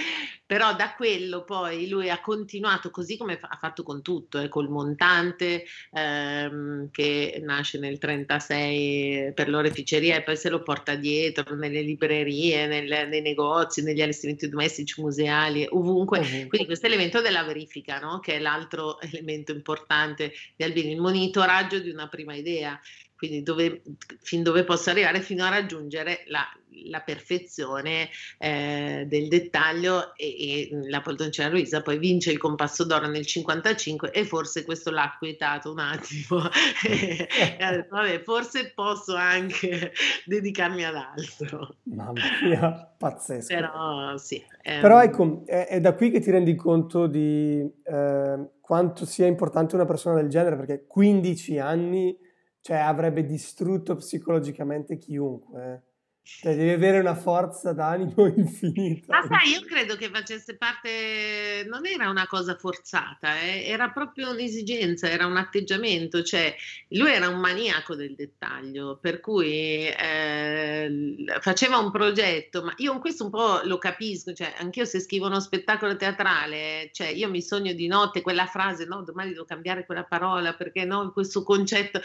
però 0.55 0.73
da 0.73 0.95
quello 0.95 1.43
poi 1.43 1.89
lui 1.89 2.11
ha 2.11 2.21
continuato 2.21 2.93
così 2.93 3.17
come 3.17 3.41
ha 3.41 3.57
fatto 3.61 3.83
con 3.83 4.03
tutto, 4.03 4.39
eh, 4.39 4.49
col 4.49 4.69
montante 4.69 5.65
ehm, 5.91 6.93
che 6.93 7.41
nasce 7.43 7.81
nel 7.81 7.99
36 7.99 9.33
per 9.35 9.49
l'oreficeria 9.49 10.15
e 10.15 10.23
poi 10.23 10.37
se 10.37 10.51
lo 10.51 10.63
porta 10.63 10.95
dietro 10.95 11.57
nelle 11.57 11.81
librerie, 11.81 12.69
nel, 12.69 13.09
nei 13.09 13.21
negozi, 13.21 13.83
negli 13.83 14.01
allestimenti 14.01 14.49
domestici, 14.49 15.01
museali, 15.01 15.67
ovunque. 15.69 16.21
ovunque. 16.21 16.47
Quindi 16.47 16.67
questo 16.67 16.87
elemento 16.87 17.21
della 17.21 17.43
verifica 17.43 17.99
no? 17.99 18.21
che 18.21 18.35
è 18.35 18.39
l'altro 18.39 19.01
elemento 19.01 19.51
importante 19.51 20.33
di 20.55 20.63
Albini, 20.63 20.93
il 20.93 21.01
monitoraggio 21.01 21.81
di 21.81 21.91
una 21.91 22.07
prima 22.07 22.37
idea, 22.37 22.81
quindi 23.17 23.43
dove, 23.43 23.83
fin 24.21 24.43
dove 24.43 24.65
posso 24.65 24.91
arrivare 24.91 25.21
fino 25.21 25.45
a 25.45 25.49
raggiungere 25.49 26.25
la, 26.27 26.47
la 26.87 27.01
perfezione 27.01 28.09
eh, 28.39 29.05
del 29.07 29.29
dettaglio 29.29 30.15
e, 30.17 30.27
e, 30.27 30.89
la 30.89 31.01
Poltoncina 31.01 31.49
Luisa 31.49 31.83
poi 31.83 31.99
vince 31.99 32.33
il 32.33 32.39
compasso 32.39 32.85
d'oro 32.85 33.07
nel 33.07 33.27
55 33.27 34.11
e 34.11 34.25
forse 34.25 34.65
questo 34.65 34.91
l'ha 34.91 35.05
acquietato 35.05 35.71
un 35.71 35.79
attimo. 35.79 36.43
E, 36.85 37.57
ha 37.61 37.71
detto 37.71 37.95
vabbè 37.95 38.23
forse 38.23 38.73
posso 38.75 39.15
anche 39.15 39.93
dedicarmi 40.27 40.85
ad 40.85 40.95
altro. 40.97 41.77
Mamma 41.85 42.21
mia 42.43 42.95
pazzesco. 42.99 43.55
Però 43.55 44.17
sì 44.17 44.43
ehm... 44.63 44.81
però 44.81 45.03
ecco 45.03 45.43
è, 45.47 45.67
è, 45.67 45.81
da 45.81 45.95
qui 45.95 46.11
che 46.11 46.21
ti 46.21 46.31
rendi 46.31 46.55
conto 46.55 47.07
di 47.07 47.61
eh, 47.85 48.49
quanto 48.61 49.07
sia 49.07 49.27
importante 49.27 49.75
una 49.75 49.85
persona 49.85 50.17
del 50.17 50.29
genere 50.29 50.57
perché 50.57 50.85
15 50.87 51.59
anni 51.59 52.17
cioè 52.65 52.79
avrebbe 52.79 53.27
distrutto 53.27 53.95
psicologicamente 53.97 54.97
chiunque 54.97 55.63
eh. 55.63 55.93
Cioè, 56.27 56.57
devi 56.57 56.71
avere 56.71 57.01
una 57.01 57.15
forza 57.15 57.75
d'animo 57.75 58.25
infinita. 58.35 59.21
Ma 59.21 59.27
sai, 59.27 59.51
io 59.51 59.61
credo 59.61 59.95
che 59.95 60.09
facesse 60.09 60.57
parte, 60.57 61.67
non 61.69 61.85
era 61.85 62.09
una 62.09 62.27
cosa 62.27 62.57
forzata, 62.57 63.39
eh? 63.41 63.65
era 63.67 63.91
proprio 63.91 64.31
un'esigenza, 64.31 65.07
era 65.07 65.27
un 65.27 65.37
atteggiamento, 65.37 66.23
cioè 66.23 66.55
lui 66.89 67.13
era 67.13 67.29
un 67.29 67.41
maniaco 67.41 67.95
del 67.95 68.15
dettaglio, 68.15 68.99
per 69.03 69.21
cui 69.21 69.87
eh, 69.87 71.15
faceva 71.41 71.77
un 71.77 71.91
progetto, 71.91 72.63
ma 72.63 72.73
io 72.79 72.95
in 72.95 73.01
questo 73.01 73.25
un 73.25 73.31
po' 73.31 73.61
lo 73.65 73.77
capisco, 73.77 74.33
cioè 74.33 74.55
anch'io 74.57 74.87
se 74.87 75.01
scrivo 75.01 75.27
uno 75.27 75.41
spettacolo 75.41 75.95
teatrale, 75.95 76.89
cioè 76.93 77.09
io 77.09 77.29
mi 77.29 77.43
sogno 77.43 77.75
di 77.75 77.87
notte 77.87 78.23
quella 78.23 78.47
frase, 78.47 78.87
no, 78.87 79.03
domani 79.03 79.33
devo 79.33 79.45
cambiare 79.45 79.85
quella 79.85 80.05
parola 80.05 80.55
perché 80.55 80.87
no, 80.87 81.13
questo 81.13 81.43
concetto 81.43 82.01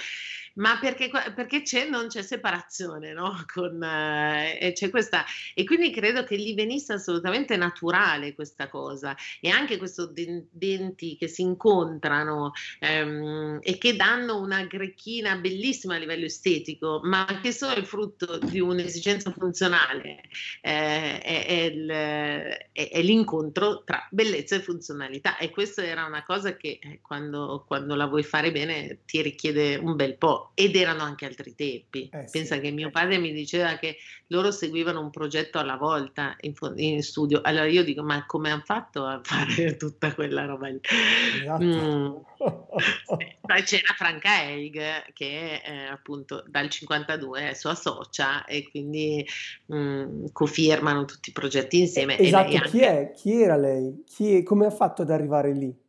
ma 0.60 0.78
perché, 0.80 1.10
perché 1.34 1.62
c'è, 1.64 1.90
non 1.90 2.08
c'è 2.08 2.22
separazione, 2.22 3.14
no? 3.14 3.44
Con, 3.52 3.82
eh, 3.82 4.72
c'è 4.74 4.90
questa, 4.90 5.26
e 5.54 5.64
quindi 5.64 5.92
credo 5.92 6.24
che 6.24 6.38
gli 6.38 6.54
venisse 6.54 6.94
assolutamente 6.94 7.58
naturale 7.58 8.36
questa 8.36 8.70
cosa. 8.70 9.16
E 9.40 9.50
anche 9.50 9.78
questo 9.78 10.12
denti 10.52 11.16
che 11.18 11.28
si 11.28 11.42
incontrano 11.42 12.52
ehm, 12.80 13.60
e 13.62 13.78
che 13.78 13.96
danno 13.96 14.40
una 14.40 14.64
grecchina 14.66 15.36
bellissima 15.38 15.96
a 15.96 15.98
livello 15.98 16.26
estetico, 16.26 17.00
ma 17.04 17.26
che 17.42 17.52
sono 17.52 17.74
il 17.74 17.86
frutto 17.86 18.38
di 18.38 18.60
un'esigenza 18.60 19.32
funzionale, 19.32 20.22
eh, 20.62 21.20
è, 21.20 21.46
è, 21.46 21.54
il, 21.54 21.88
è, 21.90 22.70
è, 22.72 23.02
l'incontro 23.02 23.84
tra 23.84 24.08
bellezza 24.12 24.56
e 24.56 24.62
funzionalità. 24.62 25.38
E 25.38 25.50
questa 25.50 25.84
era 25.84 26.06
una 26.06 26.24
cosa 26.24 26.56
che 26.56 26.80
eh, 26.82 27.00
quando, 27.02 27.64
quando 27.66 27.96
la 27.96 28.08
vuoi 28.08 28.24
fare 28.24 28.52
bene 28.52 29.00
ti 29.06 29.22
richiede 29.22 29.76
un 29.76 29.96
bel 29.96 30.18
po' 30.18 30.49
ed 30.54 30.76
erano 30.76 31.04
anche 31.04 31.26
altri 31.26 31.56
tempi. 31.56 32.10
Eh, 32.12 32.28
Pensa 32.32 32.56
sì, 32.56 32.62
che 32.62 32.72
mio 32.72 32.90
padre 32.90 33.18
mi 33.18 33.32
diceva 33.32 33.78
che 33.78 33.98
loro 34.28 34.52
seguivano 34.52 35.00
un 35.00 35.10
progetto 35.10 35.60
alla 35.60 35.76
volta 35.76 36.36
in, 36.42 36.54
in 36.76 37.02
studio. 37.04 37.42
Allora 37.44 37.66
io 37.66 37.84
dico, 37.84 38.04
ma 38.04 38.26
come 38.26 38.52
hanno 38.52 38.64
fatto 38.66 39.06
a 39.06 39.20
fare 39.24 39.78
tutta 39.78 40.14
quella 40.14 40.46
roba 40.46 40.68
lì? 40.68 40.80
Esatto. 41.42 41.64
Mm. 41.64 42.16
Poi 43.42 43.64
c'era 43.64 43.94
Franca 43.96 44.44
Eig 44.44 45.12
che 45.14 45.62
eh, 45.64 45.86
appunto 45.86 46.44
dal 46.48 46.70
52 46.70 47.50
è 47.50 47.54
sua 47.54 47.76
socia 47.76 48.46
e 48.46 48.70
quindi 48.70 49.26
mm, 49.74 50.26
cofirmano 50.32 51.06
tutti 51.06 51.30
i 51.30 51.34
progetti 51.34 51.80
insieme. 51.80 52.18
Esatto, 52.18 52.56
anche... 52.56 52.70
chi 52.70 52.80
è? 52.82 53.12
Chi 53.16 53.42
era 53.42 53.56
lei? 53.56 54.04
Chi, 54.06 54.44
come 54.44 54.66
ha 54.66 54.72
fatto 54.72 55.02
ad 55.02 55.10
arrivare 55.10 55.54
lì? 55.54 55.88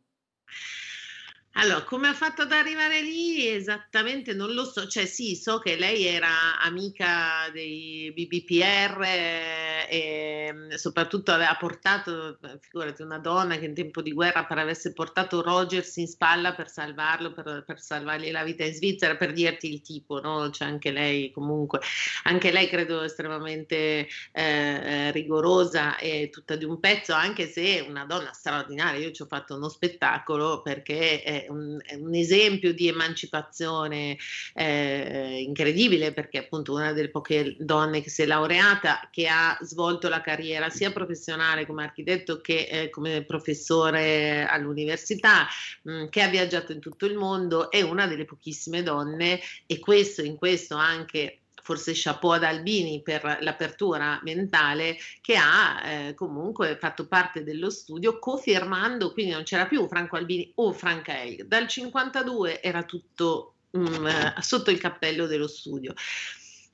Allora, 1.55 1.83
come 1.83 2.07
ha 2.07 2.13
fatto 2.13 2.43
ad 2.43 2.51
arrivare 2.53 3.01
lì? 3.01 3.45
Esattamente 3.45 4.33
non 4.33 4.53
lo 4.53 4.63
so, 4.63 4.87
cioè 4.87 5.05
sì, 5.05 5.35
so 5.35 5.59
che 5.59 5.75
lei 5.75 6.05
era 6.05 6.59
amica 6.61 7.49
dei 7.51 8.09
BBPR 8.15 9.01
eh, 9.03 9.87
e 9.89 10.53
mm, 10.53 10.69
soprattutto 10.71 11.31
aveva 11.33 11.55
portato, 11.59 12.39
figurati, 12.61 13.01
una 13.01 13.19
donna 13.19 13.57
che 13.57 13.65
in 13.65 13.73
tempo 13.73 14.01
di 14.01 14.13
guerra 14.13 14.45
per 14.45 14.59
avesse 14.59 14.93
portato 14.93 15.41
Rogers 15.41 15.97
in 15.97 16.07
spalla 16.07 16.55
per 16.55 16.69
salvarlo, 16.69 17.33
per, 17.33 17.63
per 17.67 17.81
salvargli 17.81 18.31
la 18.31 18.43
vita 18.43 18.63
in 18.63 18.73
Svizzera, 18.73 19.17
per 19.17 19.33
dirti 19.33 19.71
il 19.73 19.81
tipo, 19.81 20.21
no? 20.21 20.49
Cioè 20.51 20.69
anche 20.69 20.91
lei 20.91 21.31
comunque, 21.31 21.81
anche 22.23 22.51
lei 22.51 22.69
credo 22.69 23.01
estremamente 23.01 24.07
eh, 24.31 25.11
rigorosa 25.11 25.97
e 25.97 26.29
tutta 26.31 26.55
di 26.55 26.63
un 26.63 26.79
pezzo, 26.79 27.13
anche 27.13 27.45
se 27.47 27.61
è 27.77 27.79
una 27.81 28.05
donna 28.05 28.31
straordinaria, 28.31 29.05
io 29.05 29.11
ci 29.11 29.21
ho 29.21 29.27
fatto 29.27 29.55
uno 29.55 29.67
spettacolo 29.67 30.61
perché... 30.61 31.21
Eh, 31.23 31.39
un, 31.49 31.79
un 31.97 32.13
esempio 32.13 32.73
di 32.73 32.87
emancipazione 32.87 34.17
eh, 34.53 35.41
incredibile 35.45 36.13
perché 36.13 36.39
appunto 36.39 36.73
una 36.73 36.93
delle 36.93 37.09
poche 37.09 37.55
donne 37.59 38.01
che 38.01 38.09
si 38.09 38.21
è 38.21 38.25
laureata, 38.25 39.09
che 39.11 39.27
ha 39.27 39.57
svolto 39.61 40.09
la 40.09 40.21
carriera 40.21 40.69
sia 40.69 40.91
professionale 40.91 41.65
come 41.65 41.83
architetto 41.83 42.41
che 42.41 42.67
eh, 42.69 42.89
come 42.89 43.23
professore 43.23 44.45
all'università, 44.45 45.47
mh, 45.83 45.91
mm, 45.91 46.07
che 46.07 46.21
ha 46.21 46.27
viaggiato 46.27 46.71
in 46.71 46.79
tutto 46.79 47.05
il 47.05 47.15
mondo, 47.15 47.69
è 47.69 47.81
una 47.81 48.07
delle 48.07 48.25
pochissime 48.25 48.83
donne 48.83 49.39
e 49.65 49.79
questo 49.79 50.21
in 50.21 50.35
questo 50.35 50.75
anche 50.75 51.40
forse 51.61 51.91
chapeau 51.95 52.31
ad 52.31 52.43
Albini 52.43 53.01
per 53.01 53.37
l'apertura 53.41 54.19
mentale, 54.23 54.97
che 55.21 55.35
ha 55.35 55.81
eh, 55.83 56.13
comunque 56.13 56.77
fatto 56.77 57.07
parte 57.07 57.43
dello 57.43 57.69
studio, 57.69 58.19
confermando, 58.19 59.13
quindi 59.13 59.31
non 59.31 59.43
c'era 59.43 59.65
più 59.65 59.87
Franco 59.87 60.15
Albini 60.15 60.51
o 60.55 60.73
Franca 60.73 61.21
Eil. 61.21 61.47
Dal 61.47 61.67
52 61.67 62.61
era 62.61 62.83
tutto 62.83 63.53
mh, 63.71 63.79
mm, 63.79 64.07
eh, 64.07 64.33
sotto 64.39 64.71
il 64.71 64.79
cappello 64.79 65.27
dello 65.27 65.47
studio. 65.47 65.93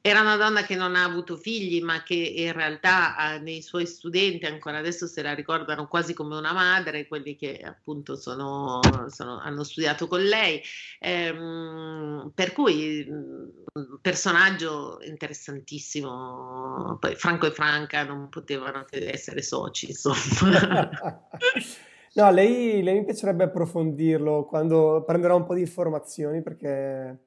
Era 0.02 0.22
una 0.22 0.38
donna 0.38 0.64
che 0.64 0.76
non 0.76 0.96
ha 0.96 1.04
avuto 1.04 1.36
figli, 1.36 1.82
ma 1.82 2.02
che 2.04 2.14
in 2.14 2.54
realtà 2.54 3.36
eh, 3.36 3.40
nei 3.40 3.62
suoi 3.62 3.86
studenti 3.86 4.46
ancora 4.46 4.78
adesso 4.78 5.06
se 5.06 5.22
la 5.22 5.34
ricordano 5.34 5.88
quasi 5.88 6.14
come 6.14 6.38
una 6.38 6.54
madre, 6.54 7.08
quelli 7.08 7.36
che 7.36 7.60
appunto 7.60 8.16
sono, 8.16 8.80
sono, 9.08 9.40
hanno 9.40 9.64
studiato 9.64 10.08
con 10.08 10.22
lei. 10.22 10.62
Ehm, 11.00 12.32
per 12.34 12.54
cui 12.54 13.06
un 13.10 13.50
mm, 13.78 13.96
personaggio 14.02 15.00
interessantissimo. 15.02 16.98
Poi 17.00 17.16
Franco 17.16 17.48
e 17.48 17.52
Franca 17.52 18.04
non 18.04 18.30
potevano 18.30 18.86
essere 18.90 19.42
soci, 19.42 19.90
insomma. 19.90 20.90
no, 22.14 22.32
lei, 22.32 22.82
lei 22.82 23.00
mi 23.00 23.06
piacerebbe 23.06 23.44
approfondirlo 23.44 24.46
quando 24.46 25.04
prenderò 25.06 25.36
un 25.36 25.46
po' 25.46 25.54
di 25.54 25.62
informazioni 25.62 26.42
perché 26.42 27.27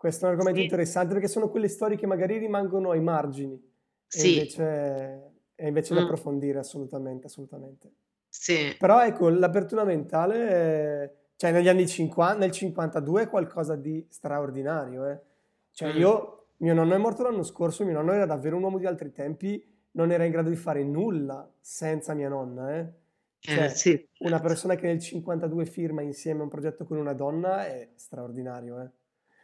questo 0.00 0.24
è 0.24 0.28
un 0.28 0.32
argomento 0.32 0.60
sì. 0.60 0.64
interessante 0.64 1.12
perché 1.12 1.28
sono 1.28 1.50
quelle 1.50 1.68
storie 1.68 1.98
che 1.98 2.06
magari 2.06 2.38
rimangono 2.38 2.92
ai 2.92 3.02
margini 3.02 3.62
sì. 4.06 4.28
e 4.28 4.32
invece, 4.32 5.32
e 5.54 5.68
invece 5.68 5.92
mm. 5.92 5.96
da 5.98 6.02
approfondire 6.04 6.58
assolutamente, 6.58 7.26
assolutamente. 7.26 7.92
Sì. 8.26 8.74
Però 8.78 9.04
ecco, 9.04 9.28
l'apertura 9.28 9.84
mentale, 9.84 11.32
cioè 11.36 11.52
negli 11.52 11.68
anni 11.68 11.86
50, 11.86 12.38
nel 12.38 12.50
52 12.50 13.24
è 13.24 13.28
qualcosa 13.28 13.76
di 13.76 14.02
straordinario. 14.08 15.06
Eh. 15.06 15.20
Cioè 15.70 15.92
mm. 15.92 15.96
io, 15.98 16.46
mio 16.56 16.72
nonno 16.72 16.94
è 16.94 16.98
morto 16.98 17.22
l'anno 17.22 17.42
scorso, 17.42 17.84
mio 17.84 17.92
nonno 17.92 18.12
era 18.12 18.24
davvero 18.24 18.56
un 18.56 18.62
uomo 18.62 18.78
di 18.78 18.86
altri 18.86 19.12
tempi, 19.12 19.62
non 19.90 20.10
era 20.10 20.24
in 20.24 20.30
grado 20.30 20.48
di 20.48 20.56
fare 20.56 20.82
nulla 20.82 21.46
senza 21.60 22.14
mia 22.14 22.30
nonna. 22.30 22.74
Eh. 22.74 22.92
Cioè, 23.38 23.64
eh, 23.64 23.68
sì. 23.68 24.08
Una 24.20 24.40
persona 24.40 24.76
che 24.76 24.86
nel 24.86 24.98
52 24.98 25.66
firma 25.66 26.00
insieme 26.00 26.40
un 26.40 26.48
progetto 26.48 26.86
con 26.86 26.96
una 26.96 27.12
donna 27.12 27.66
è 27.66 27.90
straordinario. 27.96 28.80
Eh. 28.80 28.99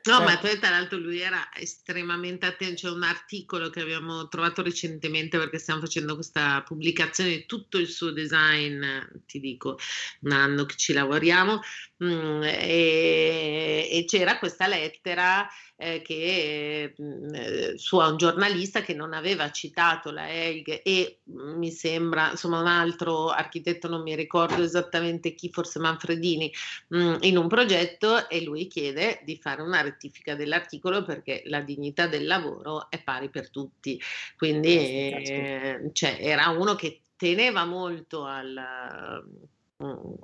No, 0.06 0.22
ma 0.22 0.38
poi 0.38 0.58
tra 0.58 0.70
l'altro 0.70 0.98
lui 0.98 1.20
era 1.20 1.48
estremamente 1.54 2.46
attento, 2.46 2.86
c'è 2.86 2.90
un 2.90 3.02
articolo 3.02 3.70
che 3.70 3.80
abbiamo 3.80 4.28
trovato 4.28 4.62
recentemente 4.62 5.36
perché 5.38 5.58
stiamo 5.58 5.80
facendo 5.80 6.14
questa 6.14 6.62
pubblicazione 6.62 7.30
di 7.30 7.46
tutto 7.46 7.78
il 7.78 7.88
suo 7.88 8.10
design, 8.12 8.84
ti 9.26 9.40
dico, 9.40 9.78
un 10.20 10.32
anno 10.32 10.64
che 10.64 10.76
ci 10.76 10.92
lavoriamo, 10.92 11.60
mm, 12.04 12.42
e, 12.42 13.88
e 13.90 14.04
c'era 14.06 14.38
questa 14.38 14.66
lettera 14.66 15.48
eh, 15.78 16.00
che 16.00 16.94
mh, 16.96 17.34
eh, 17.34 17.72
su 17.76 17.98
un 17.98 18.16
giornalista 18.16 18.80
che 18.80 18.94
non 18.94 19.12
aveva 19.12 19.50
citato 19.50 20.10
la 20.10 20.30
Elg 20.30 20.80
e 20.82 21.18
mh, 21.22 21.58
mi 21.58 21.70
sembra, 21.70 22.30
insomma, 22.30 22.60
un 22.60 22.66
altro 22.66 23.28
architetto, 23.28 23.88
non 23.88 24.02
mi 24.02 24.14
ricordo 24.14 24.62
esattamente 24.62 25.34
chi, 25.34 25.50
forse 25.50 25.78
Manfredini, 25.78 26.50
mh, 26.88 27.16
in 27.20 27.36
un 27.36 27.46
progetto 27.48 28.28
e 28.28 28.42
lui 28.42 28.66
chiede 28.66 29.20
di 29.24 29.36
fare 29.36 29.60
una 29.60 29.82
rettifica 29.82 30.34
dell'articolo 30.34 31.04
perché 31.04 31.42
la 31.46 31.60
dignità 31.60 32.06
del 32.06 32.26
lavoro 32.26 32.90
è 32.90 33.02
pari 33.02 33.28
per 33.28 33.50
tutti. 33.50 34.00
Quindi 34.36 34.76
eh, 34.76 35.90
cioè, 35.92 36.16
era 36.20 36.48
uno 36.48 36.74
che 36.74 37.02
teneva 37.16 37.64
molto 37.64 38.24
al 38.24 39.24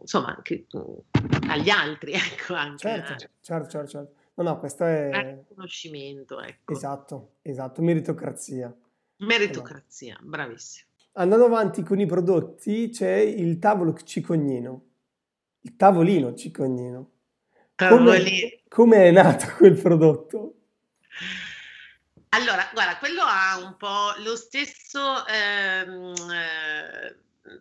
insomma 0.01 0.35
anche, 0.35 0.65
agli 1.49 1.69
altri 1.69 2.13
ecco 2.17 2.55
anche 2.55 2.79
certo, 2.79 3.29
certo, 3.43 3.69
certo, 3.69 3.87
certo. 3.87 4.22
No, 4.35 4.43
no, 4.45 4.59
questo 4.59 4.85
è... 4.85 5.45
Riconoscimento, 5.49 6.41
ecco. 6.41 6.73
Esatto, 6.73 7.35
esatto, 7.43 7.83
meritocrazia. 7.83 8.75
Meritocrazia, 9.17 10.15
esatto. 10.15 10.29
bravissimo. 10.29 10.91
Andando 11.15 11.45
avanti 11.45 11.83
con 11.83 12.01
i 12.01 12.07
prodotti 12.07 12.89
c'è 12.89 13.17
il 13.17 13.59
tavolo 13.59 13.95
cicognino, 13.95 14.85
il 15.61 15.77
tavolino 15.77 16.35
cicognino. 16.35 17.11
Come, 17.75 18.63
come 18.69 18.97
è 19.09 19.11
nato 19.11 19.55
quel 19.57 19.79
prodotto? 19.79 20.55
Allora, 22.31 22.71
guarda, 22.73 22.97
quello 22.97 23.23
ha 23.23 23.59
un 23.63 23.77
po' 23.77 24.15
lo 24.25 24.37
stesso 24.37 25.27
ehm, 25.27 26.15
eh, 26.31 27.17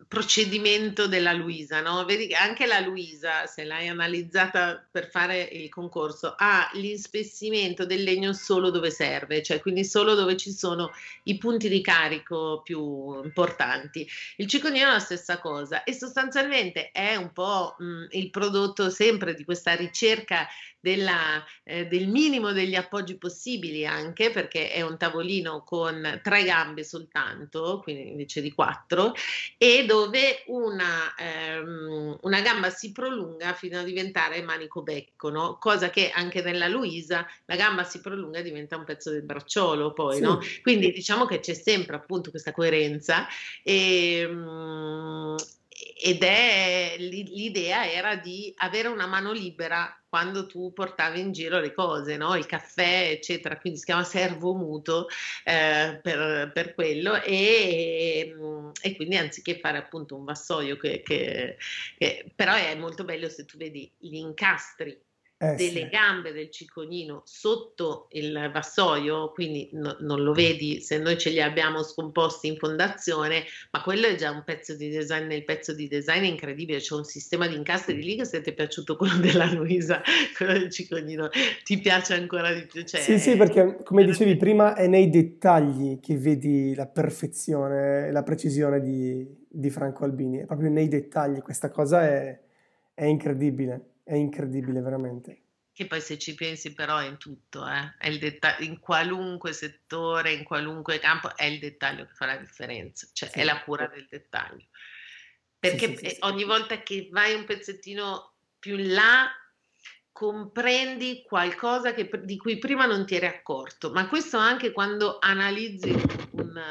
procedimento 0.08 1.08
della 1.08 1.34
Luisa, 1.34 1.82
no? 1.82 2.06
Anche 2.40 2.66
la 2.66 2.80
Luisa, 2.80 3.46
se 3.46 3.64
l'hai 3.64 3.88
analizzata 3.88 4.86
per 4.90 5.10
fare 5.10 5.42
il 5.42 5.70
concorso, 5.70 6.34
ha 6.38 6.70
l'inspessimento 6.74 7.86
del 7.86 8.04
legno 8.04 8.34
solo 8.34 8.70
dove 8.70 8.92
serve, 8.92 9.42
cioè 9.42 9.60
quindi 9.60 9.86
solo 9.86 10.16
dove 10.16 10.38
ci 10.38 10.52
sono 10.52 10.92
i 11.24 11.38
punti 11.38 11.70
di 11.70 11.82
carico 11.82 12.62
più 12.64 13.24
importanti. 13.24 14.08
Il 14.38 14.48
ciconino 14.48 14.88
è 14.88 14.92
la 14.92 15.00
stessa 15.00 15.40
cosa 15.40 15.84
e 15.84 15.94
sostanzialmente 15.94 16.92
è 16.92 17.16
un 17.16 17.32
po' 17.32 17.76
mh, 17.78 18.08
il 18.12 18.30
prodotto 18.30 18.90
sempre 18.90 19.34
di 19.34 19.44
questa 19.44 19.76
ricerca 19.76 20.48
della, 20.82 21.46
eh, 21.64 21.86
del 21.86 22.08
minimo 22.08 22.52
degli 22.52 22.76
appoggi 22.76 23.16
possibili 23.16 23.86
anche 23.86 24.32
perché 24.32 24.72
è 24.72 24.82
un 24.82 24.98
tavolino 24.98 25.64
con 25.64 26.20
tre 26.24 26.44
gambe 26.44 26.84
soltanto, 26.84 27.80
quindi 27.84 28.10
invece 28.10 28.42
di 28.42 28.52
quattro, 28.52 29.14
e 29.58 29.81
dove 29.86 30.44
una, 30.48 31.14
ehm, 31.18 32.18
una 32.22 32.42
gamba 32.42 32.70
si 32.70 32.92
prolunga 32.92 33.54
fino 33.54 33.80
a 33.80 33.84
diventare 33.84 34.42
manico 34.42 34.82
becco, 34.82 35.30
no? 35.30 35.58
cosa 35.60 35.90
che 35.90 36.10
anche 36.10 36.42
nella 36.42 36.68
Luisa 36.68 37.26
la 37.46 37.56
gamba 37.56 37.84
si 37.84 38.02
prolunga 38.02 38.40
e 38.40 38.44
diventa 38.44 38.78
un 38.78 38.84
pezzo 38.84 39.12
del 39.12 39.24
bracciolo 39.24 39.94
poi, 39.94 40.16
sì. 40.16 40.22
no? 40.22 40.40
quindi 40.62 40.92
diciamo 40.92 41.26
che 41.26 41.40
c'è 41.40 41.54
sempre 41.54 41.96
appunto 41.96 42.30
questa 42.30 42.52
coerenza 42.52 43.28
e, 43.64 44.20
ehm, 44.20 45.36
ed 46.04 46.24
è 46.24 46.96
l'idea 46.98 47.88
era 47.88 48.16
di 48.16 48.52
avere 48.58 48.88
una 48.88 49.06
mano 49.06 49.32
libera 49.32 49.96
quando 50.10 50.48
tu 50.48 50.74
portavi 50.74 51.20
in 51.20 51.32
giro 51.32 51.60
le 51.60 51.74
cose, 51.74 52.18
no? 52.18 52.36
il 52.36 52.48
caffè, 52.48 53.12
eccetera, 53.12 53.58
quindi 53.58 53.78
si 53.80 53.86
chiama 53.86 54.04
servo 54.04 54.56
muto 54.56 55.08
eh, 55.44 56.00
per, 56.02 56.52
per, 56.52 56.74
quello 56.74 57.22
e, 57.22 58.36
e, 58.82 58.96
quindi 58.96 59.16
anziché 59.16 59.60
fare 59.60 59.78
appunto 59.78 60.16
un 60.16 60.26
vassoio 60.26 60.76
che, 60.76 61.02
che, 61.02 61.58
che 61.98 62.32
però 62.36 62.56
è 62.56 62.76
molto 62.76 63.04
bello 63.04 63.30
se 63.30 63.46
tu 63.46 63.58
vedi 63.58 63.90
gli 64.00 64.16
incastri 64.16 65.00
eh, 65.42 65.56
delle 65.56 65.82
sì. 65.82 65.88
gambe 65.90 66.32
del 66.32 66.52
cicconino 66.52 67.24
sotto 67.26 68.08
il 68.12 68.52
vassoio, 68.54 69.32
quindi 69.32 69.70
no, 69.74 69.98
non 70.00 70.22
lo 70.22 70.34
vedi 70.34 70.82
se 70.82 71.00
noi 71.00 71.18
ce 71.18 71.32
li 71.32 71.42
abbiamo 71.42 71.82
scomposti 71.82 72.48
in 72.48 72.58
fondazione, 72.58 73.44
ma 73.72 73.82
quello 73.82 74.08
è 74.08 74.16
già 74.16 74.30
un 74.30 74.44
pezzo 74.46 74.76
di 74.76 74.90
design, 74.90 75.26
nel 75.26 75.44
pezzo 75.44 75.74
di 75.74 75.88
design 75.88 76.24
è 76.24 76.28
incredibile, 76.28 76.80
c'è 76.80 76.94
un 76.94 77.04
sistema 77.04 77.48
di 77.48 77.56
incastri 77.56 78.02
lì 78.02 78.16
che 78.16 78.26
se 78.26 78.42
ti 78.42 78.52
è 78.52 78.54
piaciuto 78.54 78.96
quello 78.96 79.18
della 79.18 79.52
Luisa, 79.52 80.02
quello 80.38 80.54
del 80.54 80.70
cicconino, 80.70 81.30
ti 81.64 81.80
piace 81.80 82.14
ancora 82.14 82.54
di 82.54 82.66
più. 82.66 82.84
Cioè, 82.84 83.02
sì, 83.02 83.18
sì, 83.18 83.36
perché 83.36 83.82
come 83.84 84.06
dicevi 84.06 84.38
prima 84.38 84.76
è 84.76 84.88
nei 84.88 85.10
dettagli 85.10 86.00
che 86.00 86.18
vedi 86.18 86.76
la 86.76 86.86
perfezione 86.86 88.12
la 88.12 88.24
precisione 88.24 88.80
di, 88.80 89.28
di, 89.48 89.70
Franco 89.70 90.04
Albini, 90.04 90.40
è 90.40 90.46
proprio 90.46 90.70
nei 90.70 90.88
dettagli, 90.88 91.42
questa 91.42 91.70
cosa 91.70 92.04
è, 92.04 92.40
è 92.94 93.06
incredibile. 93.06 93.91
È 94.04 94.16
incredibile 94.16 94.82
veramente. 94.82 95.42
Che 95.74 95.88
poi 95.88 96.02
se 96.02 96.18
ci 96.18 96.36
pensi 96.36 96.74
però 96.74 96.98
è 96.98 97.08
in 97.08 97.18
tutto, 97.18 97.66
eh? 97.68 97.96
è 97.98 98.18
detta- 98.18 98.58
in 98.60 98.80
qualunque 98.80 99.54
settore, 99.54 100.34
in 100.34 100.44
qualunque 100.44 101.00
campo, 101.00 101.36
è 101.36 101.46
il 101.46 101.60
dettaglio 101.60 102.06
che 102.06 102.14
fa 102.14 102.26
la 102.26 102.36
differenza, 102.36 103.08
cioè 103.14 103.30
sì. 103.30 103.40
è 103.40 103.44
la 103.44 103.62
cura 103.64 103.88
del 103.88 104.06
dettaglio. 104.10 104.66
Perché 105.58 105.96
sì, 105.96 106.10
sì, 106.10 106.18
ogni 106.22 106.44
volta 106.44 106.82
che 106.82 107.08
vai 107.12 107.36
un 107.36 107.46
pezzettino 107.46 108.34
più 108.60 108.78
in 108.78 108.94
là, 108.94 109.30
comprendi 110.12 111.24
qualcosa 111.26 111.94
che, 111.94 112.10
di 112.24 112.38
cui 112.38 112.58
prima 112.58 112.86
non 112.86 113.06
ti 113.06 113.16
eri 113.16 113.28
accorto, 113.28 113.92
ma 113.92 114.08
questo 114.08 114.38
anche 114.38 114.72
quando 114.72 115.18
analizzi 115.20 115.90
un, 116.32 116.62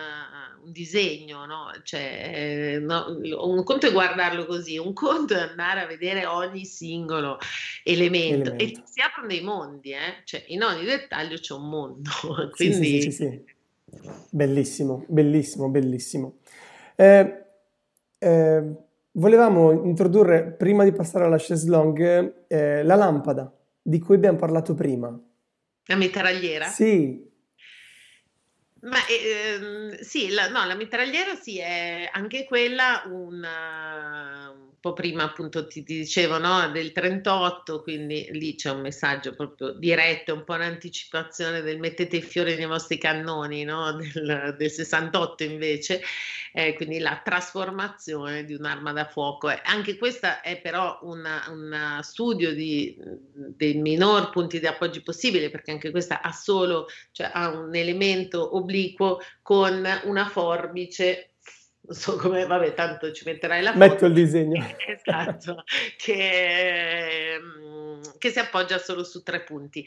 un 0.64 0.72
disegno, 0.72 1.46
no? 1.46 1.70
Cioè, 1.82 2.78
no, 2.80 3.18
un 3.42 3.62
conto 3.64 3.86
è 3.86 3.92
guardarlo 3.92 4.46
così, 4.46 4.78
un 4.78 4.92
conto 4.92 5.34
è 5.34 5.40
andare 5.40 5.80
a 5.80 5.86
vedere 5.86 6.26
ogni 6.26 6.64
singolo 6.64 7.38
elemento, 7.84 8.50
elemento. 8.50 8.80
e 8.80 8.82
si 8.84 9.00
aprono 9.00 9.28
dei 9.28 9.42
mondi, 9.42 9.90
eh? 9.90 10.22
cioè, 10.24 10.44
in 10.48 10.62
ogni 10.62 10.84
dettaglio 10.84 11.36
c'è 11.36 11.54
un 11.54 11.68
mondo. 11.68 12.10
Quindi... 12.54 13.02
Sì, 13.02 13.10
sì, 13.10 13.12
sì, 13.12 13.44
Bellissimo, 14.30 15.04
bellissimo, 15.08 15.68
bellissimo. 15.68 16.38
Eh, 16.94 17.44
eh, 18.18 18.62
volevamo 19.12 19.72
introdurre, 19.84 20.52
prima 20.52 20.84
di 20.84 20.92
passare 20.92 21.24
alla 21.24 21.38
chaise 21.38 21.68
longue, 21.68 22.44
eh, 22.46 22.82
la 22.82 22.94
lampada 22.94 23.52
di 23.82 23.98
cui 23.98 24.16
abbiamo 24.16 24.38
parlato 24.38 24.74
prima. 24.74 25.18
La 25.86 25.96
mitragliera? 25.96 26.66
Sì, 26.66 27.29
ma 28.82 28.98
ehm, 29.06 29.98
sì, 30.00 30.30
la, 30.30 30.48
no, 30.48 30.64
la 30.64 30.74
mitragliera 30.74 31.34
sì, 31.34 31.58
è 31.58 32.08
anche 32.12 32.44
quella 32.44 33.02
una, 33.06 34.50
un 34.50 34.69
po' 34.80 34.94
prima 34.94 35.24
appunto 35.24 35.66
ti, 35.66 35.82
ti 35.82 35.98
dicevo 35.98 36.38
no, 36.38 36.70
del 36.70 36.92
38, 36.92 37.82
quindi 37.82 38.28
lì 38.32 38.54
c'è 38.54 38.70
un 38.70 38.80
messaggio 38.80 39.34
proprio 39.34 39.72
diretto, 39.72 40.32
un 40.32 40.44
po' 40.44 40.54
un'anticipazione 40.54 41.60
del 41.60 41.78
mettete 41.78 42.16
i 42.16 42.22
fiori 42.22 42.56
nei 42.56 42.64
vostri 42.64 42.96
cannoni, 42.96 43.64
no? 43.64 43.92
del, 44.00 44.54
del 44.56 44.70
68 44.70 45.44
invece, 45.44 46.00
eh, 46.54 46.74
quindi 46.74 46.98
la 46.98 47.20
trasformazione 47.22 48.44
di 48.44 48.54
un'arma 48.54 48.92
da 48.92 49.04
fuoco. 49.04 49.52
Anche 49.64 49.98
questa 49.98 50.40
è 50.40 50.58
però 50.60 50.98
un 51.02 51.98
studio 52.00 52.54
di, 52.54 52.96
dei 53.34 53.74
minor 53.74 54.30
punti 54.30 54.60
di 54.60 54.66
appoggio 54.66 55.02
possibile, 55.02 55.50
perché 55.50 55.72
anche 55.72 55.90
questa 55.90 56.22
ha 56.22 56.32
solo, 56.32 56.86
cioè 57.12 57.30
ha 57.32 57.50
un 57.50 57.74
elemento 57.74 58.56
obliquo 58.56 59.20
con 59.42 59.86
una 60.04 60.26
forbice 60.26 61.29
non 61.82 61.96
so 61.96 62.16
come, 62.16 62.46
vabbè, 62.46 62.74
tanto 62.74 63.12
ci 63.12 63.24
metterai 63.24 63.62
la 63.62 63.72
foto. 63.72 63.84
Metto 63.84 64.06
il 64.06 64.12
disegno. 64.12 64.64
Esatto, 64.86 65.64
che, 65.96 67.38
mm, 67.40 68.02
che, 68.18 68.30
si 68.30 68.38
appoggia 68.38 68.78
solo 68.78 69.02
su 69.02 69.22
tre 69.22 69.42
punti. 69.42 69.86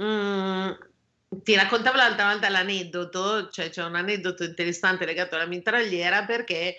Mm, 0.00 0.70
ti 1.28 1.54
raccontavo 1.54 1.96
l'altra 1.96 2.30
volta 2.30 2.48
l'aneddoto, 2.48 3.48
cioè 3.50 3.68
c'è 3.68 3.84
un 3.84 3.94
aneddoto 3.94 4.44
interessante 4.44 5.04
legato 5.04 5.34
alla 5.34 5.46
mitragliera 5.46 6.24
perché 6.24 6.76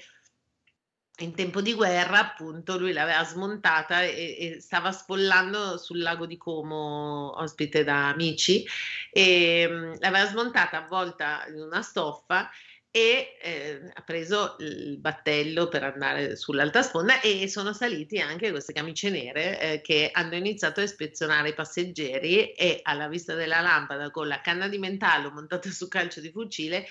in 1.20 1.36
tempo 1.36 1.62
di 1.62 1.74
guerra, 1.74 2.20
appunto, 2.20 2.78
lui 2.78 2.92
l'aveva 2.92 3.24
smontata 3.24 4.02
e, 4.02 4.36
e, 4.40 4.62
stava 4.62 4.92
sfollando 4.92 5.78
sul 5.78 6.00
lago 6.00 6.26
di 6.26 6.38
Como, 6.38 7.40
ospite 7.40 7.84
da 7.84 8.10
amici, 8.10 8.66
e 9.12 9.68
um, 9.70 9.96
l'aveva 10.00 10.26
smontata 10.26 10.84
avvolta 10.84 11.46
in 11.50 11.62
una 11.62 11.84
stoffa 11.84 12.50
e 12.96 13.38
eh, 13.42 13.92
ha 13.92 14.02
preso 14.04 14.56
il 14.60 15.00
battello 15.00 15.68
per 15.68 15.84
andare 15.84 16.36
sull'alta 16.36 16.84
sponda 16.84 17.22
e 17.22 17.48
sono 17.48 17.74
saliti 17.74 18.20
anche 18.20 18.52
queste 18.52 18.72
camicie 18.72 19.10
nere 19.10 19.60
eh, 19.60 19.82
che 19.82 20.12
hanno 20.14 20.36
iniziato 20.36 20.80
a 20.80 20.84
ispezionare 20.84 21.50
i 21.50 21.54
passeggeri 21.56 22.52
e 22.52 22.82
alla 22.84 23.08
vista 23.08 23.34
della 23.34 23.62
lampada 23.62 24.12
con 24.12 24.28
la 24.28 24.42
canna 24.42 24.68
di 24.68 24.78
mentallo 24.78 25.32
montata 25.32 25.72
su 25.72 25.88
calcio 25.88 26.22
di 26.22 26.30
fucile 26.30 26.86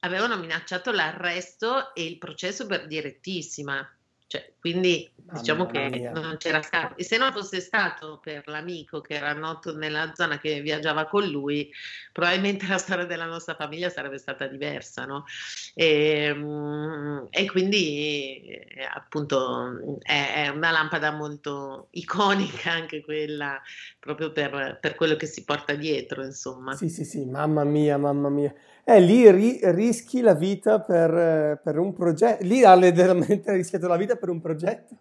avevano 0.00 0.36
minacciato 0.36 0.90
l'arresto 0.90 1.94
e 1.94 2.04
il 2.04 2.18
processo 2.18 2.66
per 2.66 2.88
direttissima. 2.88 3.88
Cioè, 4.34 4.54
quindi 4.58 5.08
diciamo 5.14 5.66
che 5.66 5.88
mia. 5.90 6.10
non 6.10 6.34
c'era 6.38 6.60
stato. 6.60 6.96
E 6.96 7.04
se 7.04 7.18
non 7.18 7.30
fosse 7.30 7.60
stato 7.60 8.18
per 8.20 8.42
l'amico 8.48 9.00
che 9.00 9.14
era 9.14 9.32
noto 9.32 9.76
nella 9.76 10.12
zona 10.12 10.38
che 10.38 10.60
viaggiava 10.60 11.06
con 11.06 11.24
lui, 11.24 11.70
probabilmente 12.10 12.66
la 12.66 12.78
storia 12.78 13.04
della 13.04 13.26
nostra 13.26 13.54
famiglia 13.54 13.90
sarebbe 13.90 14.18
stata 14.18 14.48
diversa, 14.48 15.04
no? 15.04 15.24
E, 15.72 16.24
ehm, 16.24 17.28
e 17.30 17.48
quindi 17.48 18.48
eh, 18.48 18.82
appunto 18.92 19.98
è, 20.02 20.46
è, 20.46 20.48
una 20.48 20.72
lampada 20.72 21.12
molto 21.12 21.86
iconica 21.92 22.72
anche 22.72 23.02
quella, 23.02 23.62
proprio 24.00 24.32
per, 24.32 24.78
per 24.80 24.96
quello 24.96 25.14
che 25.14 25.26
si 25.26 25.44
porta 25.44 25.74
dietro, 25.74 26.24
insomma. 26.24 26.74
Sì, 26.74 26.88
sì, 26.88 27.04
sì, 27.04 27.24
mamma 27.24 27.62
mia, 27.62 27.96
mamma 27.98 28.30
mia. 28.30 28.52
Eh, 28.86 29.00
lì 29.00 29.30
ri- 29.30 29.60
rischi 29.62 30.20
la 30.20 30.34
vita 30.34 30.78
per, 30.80 31.58
per 31.62 31.78
un 31.78 31.94
progetto, 31.94 32.44
lì 32.44 32.64
ha 32.64 32.74
letteralmente 32.74 33.50
rischiato 33.52 33.88
la 33.88 33.96
vita 33.96 34.16
per 34.16 34.28
un 34.28 34.40
progetto. 34.40 34.98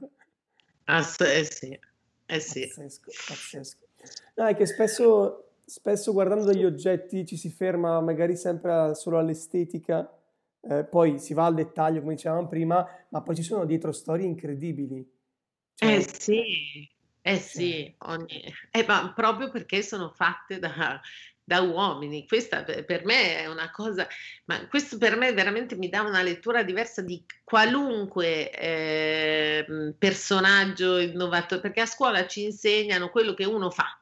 Ah, 0.86 1.00
eh 1.00 1.44
sì, 1.44 1.80
eh 2.26 2.40
sì. 2.40 2.62
Pazzesco, 2.62 3.12
pazzesco. 3.28 3.78
No, 4.36 4.46
è 4.48 4.56
che 4.56 4.66
spesso, 4.66 5.56
spesso 5.66 6.14
guardando 6.14 6.46
degli 6.46 6.64
oggetti 6.64 7.26
ci 7.26 7.36
si 7.36 7.50
ferma 7.50 8.00
magari 8.00 8.38
sempre 8.38 8.96
solo 8.96 9.18
all'estetica, 9.18 10.10
eh, 10.62 10.86
poi 10.86 11.20
si 11.20 11.34
va 11.34 11.46
al 11.46 11.56
dettaglio, 11.56 12.00
come 12.02 12.16
dicevamo 12.16 12.48
prima, 12.48 12.88
ma 13.10 13.22
poi 13.22 13.36
ci 13.36 13.44
sono 13.44 13.66
dietro 13.66 13.92
storie 13.92 14.26
incredibili. 14.26 15.06
Cioè, 15.76 15.96
eh 15.98 16.08
sì, 16.08 16.90
eh 17.22 17.38
sì, 17.38 17.94
ogni... 18.00 18.44
eh, 18.72 18.86
ma 18.88 19.12
proprio 19.14 19.52
perché 19.52 19.82
sono 19.82 20.10
fatte 20.10 20.60
da, 20.60 21.02
da 21.44 21.62
uomini. 21.62 22.28
Questa 22.28 22.64
per 22.64 23.06
me 23.06 23.40
è 23.40 23.48
una 23.48 23.70
cosa, 23.72 24.08
ma 24.46 24.68
questo 24.68 24.98
per 24.98 25.18
me 25.18 25.34
veramente 25.34 25.76
mi 25.76 25.90
dà 25.90 26.02
una 26.02 26.22
lettura 26.22 26.64
diversa 26.64 27.02
di 27.02 27.24
qualunque 27.44 28.52
eh, 28.52 29.94
personaggio 29.98 30.98
innovatore, 31.00 31.62
perché 31.62 31.82
a 31.82 31.86
scuola 31.86 32.26
ci 32.28 32.44
insegnano 32.44 33.10
quello 33.10 33.34
che 33.34 33.46
uno 33.46 33.70
fa. 33.70 33.98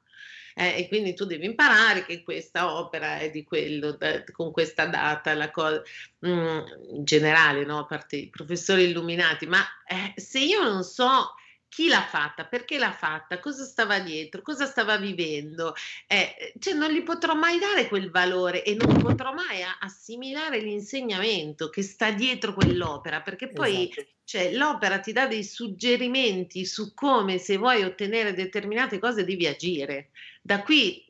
Eh, 0.54 0.80
e 0.80 0.88
quindi 0.90 1.14
tu 1.14 1.26
devi 1.26 1.46
imparare 1.46 2.06
che 2.06 2.24
questa 2.24 2.76
opera 2.76 3.18
è 3.20 3.30
di 3.30 3.44
quello, 3.44 3.92
da, 3.92 4.22
con 4.32 4.52
questa 4.52 4.86
data, 4.86 5.34
la 5.34 5.50
cosa, 5.50 5.82
mm, 6.26 6.60
in 6.96 7.04
generale, 7.06 7.64
no? 7.64 7.80
a 7.80 7.86
parte 7.86 8.18
i 8.18 8.30
professori 8.30 8.84
illuminati, 8.84 9.48
ma 9.48 9.62
eh, 9.88 10.20
se 10.20 10.40
io 10.40 10.62
non 10.62 10.84
so 10.84 11.36
chi 11.72 11.88
l'ha 11.88 12.04
fatta, 12.04 12.44
perché 12.44 12.78
l'ha 12.78 12.92
fatta, 12.92 13.40
cosa 13.40 13.64
stava 13.64 14.00
dietro, 14.00 14.42
cosa 14.42 14.66
stava 14.66 14.98
vivendo, 14.98 15.74
eh, 16.06 16.54
cioè 16.60 16.74
non 16.74 16.92
gli 16.92 17.02
potrò 17.02 17.34
mai 17.34 17.60
dare 17.60 17.88
quel 17.88 18.12
valore 18.12 18.66
e 18.66 18.76
non 18.76 19.02
potrò 19.02 19.32
mai 19.34 19.62
assimilare 19.80 20.60
l'insegnamento 20.60 21.70
che 21.70 21.82
sta 21.82 22.12
dietro 22.12 22.54
quell'opera, 22.54 23.22
perché 23.22 23.48
poi 23.54 23.90
esatto. 23.90 24.08
cioè, 24.26 24.52
l'opera 24.52 25.00
ti 25.00 25.14
dà 25.14 25.28
dei 25.28 25.46
suggerimenti 25.46 26.66
su 26.66 26.94
come 26.94 27.38
se 27.38 27.56
vuoi 27.56 27.84
ottenere 27.84 28.34
determinate 28.34 29.00
cose 29.00 29.24
devi 29.24 29.48
agire. 29.48 30.10
Da 30.42 30.64
qui 30.64 31.02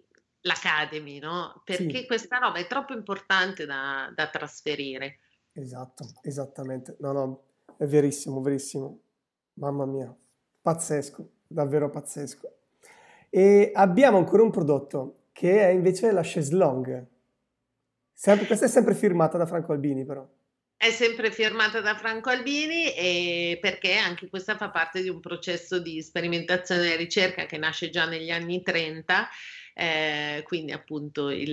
l'Academy, 0.42 1.18
no? 1.18 1.64
Perché 1.66 2.02
sì. 2.02 2.06
questa 2.06 2.38
roba 2.38 2.60
è 2.60 2.68
troppo 2.68 2.94
importante 2.94 3.66
da, 3.66 4.12
da 4.14 4.28
trasferire. 4.28 5.22
Esatto, 5.54 6.06
esattamente. 6.22 6.98
No, 7.00 7.14
no, 7.14 7.44
è 7.78 7.88
verissimo, 7.88 8.42
verissimo. 8.42 9.00
Mamma 9.54 9.88
mia. 9.88 10.16
Pazzesco, 10.62 11.30
davvero 11.48 11.90
pazzesco. 11.90 12.56
E 13.30 13.72
abbiamo 13.74 14.18
ancora 14.18 14.44
un 14.44 14.52
prodotto 14.52 15.24
che 15.32 15.68
è 15.68 15.70
invece 15.70 16.12
la 16.12 16.22
chaise 16.24 16.54
longue. 16.54 17.08
Sempre, 18.14 18.46
questa 18.46 18.66
è 18.66 18.70
sempre 18.70 18.94
firmata 18.94 19.38
da 19.38 19.46
Franco 19.46 19.72
Albini 19.72 20.06
però. 20.06 20.28
È 20.76 20.90
sempre 20.90 21.32
firmata 21.32 21.80
da 21.80 21.96
Franco 21.96 22.30
Albini 22.30 22.92
perché 23.60 23.98
anche 23.98 24.30
questa 24.30 24.58
fa 24.58 24.70
parte 24.70 25.02
di 25.02 25.10
un 25.10 25.20
processo 25.20 25.80
di 25.80 26.02
sperimentazione 26.02 26.94
e 26.94 26.96
ricerca 26.98 27.46
che 27.46 27.58
nasce 27.58 27.90
già 27.90 28.06
negli 28.06 28.32
anni 28.32 28.62
30 28.62 29.30
eh, 29.82 30.44
quindi 30.44 30.74
appunto 30.74 31.32
il, 31.32 31.50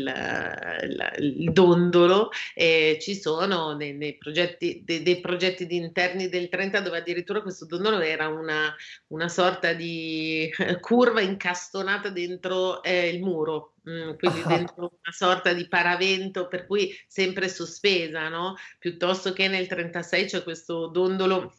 il, 0.82 1.12
il 1.18 1.52
dondolo. 1.52 2.28
Eh, 2.54 2.98
ci 3.00 3.14
sono 3.14 3.74
dei, 3.74 3.96
dei 3.96 4.18
progetti, 4.18 4.82
dei, 4.84 5.02
dei, 5.02 5.20
progetti 5.20 5.66
di 5.66 5.76
interni 5.76 6.28
del 6.28 6.50
30 6.50 6.80
dove 6.80 6.98
addirittura 6.98 7.40
questo 7.40 7.64
dondolo 7.64 8.00
era 8.00 8.28
una, 8.28 8.74
una 9.08 9.28
sorta 9.28 9.72
di 9.72 10.50
curva 10.80 11.22
incastonata 11.22 12.10
dentro 12.10 12.82
eh, 12.82 13.08
il 13.08 13.22
muro. 13.22 13.76
Mm, 13.88 14.16
quindi 14.18 14.42
dentro 14.46 14.82
una 14.82 15.12
sorta 15.12 15.54
di 15.54 15.66
paravento 15.66 16.48
per 16.48 16.66
cui 16.66 16.94
sempre 17.06 17.48
sospesa, 17.48 18.28
no? 18.28 18.56
Piuttosto 18.78 19.32
che 19.32 19.48
nel 19.48 19.66
36 19.66 20.26
c'è 20.26 20.42
questo 20.42 20.88
dondolo 20.88 21.50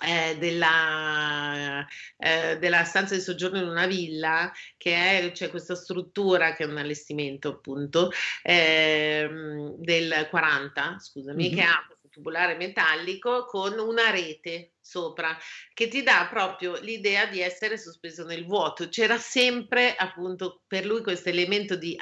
eh, 0.00 0.36
della, 0.38 1.86
eh, 2.16 2.58
della, 2.58 2.84
stanza 2.84 3.14
di 3.14 3.20
soggiorno 3.20 3.58
in 3.58 3.68
una 3.68 3.86
villa, 3.86 4.52
che 4.76 4.94
è 4.94 5.32
cioè, 5.32 5.50
questa 5.50 5.74
struttura 5.74 6.54
che 6.54 6.64
è 6.64 6.66
un 6.66 6.78
allestimento 6.78 7.48
appunto 7.48 8.10
eh, 8.42 9.28
del 9.76 10.26
40, 10.30 10.98
scusami, 10.98 11.48
mm-hmm. 11.48 11.54
che 11.54 11.62
ha 11.62 11.84
questo 11.86 11.98
tubolare 12.18 12.56
metallico 12.56 13.44
con 13.44 13.78
una 13.78 14.10
rete 14.10 14.72
sopra, 14.80 15.36
che 15.74 15.88
ti 15.88 16.02
dà 16.02 16.26
proprio 16.30 16.78
l'idea 16.80 17.26
di 17.26 17.40
essere 17.40 17.78
sospeso 17.78 18.24
nel 18.24 18.46
vuoto. 18.46 18.88
C'era 18.88 19.18
sempre 19.18 19.94
appunto 19.94 20.62
per 20.66 20.84
lui 20.84 21.02
questo 21.02 21.28
elemento 21.28 21.76
di 21.76 21.96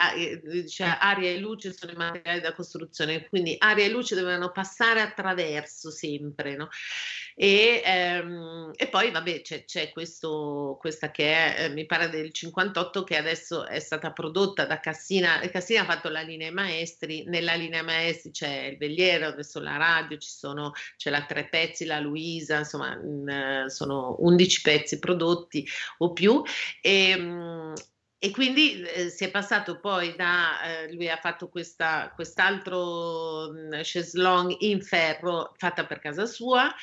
cioè, 0.69 0.97
aria 1.01 1.31
e 1.31 1.39
luce 1.39 1.73
sono 1.73 1.93
i 1.93 1.97
materiali 1.97 2.41
da 2.41 2.55
costruzione, 2.55 3.29
quindi 3.29 3.57
aria 3.59 3.85
e 3.85 3.89
luce 3.89 4.15
dovevano 4.15 4.53
passare 4.53 5.01
attraverso 5.01 5.91
sempre, 5.91 6.57
no? 6.57 6.69
E, 7.39 7.83
ehm, 7.85 8.71
e 8.75 8.89
poi 8.89 9.11
vabbè 9.11 9.43
c'è, 9.43 9.65
c'è 9.67 9.91
questo, 9.93 10.79
questa 10.81 11.11
che 11.11 11.55
è, 11.55 11.65
eh, 11.65 11.69
mi 11.69 11.85
pare 11.85 12.09
del 12.09 12.33
58, 12.33 13.05
che 13.05 13.17
adesso 13.19 13.67
è 13.67 13.79
stata 13.79 14.11
prodotta 14.13 14.65
da 14.65 14.81
Cassina, 14.81 15.39
Cassina 15.51 15.83
ha 15.83 15.85
fatto 15.85 16.09
la 16.09 16.23
linea 16.23 16.51
maestri, 16.51 17.25
nella 17.27 17.55
linea 17.55 17.83
maestri 17.83 18.31
c'è 18.31 18.69
il 18.69 18.79
Vegliero, 18.79 19.27
adesso 19.27 19.61
la 19.61 19.77
radio, 19.77 20.17
ci 20.17 20.31
sono, 20.31 20.73
c'è 20.97 21.11
la 21.11 21.27
Tre 21.27 21.49
Pezzi, 21.49 21.85
la 21.85 22.01
Luisa, 22.01 22.59
insomma 22.59 22.97
mh, 22.97 23.67
sono 23.67 24.17
11 24.21 24.61
pezzi 24.63 24.99
prodotti 24.99 25.67
o 25.99 26.13
più. 26.15 26.43
E, 26.81 27.17
mh, 27.17 27.75
e 28.27 28.33
quindi 28.33 28.83
eh, 28.83 29.09
si 29.09 29.23
è 29.23 29.31
passato 29.31 29.79
poi 29.79 30.17
da, 30.17 30.61
eh, 30.63 30.93
lui 30.93 31.09
ha 31.09 31.17
fatto 31.17 31.49
questa, 31.49 32.11
quest'altro 32.13 33.53
mh, 33.53 33.83
cheslong 33.83 34.53
in 34.61 34.83
ferro 34.83 35.53
fatta 35.57 35.87
per 35.87 36.01
casa 36.01 36.27
sua 36.27 36.75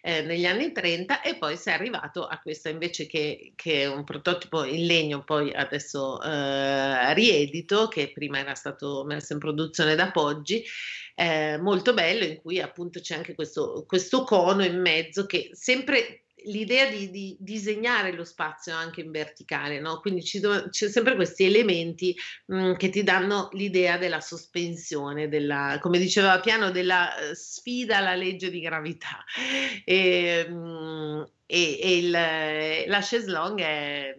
eh, 0.00 0.22
negli 0.22 0.46
anni 0.46 0.72
30 0.72 1.20
e 1.20 1.36
poi 1.36 1.58
si 1.58 1.68
è 1.68 1.72
arrivato 1.72 2.26
a 2.26 2.38
questa 2.38 2.70
invece 2.70 3.06
che, 3.06 3.52
che 3.54 3.82
è 3.82 3.86
un 3.86 4.04
prototipo 4.04 4.64
in 4.64 4.86
legno 4.86 5.22
poi 5.22 5.52
adesso 5.52 6.18
eh, 6.22 7.12
riedito 7.12 7.88
che 7.88 8.10
prima 8.10 8.38
era 8.38 8.54
stato 8.54 9.04
messo 9.04 9.34
in 9.34 9.38
produzione 9.38 9.96
da 9.96 10.10
Poggi 10.10 10.64
eh, 11.14 11.58
molto 11.58 11.92
bello 11.92 12.24
in 12.24 12.40
cui 12.40 12.58
appunto 12.58 13.00
c'è 13.00 13.16
anche 13.16 13.34
questo, 13.34 13.84
questo 13.86 14.24
cono 14.24 14.64
in 14.64 14.80
mezzo 14.80 15.26
che 15.26 15.50
sempre 15.52 16.22
l'idea 16.46 16.88
di, 16.88 17.10
di, 17.10 17.36
disegnare 17.38 18.12
lo 18.12 18.24
spazio 18.24 18.74
anche 18.74 19.00
in 19.00 19.10
verticale, 19.10 19.80
no? 19.80 20.00
quindi 20.00 20.22
ci 20.22 20.40
do, 20.40 20.68
c'è 20.68 20.88
sempre 20.88 21.14
questi 21.14 21.44
elementi 21.44 22.14
mh, 22.46 22.56
mm, 22.56 22.72
che 22.74 22.88
ti 22.90 23.02
danno 23.02 23.48
l'idea 23.52 23.98
della 23.98 24.20
sospensione, 24.20 25.28
della, 25.28 25.78
come 25.80 25.98
diceva 25.98 26.40
Piano, 26.40 26.70
della 26.70 27.08
uh, 27.08 27.34
sfida 27.34 27.98
alla 27.98 28.14
legge 28.14 28.50
di 28.50 28.60
gravità. 28.60 29.24
E, 29.84 30.46
mh, 30.48 30.54
mm, 30.54 31.22
e, 31.46 31.78
e 31.80 31.96
il, 31.98 32.10
la 32.10 33.00
chaise 33.00 33.30
longue 33.30 33.64
è... 33.64 34.14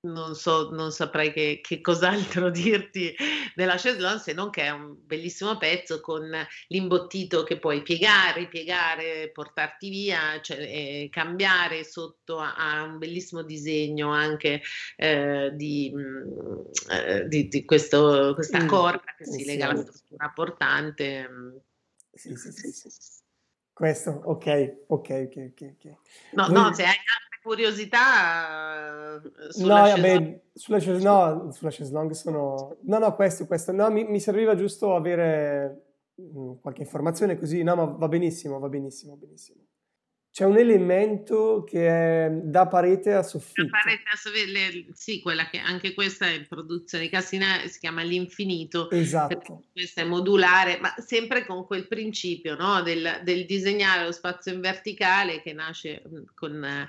Mh, 0.00 0.08
mm, 0.08 0.12
non 0.12 0.34
so, 0.34 0.70
non 0.70 0.92
saprei 0.92 1.32
che, 1.32 1.60
che 1.62 1.80
cos'altro 1.80 2.50
dirti 2.50 3.14
della 3.54 3.76
Cheslon 3.76 4.18
se 4.18 4.32
non 4.32 4.50
che 4.50 4.62
è 4.62 4.70
un 4.70 4.96
bellissimo 4.98 5.56
pezzo 5.56 6.00
con 6.00 6.30
l'imbottito 6.68 7.42
che 7.42 7.58
puoi 7.58 7.82
piegare, 7.82 8.40
ripiegare, 8.40 9.30
portarti 9.30 9.88
via, 9.88 10.40
cioè, 10.40 10.58
eh, 10.58 11.08
cambiare 11.10 11.84
sotto 11.84 12.38
a, 12.38 12.54
a, 12.54 12.82
un 12.82 12.98
bellissimo 12.98 13.42
disegno 13.42 14.10
anche 14.10 14.62
eh, 14.96 15.50
di, 15.54 15.92
mm, 15.94 16.60
eh, 16.90 17.28
di, 17.28 17.48
di 17.48 17.64
questo, 17.64 18.32
questa 18.34 18.62
mm, 18.62 18.66
corda 18.66 19.14
che 19.16 19.24
si 19.26 19.44
lega 19.44 19.68
alla 19.68 19.82
struttura 19.82 20.30
portante. 20.30 21.28
Sì, 22.12 22.34
sì, 22.36 22.50
sì, 22.52 22.70
sì. 22.72 22.88
Questo, 23.72 24.10
ok, 24.10 24.84
ok, 24.88 25.28
ok, 25.28 25.56
ok. 25.58 25.84
No, 26.32 26.48
Noi... 26.48 26.52
no, 26.52 26.74
se 26.74 26.84
hai 26.84 26.96
curiosità 27.42 29.16
eh, 29.16 29.52
sulla 29.52 29.82
no, 29.82 29.88
vabbè, 29.88 30.42
sulla, 30.52 30.78
no, 30.98 31.50
sulla 31.50 31.70
Cheslong 31.70 32.10
sono... 32.12 32.76
No, 32.82 32.98
no, 32.98 33.14
questo, 33.14 33.46
questo. 33.46 33.72
No, 33.72 33.90
mi, 33.90 34.04
mi 34.04 34.20
serviva 34.20 34.54
giusto 34.54 34.94
avere 34.94 35.98
mm, 36.20 36.54
qualche 36.60 36.82
informazione 36.82 37.38
così. 37.38 37.62
No, 37.62 37.74
ma 37.76 37.84
va 37.84 38.08
benissimo, 38.08 38.58
va 38.58 38.68
benissimo, 38.68 39.16
benissimo. 39.16 39.69
C'è 40.32 40.44
un 40.44 40.56
elemento 40.58 41.64
che 41.64 41.88
è 41.88 42.30
da 42.30 42.68
parete 42.68 43.12
a 43.12 43.22
soffitto. 43.22 43.64
Da 43.64 43.70
parete 43.82 44.04
a 44.12 44.16
soffitto, 44.16 44.92
sì, 44.94 45.20
quella 45.20 45.48
che 45.48 45.58
anche 45.58 45.92
questa 45.92 46.26
è 46.26 46.34
in 46.34 46.46
produzione 46.48 47.04
di 47.04 47.10
Cassina, 47.10 47.66
si 47.66 47.80
chiama 47.80 48.02
l'infinito. 48.02 48.88
Esatto. 48.90 49.64
Questa 49.72 50.02
è 50.02 50.04
modulare, 50.04 50.78
ma 50.80 50.94
sempre 50.98 51.44
con 51.44 51.66
quel 51.66 51.88
principio 51.88 52.54
no? 52.54 52.80
del, 52.82 53.20
del, 53.24 53.44
disegnare 53.44 54.04
lo 54.04 54.12
spazio 54.12 54.52
in 54.52 54.60
verticale 54.60 55.42
che 55.42 55.52
nasce 55.52 56.02
mm, 56.08 56.22
con, 56.34 56.86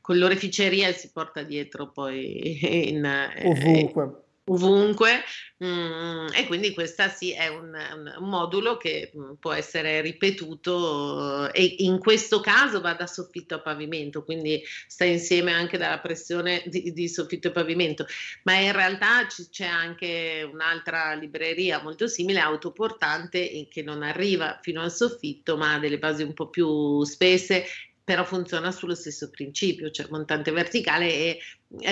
con 0.00 0.16
l'oreficeria 0.16 0.86
e 0.86 0.92
si 0.92 1.10
porta 1.10 1.42
dietro 1.42 1.90
poi 1.90 2.90
in, 2.90 3.04
ovunque. 3.44 4.23
Ovunque 4.46 5.22
mm, 5.64 6.26
e 6.34 6.46
quindi 6.46 6.74
questa 6.74 7.08
sì 7.08 7.32
è 7.32 7.48
un, 7.48 7.72
un, 8.18 8.28
modulo 8.28 8.76
che 8.76 9.10
mm, 9.16 9.32
può 9.40 9.52
essere 9.52 10.02
ripetuto 10.02 11.50
e 11.50 11.76
in 11.78 11.98
questo 11.98 12.40
caso 12.40 12.82
va 12.82 12.92
da 12.92 13.06
soffitto 13.06 13.54
a 13.54 13.60
pavimento 13.60 14.22
quindi 14.22 14.62
sta 14.86 15.06
insieme 15.06 15.52
anche 15.52 15.78
dalla 15.78 15.98
pressione 15.98 16.62
di, 16.66 16.92
di 16.92 17.08
soffitto 17.08 17.48
e 17.48 17.52
pavimento. 17.52 18.04
Ma 18.42 18.58
in 18.58 18.72
realtà 18.72 19.26
c- 19.26 19.48
c'è 19.48 19.64
anche 19.66 20.46
un'altra 20.50 21.14
libreria 21.14 21.82
molto 21.82 22.06
simile 22.06 22.40
autoportante 22.40 23.66
che 23.70 23.82
non 23.82 24.02
arriva 24.02 24.58
fino 24.60 24.82
al 24.82 24.92
soffitto 24.92 25.56
ma 25.56 25.74
ha 25.74 25.78
delle 25.78 25.98
basi 25.98 26.22
un 26.22 26.34
po' 26.34 26.50
più 26.50 27.02
spesse 27.04 27.64
però 28.04 28.22
funziona 28.24 28.70
sullo 28.70 28.94
stesso 28.94 29.30
principio, 29.30 29.90
cioè 29.90 30.06
montante 30.10 30.50
verticale 30.52 31.10
e, 31.10 31.38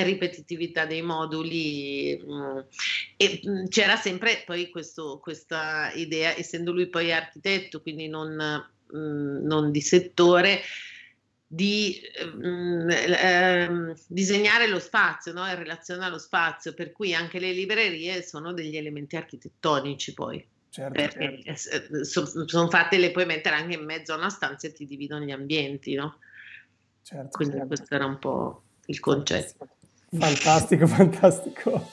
ripetitività 0.04 0.84
dei 0.84 1.00
moduli. 1.00 2.22
Mm, 2.22 2.58
e 3.16 3.40
mm, 3.48 3.64
c'era 3.68 3.96
sempre 3.96 4.42
poi 4.44 4.68
questo, 4.70 5.18
questa 5.22 5.90
idea, 5.94 6.36
essendo 6.36 6.70
lui 6.70 6.88
poi 6.88 7.12
architetto, 7.12 7.80
quindi 7.80 8.08
non, 8.08 8.36
mm, 8.94 9.44
non 9.46 9.70
di 9.70 9.80
settore, 9.80 10.60
di 11.46 11.98
eh, 12.00 13.94
disegnare 14.06 14.68
lo 14.68 14.78
spazio 14.78 15.32
no? 15.32 15.46
in 15.46 15.56
relazione 15.56 16.04
allo 16.04 16.18
spazio, 16.18 16.74
per 16.74 16.92
cui 16.92 17.14
anche 17.14 17.38
le 17.38 17.52
librerie 17.52 18.22
sono 18.22 18.52
degli 18.52 18.76
elementi 18.76 19.16
architettonici 19.16 20.12
poi. 20.12 20.46
Certo, 20.72 20.92
perché 20.92 21.54
certo. 21.54 21.96
Eh, 21.98 22.04
sono 22.06 22.48
son 22.48 22.70
fatte, 22.70 22.96
le 22.96 23.10
puoi 23.10 23.26
mettere 23.26 23.56
anche 23.56 23.74
in 23.74 23.84
mezzo 23.84 24.14
a 24.14 24.16
una 24.16 24.30
stanza 24.30 24.68
e 24.68 24.72
ti 24.72 24.86
dividono 24.86 25.22
gli 25.22 25.30
ambienti, 25.30 25.92
no? 25.92 26.16
Certo, 27.02 27.28
Quindi 27.28 27.56
certo. 27.56 27.66
questo 27.66 27.94
era 27.94 28.06
un 28.06 28.18
po' 28.18 28.62
il 28.86 28.98
concetto. 28.98 29.68
Fantastico, 30.18 30.86
fantastico. 30.86 31.90